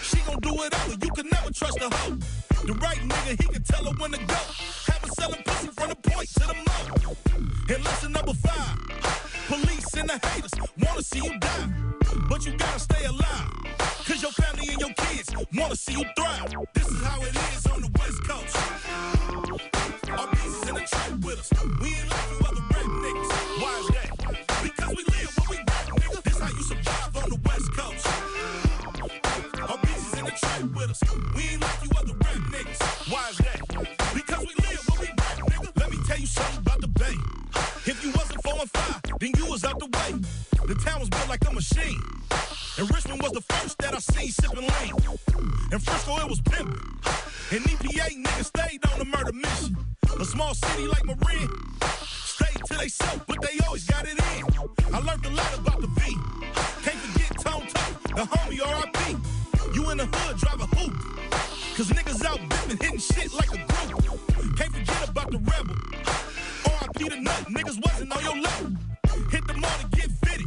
she 0.02 0.18
gon' 0.22 0.38
do 0.40 0.50
it 0.50 0.56
whatever. 0.56 0.92
You 0.92 1.10
can 1.12 1.28
never 1.30 1.50
trust 1.52 1.78
a 1.80 1.88
hoe. 1.94 2.18
The 2.66 2.72
right 2.80 2.96
nigga, 2.96 3.42
he 3.42 3.48
can 3.48 3.62
tell 3.62 3.84
her 3.84 3.92
when 3.98 4.12
to 4.12 4.18
go. 4.24 4.40
Have 4.88 5.02
her 5.02 5.08
selling 5.20 5.42
pussy 5.44 5.68
from 5.68 5.90
the 5.90 5.96
point 5.96 6.28
to 6.28 6.40
the 6.40 6.54
mouth. 6.54 7.70
And 7.70 7.84
lesson 7.84 8.12
number 8.12 8.32
five, 8.32 8.78
police 9.48 9.92
and 9.94 10.08
the 10.08 10.18
haters 10.26 10.50
wanna 10.80 11.02
see 11.02 11.20
you 11.20 11.38
die. 11.40 11.68
But 12.28 12.46
you 12.46 12.56
gotta 12.56 12.80
stay 12.80 13.04
alive. 13.04 13.52
Cause 14.06 14.22
your 14.22 14.32
family 14.32 14.68
and 14.72 14.80
your 14.80 14.94
kids 14.94 15.28
wanna 15.54 15.76
see 15.76 15.92
you 15.92 16.04
thrive. 16.16 16.54
This 16.72 16.88
is 16.88 17.02
how 17.02 17.20
it 17.20 17.36
is 17.36 17.66
on 17.66 17.82
the 17.82 17.90
West 17.98 18.24
Coast. 18.24 18.56
Our 20.08 20.28
pieces 20.28 20.68
in 20.68 20.74
the 20.74 20.86
trap 20.88 21.12
with 21.20 21.40
us. 21.40 21.52
We 21.82 21.88
ain't 21.88 22.08
like 22.08 22.30
you 22.32 22.38
other 22.48 22.64
rap 22.72 22.88
niggas. 23.04 23.30
Why 23.60 23.72
is 23.80 23.88
that? 23.92 24.10
Because 24.62 24.90
we 24.96 25.04
live 25.04 25.30
where 25.36 25.48
we 25.50 25.56
rap, 25.58 25.84
nigga. 26.00 26.22
This 26.22 26.34
is 26.34 26.40
how 26.40 26.48
you 26.48 26.62
survive 26.62 27.16
on 27.22 27.28
the 27.28 27.40
West 27.44 27.68
Coast. 27.76 28.06
Our 29.68 29.78
pieces 29.78 30.18
in 30.18 30.24
the 30.24 30.30
trap 30.32 30.62
with 30.74 30.90
us. 30.90 31.02
We 31.36 31.42
ain't 31.52 31.60
like 31.60 31.84
you 31.84 31.90
other 31.96 32.23
Why 33.08 33.28
is 33.30 33.38
that? 33.38 33.60
Because 34.14 34.40
we 34.40 34.54
live 34.64 34.80
where 34.88 35.00
we 35.00 35.06
rap, 35.06 35.38
nigga. 35.38 35.80
Let 35.80 35.90
me 35.90 35.98
tell 36.06 36.18
you 36.18 36.26
something 36.26 36.58
about 36.58 36.80
the 36.80 36.88
Bay. 36.88 37.16
If 37.86 38.02
you 38.04 38.10
wasn't 38.12 38.42
4 38.42 38.54
and 38.60 38.70
5, 38.70 39.02
then 39.20 39.30
you 39.36 39.46
was 39.46 39.64
out 39.64 39.78
the 39.78 39.86
way. 39.86 40.20
The 40.66 40.74
town 40.76 41.00
was 41.00 41.08
built 41.08 41.28
like 41.28 41.44
a 41.46 41.52
machine. 41.52 42.00
And 42.78 42.90
Richmond 42.90 43.22
was 43.22 43.32
the 43.32 43.42
first 43.42 43.78
that 43.78 43.94
I 43.94 43.98
seen 43.98 44.30
sipping 44.30 44.66
lean. 44.66 44.94
And 45.70 45.82
Frisco, 45.82 46.16
it 46.18 46.28
was 46.28 46.40
pimping. 46.40 46.80
And 47.52 47.64
EPA 47.64 48.24
niggas 48.24 48.46
stayed 48.46 48.84
on 48.92 48.98
the 48.98 49.04
murder 49.04 49.32
mission. 49.32 49.76
A 50.18 50.24
small 50.24 50.54
city 50.54 50.86
like 50.86 51.04
Marin, 51.04 51.48
stayed 52.24 52.64
to 52.66 52.78
they 52.78 52.88
self, 52.88 53.26
but 53.26 53.40
they 53.42 53.58
always 53.66 53.84
got 53.84 54.06
it 54.06 54.18
in. 54.18 54.94
I 54.94 54.98
learned 55.00 55.26
a 55.26 55.30
lot 55.30 55.58
about 55.58 55.80
the 55.80 55.88
V. 55.88 56.16
Can't 56.82 56.96
forget 56.96 57.30
Tone 57.40 57.66
Tone, 57.66 58.16
the 58.16 58.22
homie 58.22 58.60
RIP. 58.62 59.74
You 59.74 59.90
in 59.90 59.98
the 59.98 60.06
hood, 60.06 60.36
drive 60.38 60.60
a 60.60 60.66
hoop. 60.76 60.94
Cause 61.76 61.90
niggas 61.90 62.24
out 62.24 62.38
bipping, 62.64 62.82
hitting 62.82 62.98
shit 62.98 63.32
like 63.34 63.48
a 63.52 63.56
group. 63.56 64.56
Can't 64.56 64.72
forget 64.72 65.08
about 65.08 65.30
the 65.30 65.38
rebel. 65.38 65.74
RIP 66.64 67.10
the 67.10 67.20
nut, 67.20 67.44
niggas 67.48 67.82
wasn't 67.82 68.12
on 68.16 68.22
your 68.22 68.36
level. 68.40 68.72
Hit 69.30 69.46
the 69.46 69.54
mall 69.54 69.70
to 69.80 69.96
get 69.96 70.10
fitted. 70.24 70.46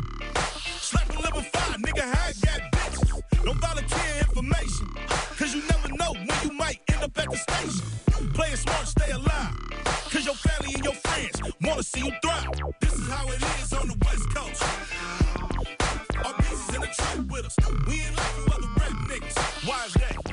Slap 0.79 1.09
a 1.09 1.41
fire, 1.41 1.77
nigga, 1.77 2.01
how 2.01 2.27
I 2.27 2.33
got 2.45 2.71
bitches. 2.71 3.43
Don't 3.43 3.59
volunteer 3.59 4.19
information. 4.19 4.87
Cause 5.37 5.53
you 5.53 5.61
never 5.69 5.89
know 5.95 6.13
when 6.13 6.37
you 6.43 6.51
might 6.53 6.79
end 6.91 7.03
up 7.03 7.17
at 7.17 7.29
the 7.29 7.37
station. 7.37 7.85
Play 8.33 8.49
it 8.49 8.57
smart, 8.57 8.87
stay 8.87 9.11
alive. 9.11 9.53
Cause 10.09 10.25
your 10.25 10.35
family 10.35 10.73
and 10.75 10.83
your 10.83 10.93
friends 10.93 11.41
wanna 11.61 11.83
see 11.83 11.99
you 11.99 12.11
thrive. 12.21 12.49
This 12.79 12.93
is 12.93 13.09
how 13.09 13.27
it 13.27 13.41
is 13.61 13.73
on 13.73 13.87
the 13.87 13.97
West 14.05 14.29
Coast. 14.33 14.63
Our 16.25 16.33
pieces 16.33 16.75
in 16.75 16.81
the 16.81 16.87
trap 16.87 17.17
with 17.29 17.45
us. 17.45 17.55
We 17.87 18.01
ain't 18.01 18.15
like 18.15 18.37
you 18.37 18.53
other 18.53 18.67
rap 18.77 18.91
niggas. 19.09 19.67
Why 19.67 19.85
is 19.85 19.93
that? 19.93 20.26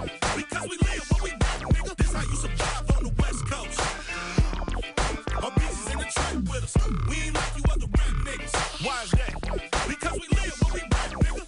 We 6.64 7.16
ain't 7.20 7.34
like 7.34 7.56
you 7.58 7.62
other 7.70 7.86
rap 7.92 8.14
niggas. 8.24 8.86
Why 8.86 9.02
is 9.04 9.10
that? 9.10 9.36
Because 9.86 10.12
we 10.16 10.26
live 10.32 10.56
where 10.64 10.72
we 10.72 10.80
rap, 10.80 11.10
nigga. 11.20 11.44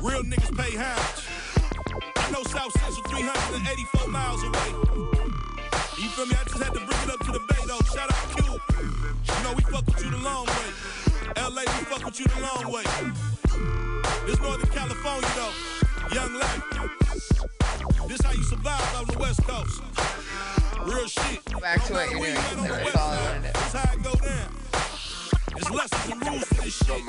Real 0.00 0.22
niggas 0.22 0.56
pay 0.56 0.72
homage. 0.74 1.20
I 2.16 2.30
know 2.30 2.42
South 2.44 2.72
Central 2.80 3.04
384 3.12 4.08
miles 4.08 4.42
away. 4.42 4.72
You 6.00 6.08
feel 6.16 6.24
me? 6.24 6.32
I 6.32 6.44
just 6.48 6.62
had 6.62 6.72
to 6.72 6.80
bring 6.80 7.02
it 7.04 7.10
up 7.12 7.20
to 7.20 7.32
the 7.32 7.40
bay 7.40 7.60
though. 7.68 7.84
Shout 7.92 8.08
out 8.08 8.30
to 8.30 8.42
Q. 8.42 8.56
You 8.80 9.44
know 9.44 9.52
we 9.52 9.62
fuck 9.68 9.84
with 9.84 10.02
you 10.02 10.10
the 10.10 10.22
long 10.24 10.46
way. 10.46 10.68
LA, 11.36 11.68
we 11.68 11.84
fuck 11.92 12.02
with 12.06 12.18
you 12.18 12.24
the 12.24 12.40
long 12.40 12.72
way. 12.72 12.84
This 14.24 14.40
Northern 14.40 14.70
California 14.70 15.28
though. 15.36 15.52
Young 16.14 16.32
life. 16.40 16.62
This 18.08 18.22
how 18.22 18.32
you 18.32 18.44
survive 18.44 18.96
on 18.96 19.04
the 19.12 19.18
West 19.18 19.42
Coast. 19.44 19.82
Real 20.84 21.06
shit. 21.06 21.60
Back 21.60 21.84
to 21.84 21.92
what 21.92 22.10
you're 22.10 22.20
doing. 22.20 22.34
That's 22.34 22.96
all 22.96 23.10
I 23.10 23.22
wanted 23.22 23.42
to 23.42 23.46
do. 23.46 23.52
That's 23.52 23.72
how 23.72 23.92
it 23.92 24.02
go 24.02 24.14
down. 24.14 24.56
There's 25.54 25.70
lessons 25.70 26.12
and 26.12 26.26
rules 26.26 26.48
to 26.48 26.54
this 26.54 26.76
shit. 26.78 27.02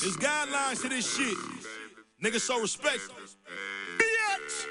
There's 0.00 0.16
guidelines 0.16 0.82
to 0.82 0.88
this 0.88 1.16
shit. 1.16 1.36
Niggas 2.22 2.40
so 2.40 2.60
respectful. 2.60 3.14
Bitch! 3.98 4.66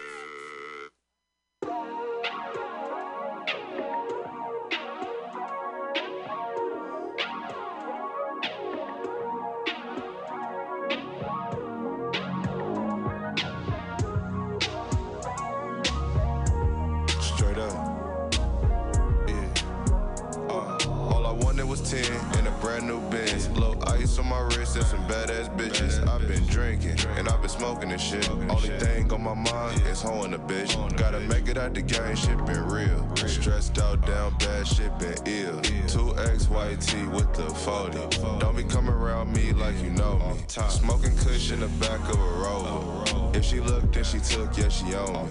This 27.95 28.03
shit. 28.09 28.30
Only 28.30 28.77
thing 28.77 29.13
on 29.13 29.23
my 29.23 29.34
mind 29.34 29.81
is 29.84 30.01
hoeing 30.01 30.34
a 30.34 30.38
bitch. 30.38 30.76
Gotta 30.97 31.22
make 31.22 31.47
it 31.47 31.57
out 31.57 31.73
the 31.73 31.81
game, 31.81 32.13
shit 32.17 32.38
been 32.45 32.67
real. 32.67 33.15
Stressed 33.15 33.80
out, 33.80 34.05
down 34.05 34.35
bad, 34.38 34.67
shit 34.67 34.91
been 34.99 35.15
ill. 35.26 35.61
2XYT 35.61 37.09
with 37.13 37.34
the 37.34 37.49
40. 37.49 38.39
Don't 38.39 38.57
be 38.57 38.65
coming 38.65 38.93
around 38.93 39.31
me 39.31 39.53
like 39.53 39.81
you 39.81 39.91
know 39.91 40.17
me. 40.17 40.41
Smoking 40.67 41.15
kush 41.19 41.53
in 41.53 41.61
the 41.61 41.69
back 41.80 42.01
of 42.09 42.19
a 42.19 42.31
rover. 42.43 42.94
If 43.34 43.45
she 43.45 43.60
looked, 43.60 43.94
then 43.94 44.03
she 44.03 44.19
took, 44.19 44.57
yeah, 44.57 44.69
she 44.69 44.94
own 44.95 45.30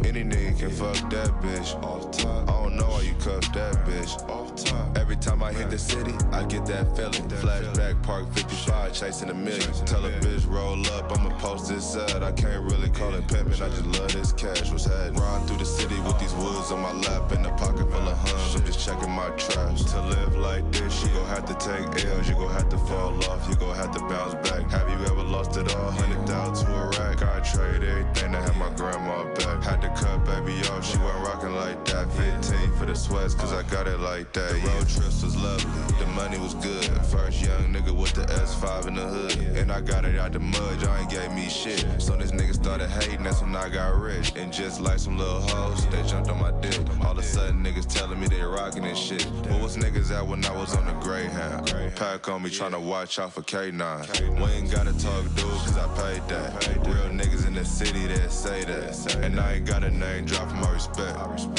me. 0.00 0.08
Any 0.08 0.24
nigga 0.24 0.58
can 0.58 0.70
fuck 0.70 1.10
that 1.10 1.30
bitch. 1.40 1.74
Off 1.82 2.10
top. 2.10 2.48
I 2.48 2.62
don't 2.62 2.76
know 2.76 2.88
why 2.88 3.02
you 3.02 3.14
cuff 3.14 3.52
that 3.52 3.74
bitch. 3.84 4.12
Off 4.28 4.54
top. 4.56 4.96
Every 4.96 5.16
time 5.16 5.42
I 5.42 5.52
hit 5.52 5.70
the 5.70 5.78
city, 5.78 6.14
I 6.32 6.44
get 6.44 6.64
that 6.66 6.96
feeling. 6.96 7.28
Flashback 7.42 8.02
Park 8.02 8.32
55, 8.32 8.92
chasing 8.92 9.30
a 9.30 9.34
million. 9.34 9.72
Tell 9.84 10.04
a 10.04 10.10
bitch 10.20 10.48
roll 10.48 10.86
up, 10.94 11.12
I'ma 11.16 11.36
post 11.38 11.68
this 11.68 11.96
out. 11.96 12.22
I 12.22 12.32
can't 12.32 12.62
really 12.64 12.90
call 12.90 13.14
it 13.14 13.26
pimpin', 13.26 13.60
I 13.60 13.68
just 13.68 13.86
love 13.86 14.12
this 14.12 14.32
cash. 14.32 14.70
What's 14.70 14.84
happening? 14.86 15.20
Ride 15.20 15.46
through 15.46 15.58
the 15.58 15.64
city 15.64 15.98
with 16.00 16.18
these 16.18 16.34
woods 16.34 16.72
on 16.72 16.80
my 16.80 16.92
lap 16.92 17.32
in 17.32 17.44
a 17.44 17.52
pocket 17.56 17.90
full 17.90 18.08
of 18.08 18.16
huns. 18.18 18.54
I'm 18.54 18.64
just 18.64 18.84
checking 18.84 19.10
my 19.10 19.28
traps. 19.30 19.84
To 19.92 20.00
live 20.02 20.36
like 20.36 20.70
this, 20.72 21.02
you 21.02 21.10
gon' 21.10 21.26
have 21.26 21.44
to 21.46 21.54
take 21.54 22.04
L's, 22.06 22.28
you 22.28 22.34
gon' 22.34 22.52
have 22.52 22.68
to 22.70 22.78
fall 22.78 23.14
off, 23.30 23.48
you 23.48 23.56
gon' 23.56 23.76
have 23.76 23.92
to 23.92 24.00
bounce 24.00 24.34
back. 24.48 24.70
Have 24.70 24.88
you 24.88 25.04
ever 25.06 25.22
lost 25.22 25.56
it 25.56 25.74
all? 25.74 25.90
Hundred 25.90 26.12
Hundred 26.12 26.28
thousand 26.28 26.66
to 26.66 26.74
a 26.74 26.88
rack. 26.90 27.11
I 27.20 27.40
trade 27.40 27.82
everything 27.82 28.32
to 28.32 28.38
have 28.38 28.56
my 28.56 28.70
grandma 28.70 29.24
back. 29.34 29.62
Had 29.62 29.82
to 29.82 29.88
cut 29.88 30.24
baby 30.24 30.56
off, 30.68 30.86
she 30.86 30.96
wasn't 30.98 31.26
rocking 31.26 31.54
like 31.54 31.84
that. 31.86 32.10
15 32.12 32.72
for 32.76 32.86
the 32.86 32.94
sweats, 32.94 33.34
cause 33.34 33.52
I 33.52 33.62
got 33.64 33.86
it 33.86 33.98
like 33.98 34.32
that. 34.32 34.52
The 34.52 34.58
road 34.68 34.88
trips 34.88 35.22
was 35.22 35.36
lovely, 35.36 35.70
the 35.98 36.06
money 36.12 36.38
was 36.38 36.54
good. 36.54 36.84
First 37.06 37.42
young 37.42 37.74
nigga 37.74 37.92
with 37.94 38.12
the 38.12 38.22
S5 38.22 38.86
in 38.86 38.94
the 38.94 39.06
hood. 39.06 39.56
And 39.56 39.70
I 39.70 39.80
got 39.80 40.04
it 40.04 40.18
out 40.18 40.32
the 40.32 40.40
mud, 40.40 40.80
y'all 40.80 40.96
ain't 40.96 41.10
gave 41.10 41.30
me 41.32 41.48
shit. 41.48 41.84
So 41.98 42.16
this 42.16 42.30
nigga 42.30 42.54
started 42.54 42.88
hating, 42.88 43.22
that's 43.22 43.42
when 43.42 43.54
I 43.54 43.68
got 43.68 44.00
rich. 44.00 44.32
And 44.36 44.52
just 44.52 44.80
like 44.80 44.98
some 44.98 45.18
little 45.18 45.40
hoes, 45.40 45.86
they 45.88 46.02
jumped 46.04 46.30
on 46.30 46.40
my 46.40 46.52
dick. 46.60 46.80
All 47.04 47.12
of 47.12 47.18
a 47.18 47.22
sudden 47.22 47.62
niggas 47.62 47.86
telling 47.92 48.20
me 48.20 48.28
they 48.28 48.42
rocking 48.42 48.84
and 48.84 48.96
shit. 48.96 49.24
What 49.50 49.60
was 49.60 49.76
niggas 49.76 50.10
at 50.16 50.26
when 50.26 50.44
I 50.44 50.56
was 50.56 50.74
on 50.76 50.86
the 50.86 50.92
Greyhound? 50.94 51.66
Pack 51.96 52.28
on 52.28 52.42
me 52.42 52.50
trying 52.50 52.72
to 52.72 52.80
watch 52.80 53.18
out 53.18 53.32
for 53.32 53.42
K9. 53.42 54.38
We 54.38 54.50
ain't 54.52 54.70
gotta 54.70 54.92
talk, 54.98 55.24
dude, 55.34 55.44
cause 55.44 55.76
I 55.76 55.86
paid 55.96 56.28
that. 56.28 56.76
Real 56.86 57.01
niggas 57.10 57.46
in 57.46 57.54
the 57.54 57.64
city 57.64 58.06
that 58.06 58.30
say 58.30 58.64
that. 58.64 59.14
And 59.16 59.38
I 59.40 59.54
ain't 59.54 59.66
got 59.66 59.84
a 59.84 59.90
name 59.90 60.24
drop 60.24 60.48
for 60.50 60.56
my 60.56 60.70
respect. 60.70 61.16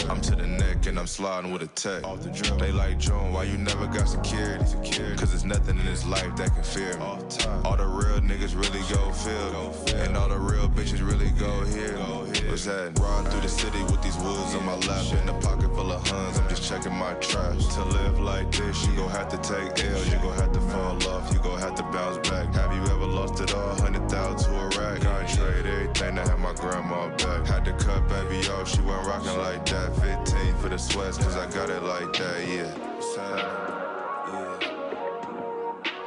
I'm 0.10 0.22
to 0.22 0.36
the 0.36 0.48
neck 0.48 0.86
and 0.88 1.00
I'm 1.00 1.08
sliding 1.08 1.52
with 1.52 1.64
a 1.64 1.68
tech. 1.68 2.04
They 2.60 2.72
like 2.72 3.00
Joan, 3.00 3.34
why 3.34 3.44
you 3.44 3.58
never 3.58 3.88
got 3.88 4.08
security? 4.08 4.66
Cause 5.16 5.30
there's 5.32 5.46
nothing 5.46 5.80
in 5.80 5.86
this 5.86 6.06
life 6.06 6.36
that 6.38 6.54
can 6.54 6.64
fear 6.64 6.94
me. 6.98 7.06
All 7.66 7.78
the 7.78 7.88
real 7.88 8.20
niggas 8.22 8.56
really 8.56 8.84
go 8.94 9.12
feel 9.12 9.52
me. 9.86 10.04
And 10.04 10.18
all 10.18 10.30
the 10.30 10.38
real 10.38 10.68
bitches 10.70 11.06
really 11.08 11.32
go 11.32 11.64
here. 11.66 11.98
What's 12.50 12.66
that? 12.66 12.98
Ride 13.00 13.28
through 13.32 13.42
the 13.42 13.50
city 13.50 13.82
with 13.84 14.02
these 14.04 14.18
woods 14.18 14.56
on 14.56 14.66
my 14.66 14.76
lap. 14.88 15.06
In 15.22 15.30
a 15.30 15.34
pocket 15.42 15.74
full 15.76 15.92
of 15.92 16.08
huns, 16.08 16.40
I'm 16.40 16.50
just 16.50 16.68
checking 16.68 16.96
my 16.96 17.14
trash. 17.16 17.66
To 17.76 17.86
live 17.86 18.20
like 18.20 18.52
this, 18.52 18.86
you 18.88 18.96
gon' 18.96 19.10
have 19.10 19.30
to 19.30 19.38
take 19.38 19.84
L's. 19.86 20.12
You 20.12 20.20
gon' 20.20 20.38
have 20.38 20.52
to 20.52 20.62
fall 20.62 20.98
off, 21.10 21.34
you 21.34 21.40
gon' 21.40 21.60
have 21.60 21.76
to 21.76 21.84
bounce 21.84 22.18
back. 22.30 22.54
Have 22.56 22.74
you 22.76 22.82
ever 22.84 23.06
lost 23.06 23.40
it 23.40 23.54
all? 23.54 23.76
Hundred 23.80 24.10
thousand 24.10 24.52
to 24.52 24.60
a. 24.60 24.73
I 25.24 25.26
trade 25.26 25.66
everything 25.66 26.16
to 26.16 26.22
have 26.22 26.40
my 26.40 26.52
grandma 26.52 27.08
back. 27.16 27.48
Had 27.48 27.64
to 27.64 27.72
cut 27.72 28.06
baby 28.10 28.46
off, 28.50 28.68
she 28.68 28.82
wasn't 28.82 29.08
rocking 29.08 29.38
like 29.38 29.66
that. 29.68 29.96
15 29.96 30.58
for 30.58 30.68
the 30.68 30.78
sweats, 30.78 31.18
cause 31.18 31.38
I 31.38 31.50
got 31.50 31.70
it 31.70 31.82
like 31.82 32.12
that. 32.12 32.46
Yeah. 32.46 32.70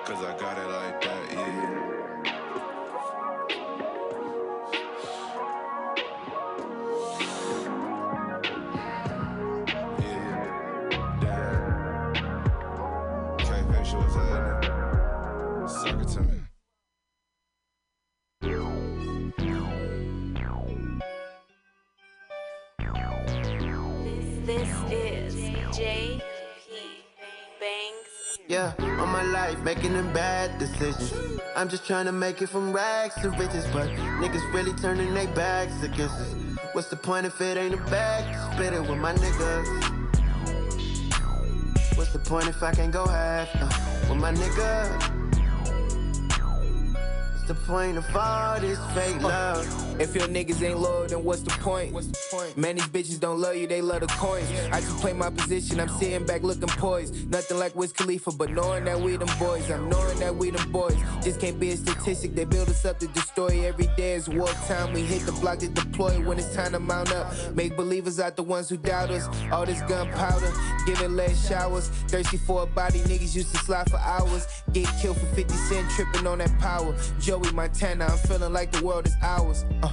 Cause 0.04 0.22
I 0.22 0.36
got 0.38 0.58
it 0.58 0.68
like 0.68 1.00
that, 1.00 1.15
Yeah, 28.66 29.00
on 29.00 29.10
my 29.10 29.22
life, 29.22 29.62
making 29.62 29.92
them 29.92 30.12
bad 30.12 30.58
decisions. 30.58 31.12
I'm 31.54 31.68
just 31.68 31.86
trying 31.86 32.06
to 32.06 32.12
make 32.12 32.42
it 32.42 32.48
from 32.48 32.72
rags 32.72 33.14
to 33.22 33.30
riches, 33.30 33.64
but 33.72 33.88
niggas 34.20 34.42
really 34.52 34.72
turning 34.72 35.14
their 35.14 35.28
backs 35.28 35.82
against 35.84 36.16
us. 36.16 36.34
What's 36.72 36.88
the 36.88 36.96
point 36.96 37.26
if 37.26 37.40
it 37.40 37.56
ain't 37.56 37.74
a 37.74 37.90
bag? 37.90 38.24
Split 38.52 38.72
it 38.72 38.80
with 38.80 38.98
my 38.98 39.14
niggas. 39.14 39.68
What's 41.96 42.12
the 42.12 42.18
point 42.18 42.48
if 42.48 42.60
I 42.60 42.72
can't 42.72 42.92
go 42.92 43.06
half 43.06 43.48
uh, 43.54 43.68
with 44.08 44.18
my 44.18 44.32
nigga? 44.32 45.35
The 47.46 47.54
point 47.54 47.96
of 47.96 48.16
all 48.16 48.58
this 48.58 48.76
fake 48.92 49.22
love? 49.22 50.00
If 50.00 50.16
your 50.16 50.26
niggas 50.26 50.60
ain't 50.62 50.80
loyal, 50.80 51.06
then 51.06 51.22
what's 51.22 51.42
the 51.42 51.50
point? 51.50 51.92
What's 51.92 52.08
the 52.08 52.18
point? 52.30 52.56
Man, 52.56 52.74
these 52.74 52.88
bitches 52.88 53.20
don't 53.20 53.40
love 53.40 53.54
you, 53.54 53.68
they 53.68 53.80
love 53.80 54.00
the 54.00 54.08
coins. 54.08 54.50
I 54.72 54.80
just 54.80 54.96
play 54.98 55.12
my 55.12 55.30
position, 55.30 55.78
I'm 55.78 55.88
sitting 55.88 56.26
back 56.26 56.42
looking 56.42 56.68
poised. 56.68 57.30
Nothing 57.30 57.58
like 57.58 57.76
Wiz 57.76 57.92
Khalifa, 57.92 58.32
but 58.32 58.50
knowing 58.50 58.84
that 58.86 59.00
we 59.00 59.16
them 59.16 59.30
boys, 59.38 59.70
I'm 59.70 59.88
knowing 59.88 60.18
that 60.18 60.34
we 60.34 60.50
them 60.50 60.72
boys. 60.72 60.96
Just 61.22 61.40
can't 61.40 61.58
be 61.60 61.70
a 61.70 61.76
statistic, 61.76 62.34
they 62.34 62.44
build 62.44 62.68
us 62.68 62.84
up 62.84 62.98
to 62.98 63.06
destroy 63.06 63.64
every 63.64 63.86
day. 63.96 64.14
It's 64.14 64.28
wartime, 64.28 64.92
we 64.92 65.02
hit 65.02 65.22
the 65.22 65.32
block 65.32 65.58
to 65.60 65.68
deploy 65.68 66.20
when 66.26 66.38
it's 66.38 66.52
time 66.52 66.72
to 66.72 66.80
mount 66.80 67.12
up. 67.12 67.32
Make 67.54 67.76
believers 67.76 68.18
out 68.18 68.34
the 68.34 68.42
ones 68.42 68.68
who 68.68 68.76
doubt 68.76 69.10
us. 69.10 69.28
All 69.52 69.64
this 69.64 69.80
gunpowder, 69.82 70.52
giving 70.84 71.14
less 71.14 71.48
showers. 71.48 71.88
Thirsty 72.08 72.38
for 72.38 72.64
a 72.64 72.66
body, 72.66 72.98
niggas 73.00 73.36
used 73.36 73.54
to 73.54 73.58
slide 73.58 73.88
for 73.88 73.98
hours. 73.98 74.46
Get 74.72 74.88
killed 75.00 75.16
for 75.18 75.26
50 75.26 75.54
cent, 75.54 75.90
tripping 75.92 76.26
on 76.26 76.38
that 76.38 76.58
power. 76.58 76.94
Tony 77.36 77.52
Montana, 77.52 78.06
I'm 78.06 78.16
feeling 78.16 78.52
like 78.54 78.72
the 78.72 78.82
world 78.82 79.06
is 79.06 79.14
ours. 79.20 79.66
Uh, 79.82 79.90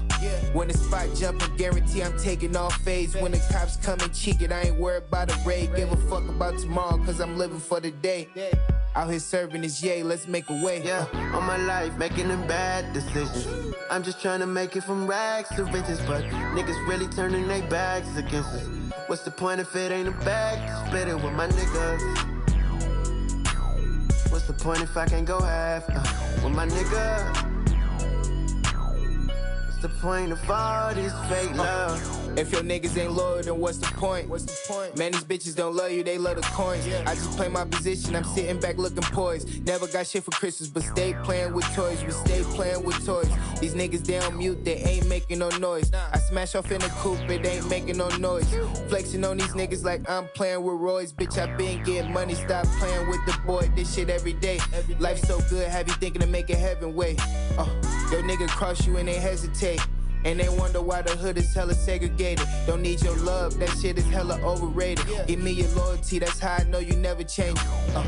When 0.53 0.69
the 0.69 0.77
spot 0.77 1.09
jumping, 1.13 1.53
guarantee 1.57 2.01
I'm 2.01 2.17
taking 2.17 2.55
off 2.55 2.73
phase. 2.83 3.15
When 3.15 3.33
the 3.33 3.45
cops 3.51 3.75
come 3.75 3.99
and 3.99 4.13
cheek 4.13 4.41
it, 4.41 4.53
I 4.53 4.61
ain't 4.61 4.79
worried 4.79 5.03
about 5.09 5.29
a 5.29 5.37
raid. 5.45 5.75
Give 5.75 5.91
a 5.91 5.97
fuck 6.09 6.25
about 6.29 6.57
tomorrow, 6.57 7.03
cause 7.03 7.19
I'm 7.19 7.37
living 7.37 7.59
for 7.59 7.81
the 7.81 7.91
day. 7.91 8.29
Out 8.95 9.09
here 9.09 9.19
serving 9.19 9.65
is 9.65 9.83
yay, 9.83 10.03
let's 10.03 10.25
make 10.25 10.49
a 10.49 10.63
way. 10.63 10.81
Yeah, 10.85 11.05
on 11.33 11.43
my 11.43 11.57
life, 11.57 11.97
making 11.97 12.29
them 12.29 12.47
bad 12.47 12.93
decisions. 12.93 13.75
I'm 13.91 14.03
just 14.03 14.21
trying 14.21 14.39
to 14.39 14.47
make 14.47 14.77
it 14.77 14.85
from 14.85 15.05
rags 15.05 15.49
to 15.57 15.65
riches, 15.65 15.99
but 16.07 16.23
niggas 16.55 16.87
really 16.87 17.07
turning 17.07 17.45
their 17.49 17.67
backs 17.67 18.15
against 18.15 18.53
us. 18.53 18.69
What's 19.07 19.23
the 19.23 19.31
point 19.31 19.59
if 19.59 19.75
it 19.75 19.91
ain't 19.91 20.07
a 20.07 20.11
bag? 20.23 20.87
Split 20.87 21.09
it 21.09 21.15
with 21.15 21.33
my 21.33 21.47
niggas. 21.49 22.32
What's 24.33 24.47
the 24.47 24.53
point 24.53 24.81
if 24.81 24.97
I 24.97 25.05
can't 25.05 25.27
go 25.27 25.39
half 25.39 25.87
uh, 25.91 26.43
with 26.43 26.55
my 26.55 26.65
nigga? 26.65 27.62
The 29.83 29.89
point 29.89 30.31
of 30.31 30.49
all 30.49 30.93
this 30.93 31.11
fake 31.27 31.51
uh. 31.51 31.57
love? 31.57 32.37
If 32.39 32.53
your 32.53 32.61
niggas 32.61 32.97
ain't 32.97 33.11
loyal, 33.11 33.43
then 33.43 33.59
what's 33.59 33.79
the 33.79 33.87
point? 33.87 34.29
What's 34.29 34.45
the 34.45 34.57
point? 34.73 34.97
Man, 34.97 35.11
these 35.11 35.25
bitches 35.25 35.57
don't 35.57 35.75
love 35.75 35.91
you, 35.91 36.03
they 36.03 36.17
love 36.17 36.37
the 36.37 36.41
coins. 36.41 36.87
I 36.87 37.13
just 37.13 37.35
play 37.35 37.49
my 37.49 37.65
position, 37.65 38.15
I'm 38.15 38.23
sitting 38.23 38.61
back 38.61 38.77
looking 38.77 39.03
poised. 39.03 39.67
Never 39.67 39.85
got 39.87 40.07
shit 40.07 40.23
for 40.23 40.31
Christmas, 40.31 40.69
but 40.69 40.83
stay 40.83 41.13
playing 41.23 41.53
with 41.53 41.65
toys. 41.75 42.01
We 42.01 42.11
stay 42.11 42.43
playing 42.55 42.85
with 42.85 43.05
toys. 43.05 43.29
These 43.59 43.75
niggas, 43.75 44.05
they 44.05 44.19
on 44.19 44.37
mute, 44.37 44.63
they 44.63 44.77
ain't 44.77 45.09
making 45.09 45.39
no 45.39 45.49
noise. 45.49 45.91
I 45.93 46.17
smash 46.17 46.55
off 46.55 46.71
in 46.71 46.79
the 46.79 46.87
coupe, 46.87 47.29
it 47.29 47.45
ain't 47.45 47.69
making 47.69 47.97
no 47.97 48.07
noise. 48.17 48.47
Flexing 48.87 49.25
on 49.25 49.37
these 49.37 49.53
niggas 49.53 49.83
like 49.83 50.09
I'm 50.09 50.29
playing 50.29 50.63
with 50.63 50.75
Roy's. 50.75 51.11
Bitch, 51.11 51.37
I 51.37 51.55
been 51.57 51.83
getting 51.83 52.13
money, 52.13 52.35
stop 52.35 52.65
playing 52.79 53.09
with 53.09 53.19
the 53.25 53.37
boy. 53.45 53.69
This 53.75 53.93
shit 53.93 54.09
every 54.09 54.33
day. 54.33 54.59
Life 54.97 55.19
so 55.19 55.41
good, 55.49 55.67
have 55.67 55.89
you 55.89 55.93
thinking 55.95 56.23
of 56.23 56.29
making 56.29 56.57
heaven 56.57 56.95
way. 56.95 57.17
Oh, 57.59 57.69
your 58.13 58.21
nigga 58.21 58.47
cross 58.47 58.85
you 58.85 58.97
and 58.97 59.07
they 59.07 59.15
hesitate. 59.15 59.81
And 60.23 60.39
they 60.39 60.47
wonder 60.47 60.81
why 60.81 61.01
the 61.01 61.17
hood 61.17 61.37
is 61.37 61.51
hella 61.53 61.73
segregated. 61.73 62.47
Don't 62.67 62.81
need 62.81 63.01
your 63.01 63.17
love, 63.17 63.57
that 63.59 63.69
shit 63.81 63.97
is 63.97 64.05
hella 64.05 64.39
overrated. 64.41 65.05
Give 65.27 65.39
me 65.39 65.51
your 65.51 65.67
loyalty, 65.69 66.19
that's 66.19 66.39
how 66.39 66.57
I 66.59 66.63
know 66.65 66.77
you 66.77 66.95
never 66.95 67.23
change. 67.23 67.57
Uh, 67.95 68.01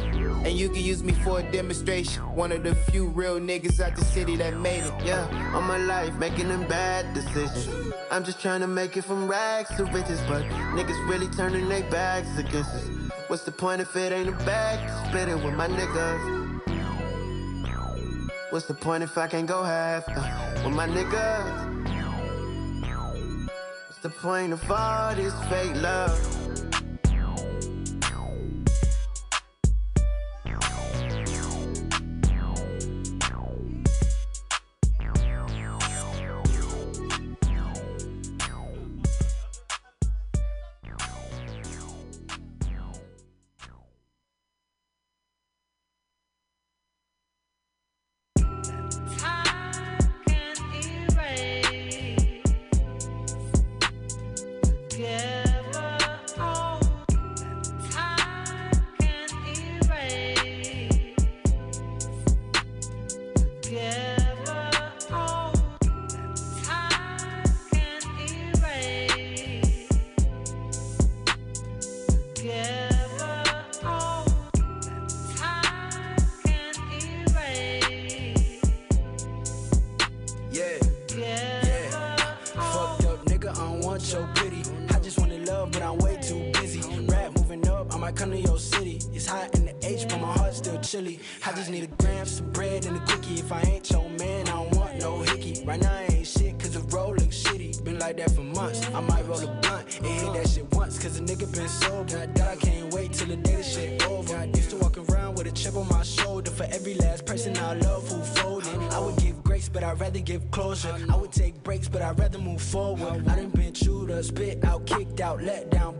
and 0.46 0.54
you 0.54 0.70
can 0.70 0.82
use 0.82 1.04
me 1.04 1.12
for 1.12 1.40
a 1.40 1.52
demonstration. 1.52 2.24
One 2.36 2.52
of 2.52 2.64
the 2.64 2.76
few 2.76 3.08
real 3.08 3.40
niggas 3.40 3.82
out 3.82 3.96
the 3.96 4.06
city 4.06 4.36
that 4.38 4.56
made 4.60 4.84
it. 4.84 4.94
Yeah, 5.04 5.26
on 5.56 5.64
my 5.64 5.80
life, 5.80 6.14
making 6.16 6.50
them 6.50 6.68
bad 6.68 7.12
decisions. 7.16 7.92
I'm 8.12 8.24
just 8.24 8.40
trying 8.40 8.62
to 8.62 8.68
make 8.68 8.96
it 8.96 9.04
from 9.04 9.28
rags 9.28 9.76
to 9.76 9.86
riches, 9.86 10.22
but 10.28 10.44
niggas 10.78 11.10
really 11.10 11.28
turning 11.30 11.68
their 11.68 11.84
backs 11.90 12.38
against 12.38 12.70
us. 12.76 12.88
What's 13.28 13.44
the 13.44 13.52
point 13.52 13.82
if 13.82 13.96
it 13.96 14.14
ain't 14.14 14.30
a 14.30 14.46
bag? 14.46 15.08
Split 15.08 15.30
it 15.30 15.44
with 15.44 15.56
my 15.56 15.68
niggas. 15.68 16.45
What's 18.56 18.68
the 18.68 18.74
point 18.74 19.04
if 19.04 19.18
I 19.18 19.28
can't 19.28 19.46
go 19.46 19.64
half 19.64 20.06
uh, 20.08 20.62
with 20.64 20.74
my 20.74 20.88
niggas? 20.88 21.76
What's 23.86 24.00
the 24.02 24.10
point 24.10 24.54
of 24.54 24.72
all 24.72 25.14
this 25.14 25.34
fake 25.50 25.76
love? 25.82 26.45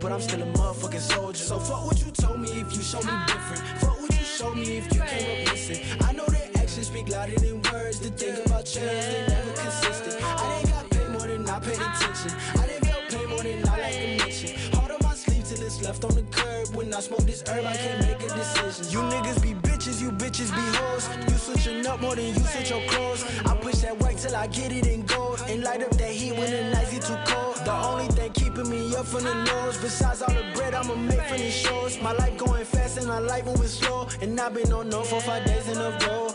But 0.06 0.12
I'm 0.12 0.20
still 0.20 0.42
a 0.42 0.55
My 32.06 32.12
life 32.12 32.38
going 32.38 32.64
fast 32.64 32.98
and 32.98 33.10
I 33.10 33.18
like 33.18 33.44
moving 33.46 33.66
slow. 33.66 34.06
And 34.20 34.38
I've 34.38 34.54
been 34.54 34.72
on 34.72 34.88
no 34.88 35.02
for 35.02 35.20
five 35.20 35.44
days 35.44 35.68
in 35.68 35.76
a 35.76 35.90
row. 36.06 36.25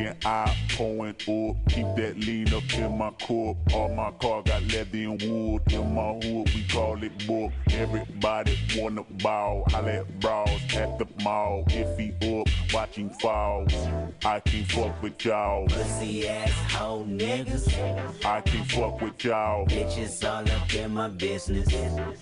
Smoking, 0.00 0.16
I 0.24 0.56
pouring 0.76 1.10
up. 1.10 1.56
Keep 1.68 1.96
that 1.96 2.14
lean 2.18 2.52
up 2.54 2.74
in 2.74 2.98
my 2.98 3.10
cup. 3.10 3.74
All 3.74 3.88
my 3.94 4.10
car 4.12 4.42
got 4.42 4.62
leather 4.62 4.88
and 4.92 5.22
wood. 5.22 5.72
In 5.72 5.94
my 5.94 6.12
hood, 6.14 6.54
we 6.54 6.64
call 6.68 7.02
it 7.02 7.26
book. 7.26 7.52
Everybody 7.70 8.58
wanna 8.76 9.04
ball. 9.22 9.64
I 9.74 9.80
let 9.80 10.20
brawls 10.20 10.60
at 10.74 10.98
the 10.98 11.06
mall. 11.22 11.64
If 11.68 11.98
he 11.98 12.12
up, 12.40 12.48
watch 12.72 12.96
him 12.96 13.10
fall. 13.20 13.66
I 14.24 14.40
can 14.40 14.64
fuck 14.64 15.02
with 15.02 15.24
y'all. 15.24 15.66
Pussy 15.66 16.28
ass 16.28 16.52
hoe 16.72 17.04
niggas. 17.08 18.24
I 18.24 18.40
can 18.40 18.64
fuck 18.64 19.00
with 19.00 19.24
y'all. 19.24 19.66
Bitches 19.66 20.24
all 20.24 20.50
up 20.50 20.74
in 20.74 20.94
my 20.94 21.08
business. 21.08 21.68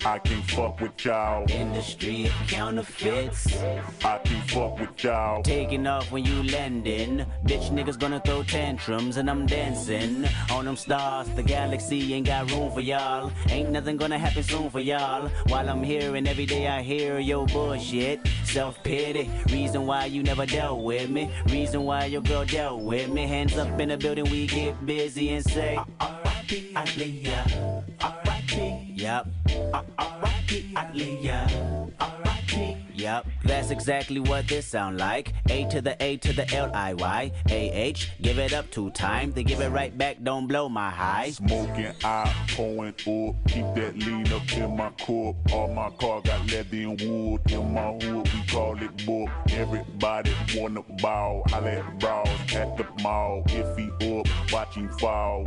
I 0.05 0.19
can 0.19 0.41
fuck 0.43 0.79
with 0.79 1.05
y'all. 1.05 1.45
Industry 1.49 2.25
of 2.25 2.33
counterfeits. 2.47 3.47
I 4.03 4.17
can 4.19 4.41
fuck 4.47 4.79
with 4.79 5.03
y'all. 5.03 5.43
Taking 5.43 5.87
off 5.87 6.11
when 6.11 6.25
you 6.25 6.43
landing. 6.43 7.25
Bitch 7.45 7.68
niggas 7.69 7.97
gonna 7.99 8.19
throw 8.19 8.43
tantrums 8.43 9.17
and 9.17 9.29
I'm 9.29 9.45
dancing 9.45 10.25
on 10.51 10.65
them 10.65 10.75
stars. 10.75 11.29
The 11.29 11.43
galaxy 11.43 12.13
ain't 12.13 12.27
got 12.27 12.51
room 12.51 12.71
for 12.71 12.81
y'all. 12.81 13.31
Ain't 13.49 13.71
nothing 13.71 13.97
gonna 13.97 14.17
happen 14.17 14.43
soon 14.43 14.69
for 14.69 14.79
y'all. 14.79 15.29
While 15.47 15.69
I'm 15.69 15.83
here 15.83 16.15
and 16.15 16.27
every 16.27 16.45
day 16.45 16.67
I 16.67 16.81
hear 16.81 17.19
your 17.19 17.45
bullshit. 17.47 18.19
Self 18.43 18.81
pity. 18.83 19.29
Reason 19.51 19.85
why 19.85 20.05
you 20.05 20.23
never 20.23 20.45
dealt 20.45 20.83
with 20.83 21.09
me. 21.09 21.29
Reason 21.47 21.83
why 21.83 22.05
your 22.05 22.21
girl 22.21 22.45
dealt 22.45 22.81
with 22.81 23.09
me. 23.09 23.27
Hands 23.27 23.55
up 23.57 23.79
in 23.79 23.89
the 23.89 23.97
building, 23.97 24.29
we 24.29 24.47
get 24.47 24.85
busy 24.85 25.33
and 25.33 25.45
say, 25.45 25.75
R.I.P. 25.99 26.73
Aaliyah. 26.75 27.83
R.I.P. 28.01 28.93
Yup. 28.95 29.27
R.I.P. 29.73 30.73
Aaliyah. 30.75 31.91
R.I.P. 31.99 32.88
Yup, 32.99 33.25
that's 33.45 33.71
exactly 33.71 34.19
what 34.19 34.45
this 34.49 34.67
sound 34.67 34.97
like. 34.97 35.33
A 35.49 35.63
to 35.69 35.79
the 35.79 35.95
A 36.03 36.17
to 36.17 36.33
the 36.33 36.53
L 36.53 36.69
I 36.73 36.93
Y 36.95 37.31
A 37.49 37.71
H. 37.71 38.11
Give 38.21 38.37
it 38.37 38.51
up 38.53 38.69
two 38.71 38.89
times, 38.91 39.35
then 39.35 39.45
give 39.45 39.61
it 39.61 39.69
right 39.69 39.97
back. 39.97 40.17
Don't 40.21 40.47
blow 40.47 40.67
my 40.67 40.89
high. 40.89 41.31
Smoking, 41.31 41.93
I 42.03 42.33
pouring 42.57 42.89
up. 42.89 43.35
Keep 43.47 43.73
that 43.75 43.97
lean 43.97 44.27
up 44.33 44.51
in 44.51 44.75
my 44.75 44.89
cup. 44.89 45.53
All 45.53 45.73
my 45.73 45.89
car 45.91 46.19
got 46.21 46.45
leather 46.51 46.67
and 46.73 46.99
wood. 47.01 47.39
In 47.49 47.73
my 47.73 47.93
hood, 47.93 48.29
we 48.33 48.43
call 48.47 48.77
it 48.81 49.05
book. 49.05 49.29
Everybody 49.51 50.33
wanna 50.57 50.83
ball. 51.01 51.43
I 51.53 51.59
let 51.61 51.99
brawls 51.99 52.27
at 52.53 52.75
the 52.75 52.85
mall. 53.01 53.43
If 53.47 53.77
he 53.77 54.17
up, 54.19 54.27
watch 54.51 54.75
him 54.75 54.89
fall. 54.99 55.45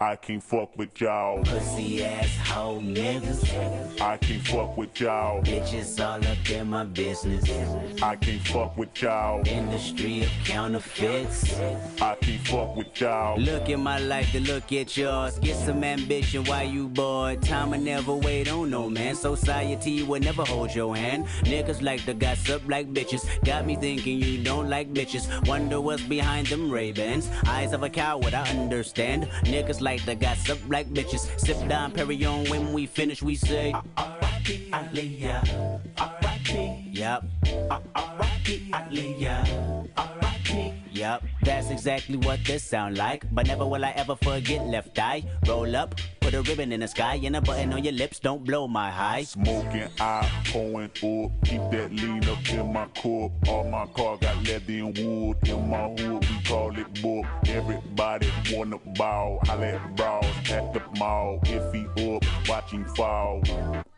I 0.00 0.16
can 0.16 0.40
fuck 0.40 0.78
with 0.78 0.98
y'all. 0.98 1.42
Pussy 1.44 2.02
ass 2.02 2.34
hoe 2.38 2.80
niggas. 2.80 4.00
I 4.00 4.16
can 4.16 4.40
fuck 4.40 4.78
with 4.78 4.98
y'all. 4.98 5.42
Bitches 5.42 6.00
all 6.02 6.26
up 6.26 6.50
in 6.50 6.70
my 6.70 6.85
business. 6.86 7.44
I 8.02 8.16
can't 8.16 8.40
fuck 8.46 8.76
with 8.76 9.02
y'all. 9.02 9.46
Industry 9.46 10.22
of 10.22 10.30
counterfeits. 10.44 11.58
I 12.00 12.14
can't 12.14 12.46
fuck 12.46 12.76
with 12.76 13.00
y'all. 13.00 13.38
Look 13.38 13.68
at 13.68 13.78
my 13.78 13.98
life 13.98 14.30
to 14.32 14.40
look 14.40 14.72
at 14.72 14.96
yours. 14.96 15.38
Get 15.38 15.56
some 15.56 15.84
ambition 15.84 16.44
while 16.44 16.66
you 16.66 16.88
bored. 16.88 17.42
Time 17.42 17.70
will 17.70 17.80
never 17.80 18.14
wait 18.14 18.50
on 18.50 18.70
no 18.70 18.88
man. 18.88 19.14
Society 19.14 20.02
will 20.02 20.20
never 20.20 20.44
hold 20.44 20.74
your 20.74 20.96
hand. 20.96 21.26
Niggas 21.42 21.82
like 21.82 22.04
to 22.06 22.14
gossip 22.14 22.62
like 22.68 22.92
bitches. 22.92 23.26
Got 23.44 23.66
me 23.66 23.76
thinking 23.76 24.20
you 24.20 24.42
don't 24.42 24.68
like 24.68 24.92
bitches. 24.92 25.26
Wonder 25.46 25.80
what's 25.80 26.02
behind 26.02 26.46
them 26.48 26.70
Ray-Bans. 26.70 27.30
Eyes 27.46 27.72
of 27.72 27.82
a 27.82 27.90
coward, 27.90 28.34
I 28.34 28.48
understand. 28.50 29.28
Niggas 29.44 29.80
like 29.80 30.04
to 30.04 30.14
gossip 30.14 30.58
like 30.68 30.88
bitches. 30.92 31.28
Sip 31.38 31.56
down 31.68 31.92
Perignon 31.92 32.48
when 32.50 32.72
we 32.72 32.86
finish, 32.86 33.22
we 33.22 33.34
say. 33.34 33.72
R.I.P. 33.96 34.70
Aaliyah. 34.72 36.25
Yup. 36.52 37.24
R.I.P. 37.70 38.70
R.I.P. 39.96 40.72
Yup, 40.92 41.22
that's 41.42 41.70
exactly 41.70 42.16
what 42.18 42.38
this 42.44 42.62
sound 42.62 42.96
like. 42.96 43.24
But 43.34 43.46
never 43.46 43.66
will 43.66 43.84
I 43.84 43.90
ever 43.96 44.16
forget 44.16 44.64
left 44.66 44.98
eye. 44.98 45.24
Roll 45.46 45.74
up, 45.74 45.94
put 46.26 46.34
a 46.34 46.42
ribbon 46.42 46.72
in 46.72 46.80
the 46.80 46.88
sky, 46.88 47.20
and 47.22 47.36
a 47.36 47.40
button 47.40 47.72
on 47.72 47.84
your 47.84 47.92
lips. 47.92 48.18
Don't 48.18 48.42
blow 48.42 48.66
my 48.66 48.90
high. 48.90 49.22
Smoking, 49.22 49.88
I 50.00 50.28
pouring 50.46 50.90
up. 50.90 51.30
Keep 51.44 51.70
that 51.70 51.92
lean 51.92 52.28
up 52.28 52.48
in 52.50 52.72
my 52.72 52.86
cup. 52.86 53.30
All 53.48 53.64
my 53.70 53.86
car 53.94 54.16
got 54.16 54.36
leather 54.42 54.72
and 54.72 54.98
wood. 54.98 55.36
In 55.46 55.70
my 55.70 55.88
hood, 55.90 56.28
we 56.28 56.42
call 56.42 56.76
it 56.76 57.00
book. 57.00 57.24
Everybody 57.46 58.28
wanna 58.52 58.78
ball. 58.96 59.38
I 59.48 59.54
let 59.54 59.94
brawls 59.94 60.26
at 60.50 60.74
the 60.74 60.82
mall. 60.98 61.38
If 61.44 61.72
he 61.72 61.86
up, 62.10 62.24
watch 62.48 62.72
him 62.72 62.84
fall. 62.96 63.42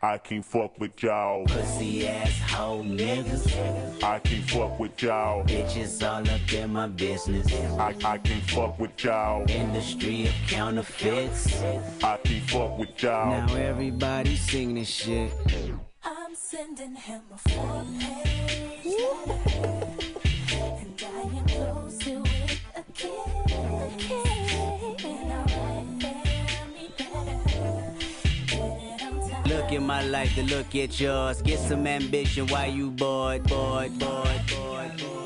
I 0.01 0.17
can't 0.17 0.45
fuck 0.45 0.79
with 0.79 1.01
y'all. 1.03 1.45
Pussy 1.45 2.07
ass 2.07 2.39
hoe 2.51 2.83
niggas. 2.83 4.03
I 4.03 4.19
can't 4.19 4.49
fuck 4.49 4.79
with 4.79 5.01
y'all. 5.01 5.43
Bitches 5.45 6.01
all 6.07 6.21
up 6.21 6.53
in 6.53 6.71
my 6.71 6.87
business. 6.87 7.51
I, 7.77 7.95
I 8.05 8.17
can't 8.19 8.43
fuck 8.43 8.79
with 8.79 9.03
y'all. 9.03 9.49
Industry 9.49 10.27
of 10.27 10.33
counterfeits. 10.47 11.61
I 12.03 12.18
keep 12.23 12.43
fuck 12.49 12.77
with 12.77 13.01
y'all. 13.01 13.47
Now 13.47 13.55
everybody 13.55 14.35
sing 14.35 14.75
this 14.75 14.89
shit. 14.89 15.31
I'm 16.03 16.35
sending 16.35 16.95
him 16.95 17.21
a 17.33 17.37
four 17.49 17.85
page 17.99 18.49
Look 29.45 29.73
at 29.73 29.81
my 29.81 30.03
life 30.03 30.33
to 30.35 30.43
look 30.43 30.75
at 30.75 30.99
yours. 30.99 31.41
Get 31.41 31.59
some 31.59 31.85
ambition. 31.87 32.47
Why 32.47 32.67
you 32.67 32.91
bored, 32.91 33.43
bored, 33.43 33.97
bored, 33.99 34.29
bored, 34.49 34.97
bored? 34.97 35.18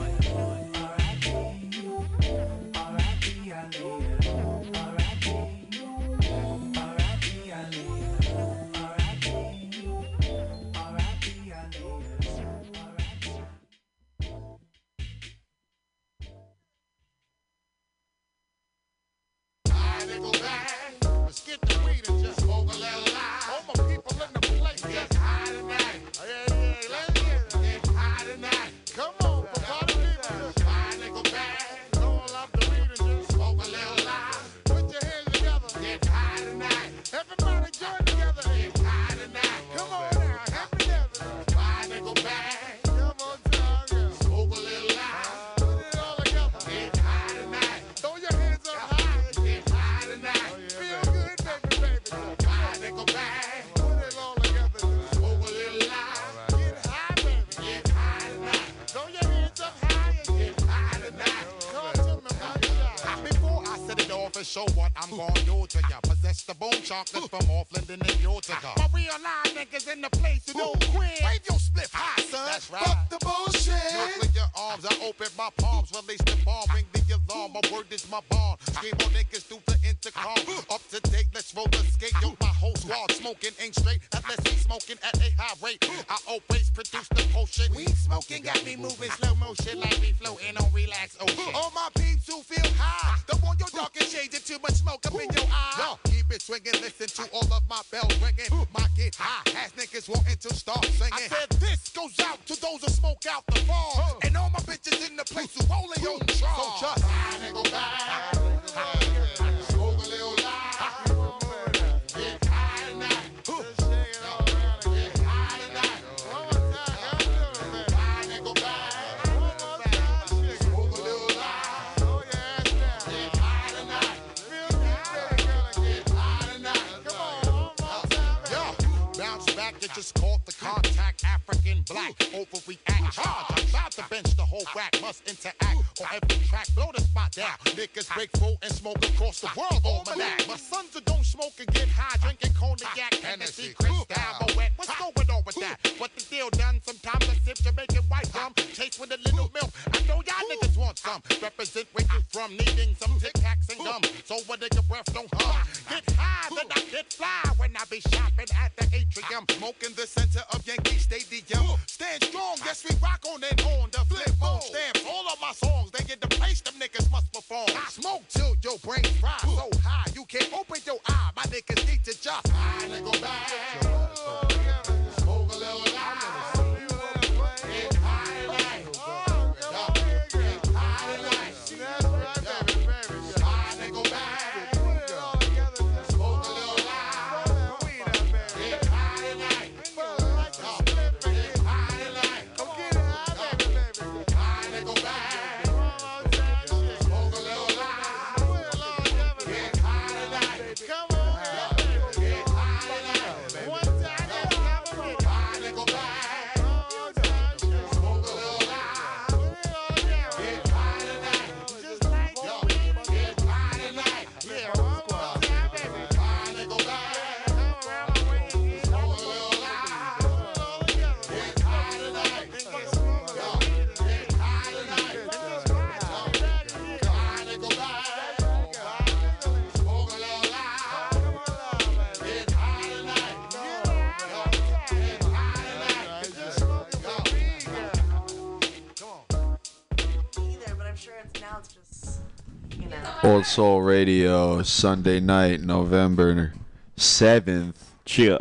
Old 243.44 243.48
Soul 243.49 243.82
Radio 243.82 244.64
Sunday 244.64 245.20
night, 245.20 245.60
November 245.60 246.53
seventh. 246.95 247.91
Cheer. 248.06 248.40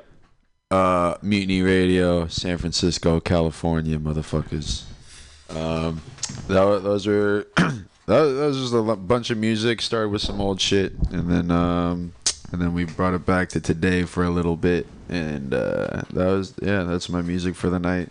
Uh, 0.71 1.17
Mutiny 1.21 1.61
Radio, 1.61 2.29
San 2.29 2.57
Francisco, 2.57 3.19
California, 3.19 3.99
motherfuckers. 3.99 4.85
Um, 5.51 6.03
that, 6.47 6.85
those 6.85 7.03
that, 7.03 7.47
was 8.07 8.57
just 8.57 8.75
a 8.75 8.95
bunch 8.95 9.31
of 9.31 9.39
music. 9.39 9.83
Started 9.83 10.11
with 10.11 10.23
some 10.23 10.41
old 10.41 10.61
shit, 10.61 10.93
and 11.11 11.29
then 11.29 11.51
um, 11.51 12.13
and 12.53 12.63
then 12.63 12.73
we 12.73 12.85
brought 12.85 13.15
it 13.15 13.27
back 13.27 13.49
to 13.49 13.61
today 13.61 14.05
for 14.05 14.23
a 14.23 14.31
little 14.31 14.57
bit 14.57 14.87
and 15.09 15.53
uh, 15.53 16.03
that 16.13 16.27
was 16.27 16.55
yeah 16.63 16.85
that's 16.85 17.09
my 17.09 17.23
music 17.23 17.57
for 17.57 17.69
the 17.69 17.79
night 17.79 18.09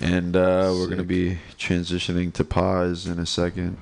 and 0.00 0.34
uh, 0.34 0.72
we're 0.74 0.88
gonna 0.88 1.04
be 1.04 1.38
transitioning 1.56 2.32
to 2.32 2.42
pause 2.42 3.06
in 3.06 3.20
a 3.20 3.26
second 3.26 3.76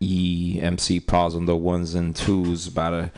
EMC 0.00 1.06
pause 1.06 1.34
on 1.34 1.46
the 1.46 1.56
ones 1.56 1.94
and 1.94 2.14
twos, 2.14 2.66
about 2.66 2.90
to 2.90 3.10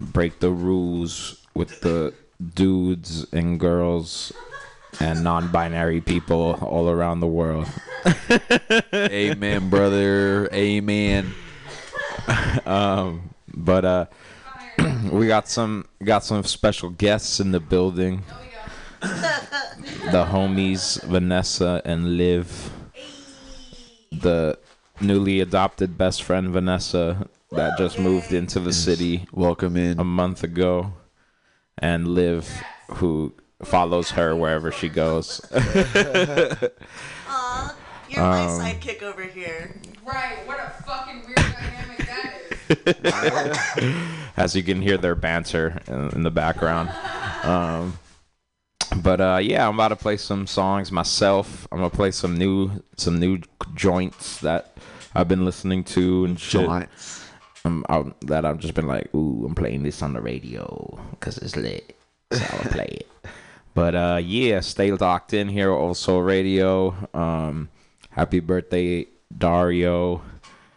break 0.00 0.40
the 0.40 0.50
rules 0.50 1.40
with 1.54 1.80
the 1.80 2.12
dudes 2.54 3.26
and 3.32 3.60
girls 3.60 4.32
and 5.00 5.24
non-binary 5.24 6.00
people 6.00 6.58
all 6.60 6.88
around 6.88 7.20
the 7.20 7.26
world. 7.26 7.68
Amen, 8.94 9.68
brother. 9.68 10.48
Amen. 10.52 11.32
um, 12.66 13.30
but 13.52 13.84
uh, 13.84 14.06
we 15.10 15.26
got 15.26 15.48
some 15.48 15.86
got 16.02 16.24
some 16.24 16.42
special 16.44 16.90
guests 16.90 17.40
in 17.40 17.52
the 17.52 17.60
building. 17.60 18.22
the 19.00 20.26
homies 20.30 21.02
Vanessa 21.04 21.82
and 21.84 22.16
Liv. 22.16 22.70
The 24.12 24.58
newly 25.00 25.40
adopted 25.40 25.98
best 25.98 26.22
friend 26.22 26.50
Vanessa 26.50 27.28
that 27.50 27.78
just 27.78 27.98
moved 27.98 28.32
into 28.32 28.60
the 28.60 28.72
city 28.72 29.26
Welcome 29.32 29.76
in. 29.76 29.98
a 29.98 30.04
month 30.04 30.42
ago, 30.42 30.92
and 31.78 32.08
Liv, 32.08 32.62
who 32.94 33.34
follows 33.62 34.12
her 34.12 34.34
wherever 34.34 34.72
she 34.72 34.88
goes. 34.88 35.40
Aw, 35.54 37.76
you're 38.10 38.22
my 38.22 38.40
um, 38.40 38.60
sidekick 38.60 39.02
over 39.02 39.22
here. 39.22 39.80
Right, 40.04 40.38
what 40.46 40.58
a 40.60 40.70
fucking 40.84 41.22
weird 41.26 41.36
dynamic 41.36 41.98
that 42.66 43.78
is. 43.78 43.94
as 44.36 44.56
you 44.56 44.62
can 44.62 44.82
hear 44.82 44.98
their 44.98 45.14
banter 45.14 45.80
in, 45.86 46.10
in 46.10 46.22
the 46.22 46.30
background. 46.30 46.90
Um, 47.44 47.98
but 48.96 49.20
uh, 49.20 49.38
yeah, 49.42 49.66
I'm 49.66 49.74
about 49.74 49.88
to 49.88 49.96
play 49.96 50.16
some 50.16 50.46
songs 50.46 50.92
myself. 50.92 51.66
I'm 51.72 51.78
gonna 51.78 51.90
play 51.90 52.10
some 52.10 52.36
new 52.36 52.82
some 52.96 53.18
new 53.18 53.40
joints 53.74 54.40
that 54.40 54.73
I've 55.14 55.28
been 55.28 55.44
listening 55.44 55.84
to 55.84 56.24
and 56.24 56.38
shit. 56.38 56.66
Joints. 56.66 57.24
Um, 57.64 57.84
I, 57.88 58.04
that 58.22 58.44
I've 58.44 58.58
just 58.58 58.74
been 58.74 58.86
like, 58.86 59.14
ooh, 59.14 59.46
I'm 59.46 59.54
playing 59.54 59.84
this 59.84 60.02
on 60.02 60.12
the 60.12 60.20
radio 60.20 60.98
because 61.12 61.38
it's 61.38 61.56
lit, 61.56 61.96
so 62.30 62.44
I'll 62.50 62.70
play 62.70 62.98
it. 63.00 63.08
But 63.74 63.94
uh, 63.94 64.20
yeah, 64.22 64.60
stay 64.60 64.92
locked 64.92 65.32
in 65.32 65.48
here. 65.48 65.70
Also, 65.70 66.18
radio. 66.18 66.94
Um, 67.14 67.70
happy 68.10 68.40
birthday, 68.40 69.06
Dario. 69.36 70.22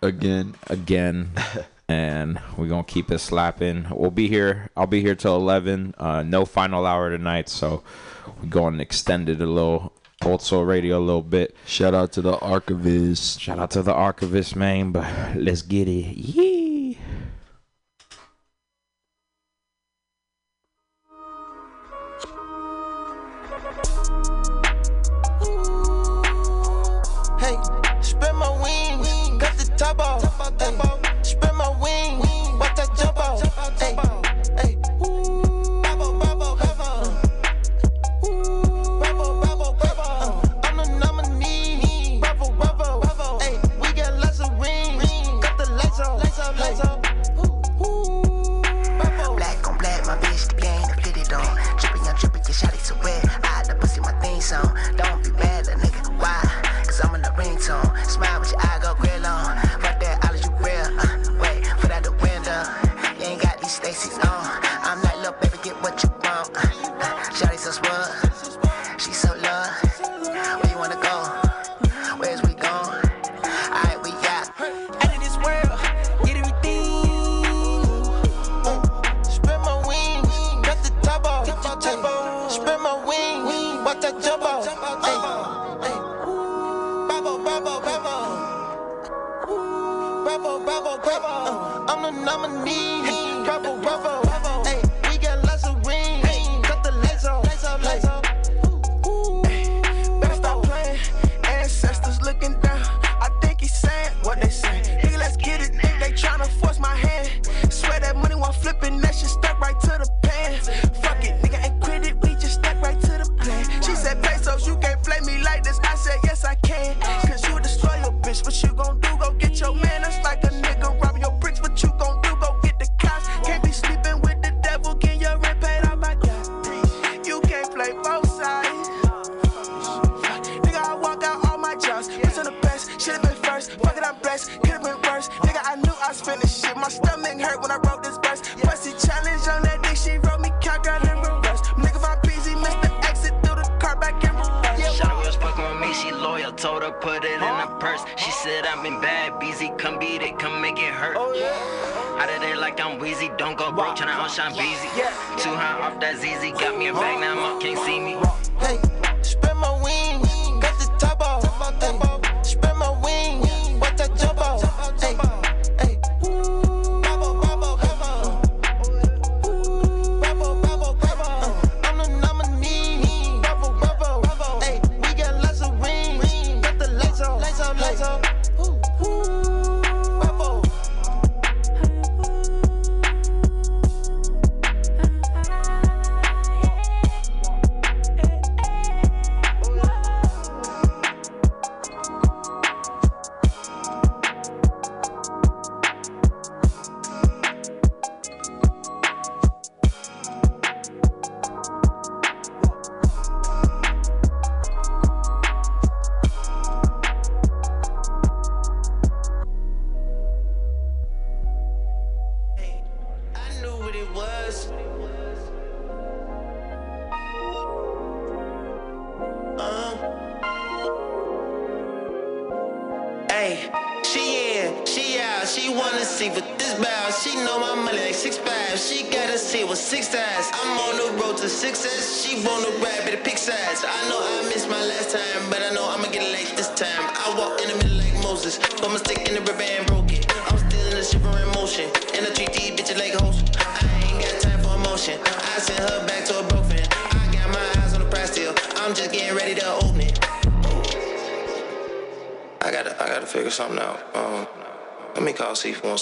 Again, 0.01 0.55
again. 0.67 1.31
and 1.89 2.39
we're 2.57 2.67
gonna 2.67 2.83
keep 2.83 3.11
it 3.11 3.19
slapping. 3.19 3.87
We'll 3.91 4.11
be 4.11 4.27
here. 4.27 4.69
I'll 4.75 4.87
be 4.87 5.01
here 5.01 5.15
till 5.15 5.35
eleven. 5.35 5.93
Uh, 5.97 6.23
no 6.23 6.45
final 6.45 6.85
hour 6.85 7.09
tonight, 7.09 7.49
so 7.49 7.83
we're 8.41 8.49
going 8.49 8.79
extended 8.79 9.41
a 9.41 9.45
little 9.45 9.93
also 10.25 10.61
radio 10.61 10.97
a 10.97 10.99
little 10.99 11.21
bit. 11.21 11.55
Shout 11.65 11.93
out 11.93 12.11
to 12.13 12.21
the 12.21 12.37
archivist. 12.39 13.39
Shout 13.39 13.59
out 13.59 13.71
to 13.71 13.83
the 13.83 13.93
archivist, 13.93 14.55
man. 14.55 14.91
But 14.91 15.35
let's 15.35 15.61
get 15.61 15.87
it. 15.87 16.15
Yeah. 16.17 16.97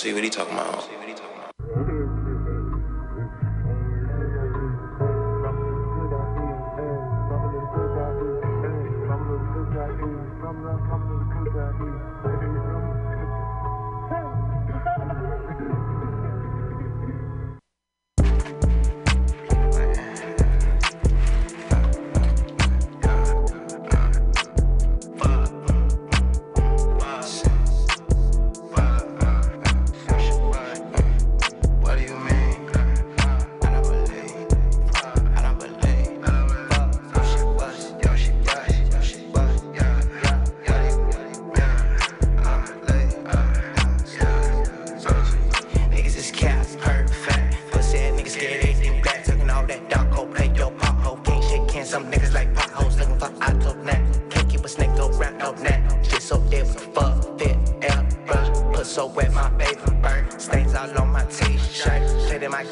see 0.06 0.14
what 0.14 0.23
he 0.23 0.30
talking 0.30 0.53
about. 0.53 0.74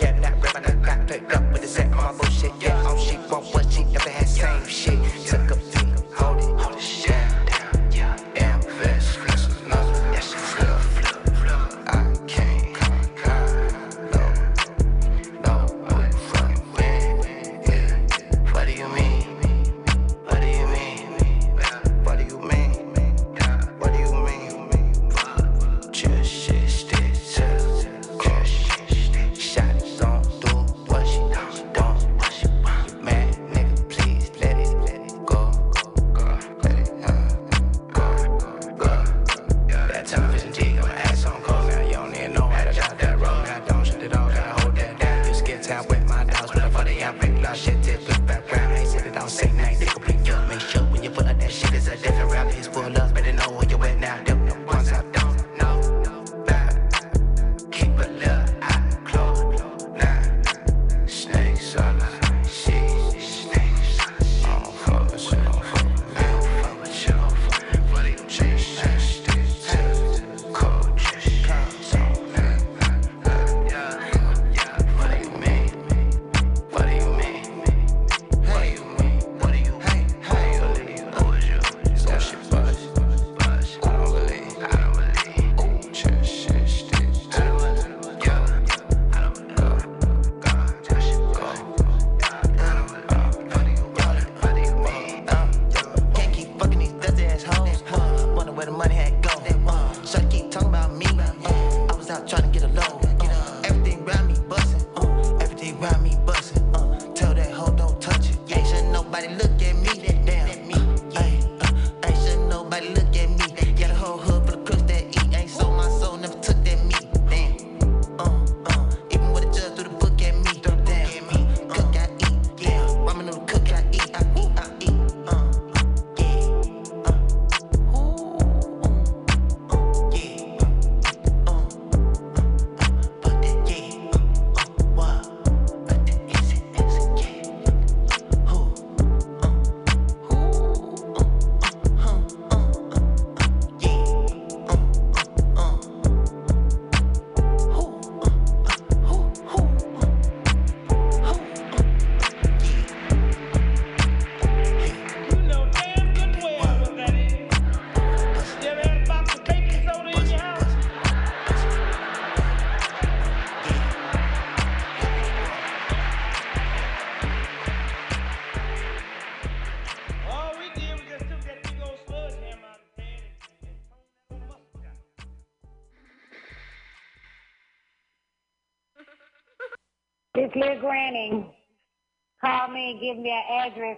yeah. 0.02 0.20
Not 0.20 0.34
reppin', 0.41 0.70
I 0.70 0.86
got 0.86 1.07
picked 1.07 1.34
up 1.34 1.52
with 1.52 1.61
the 1.61 1.68
set 1.68 1.91
on 1.91 1.98
my 1.98 2.11
bullshit, 2.14 2.52
yeah. 2.60 2.84
All 2.88 2.98
she 2.98 3.18
want 3.30 3.53
was 3.53 3.74
she 3.74 3.84
never 3.86 4.10
had 4.10 4.28
same 4.28 4.65
shit. 4.68 5.03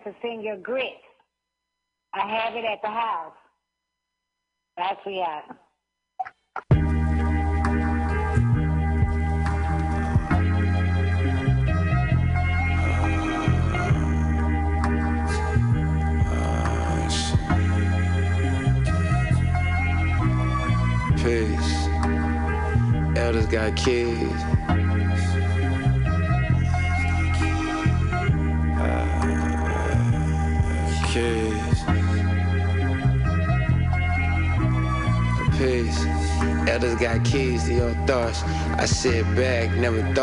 To 0.06 0.15
seeing 0.22 0.41
your 0.41 0.57
grit. 0.57 0.94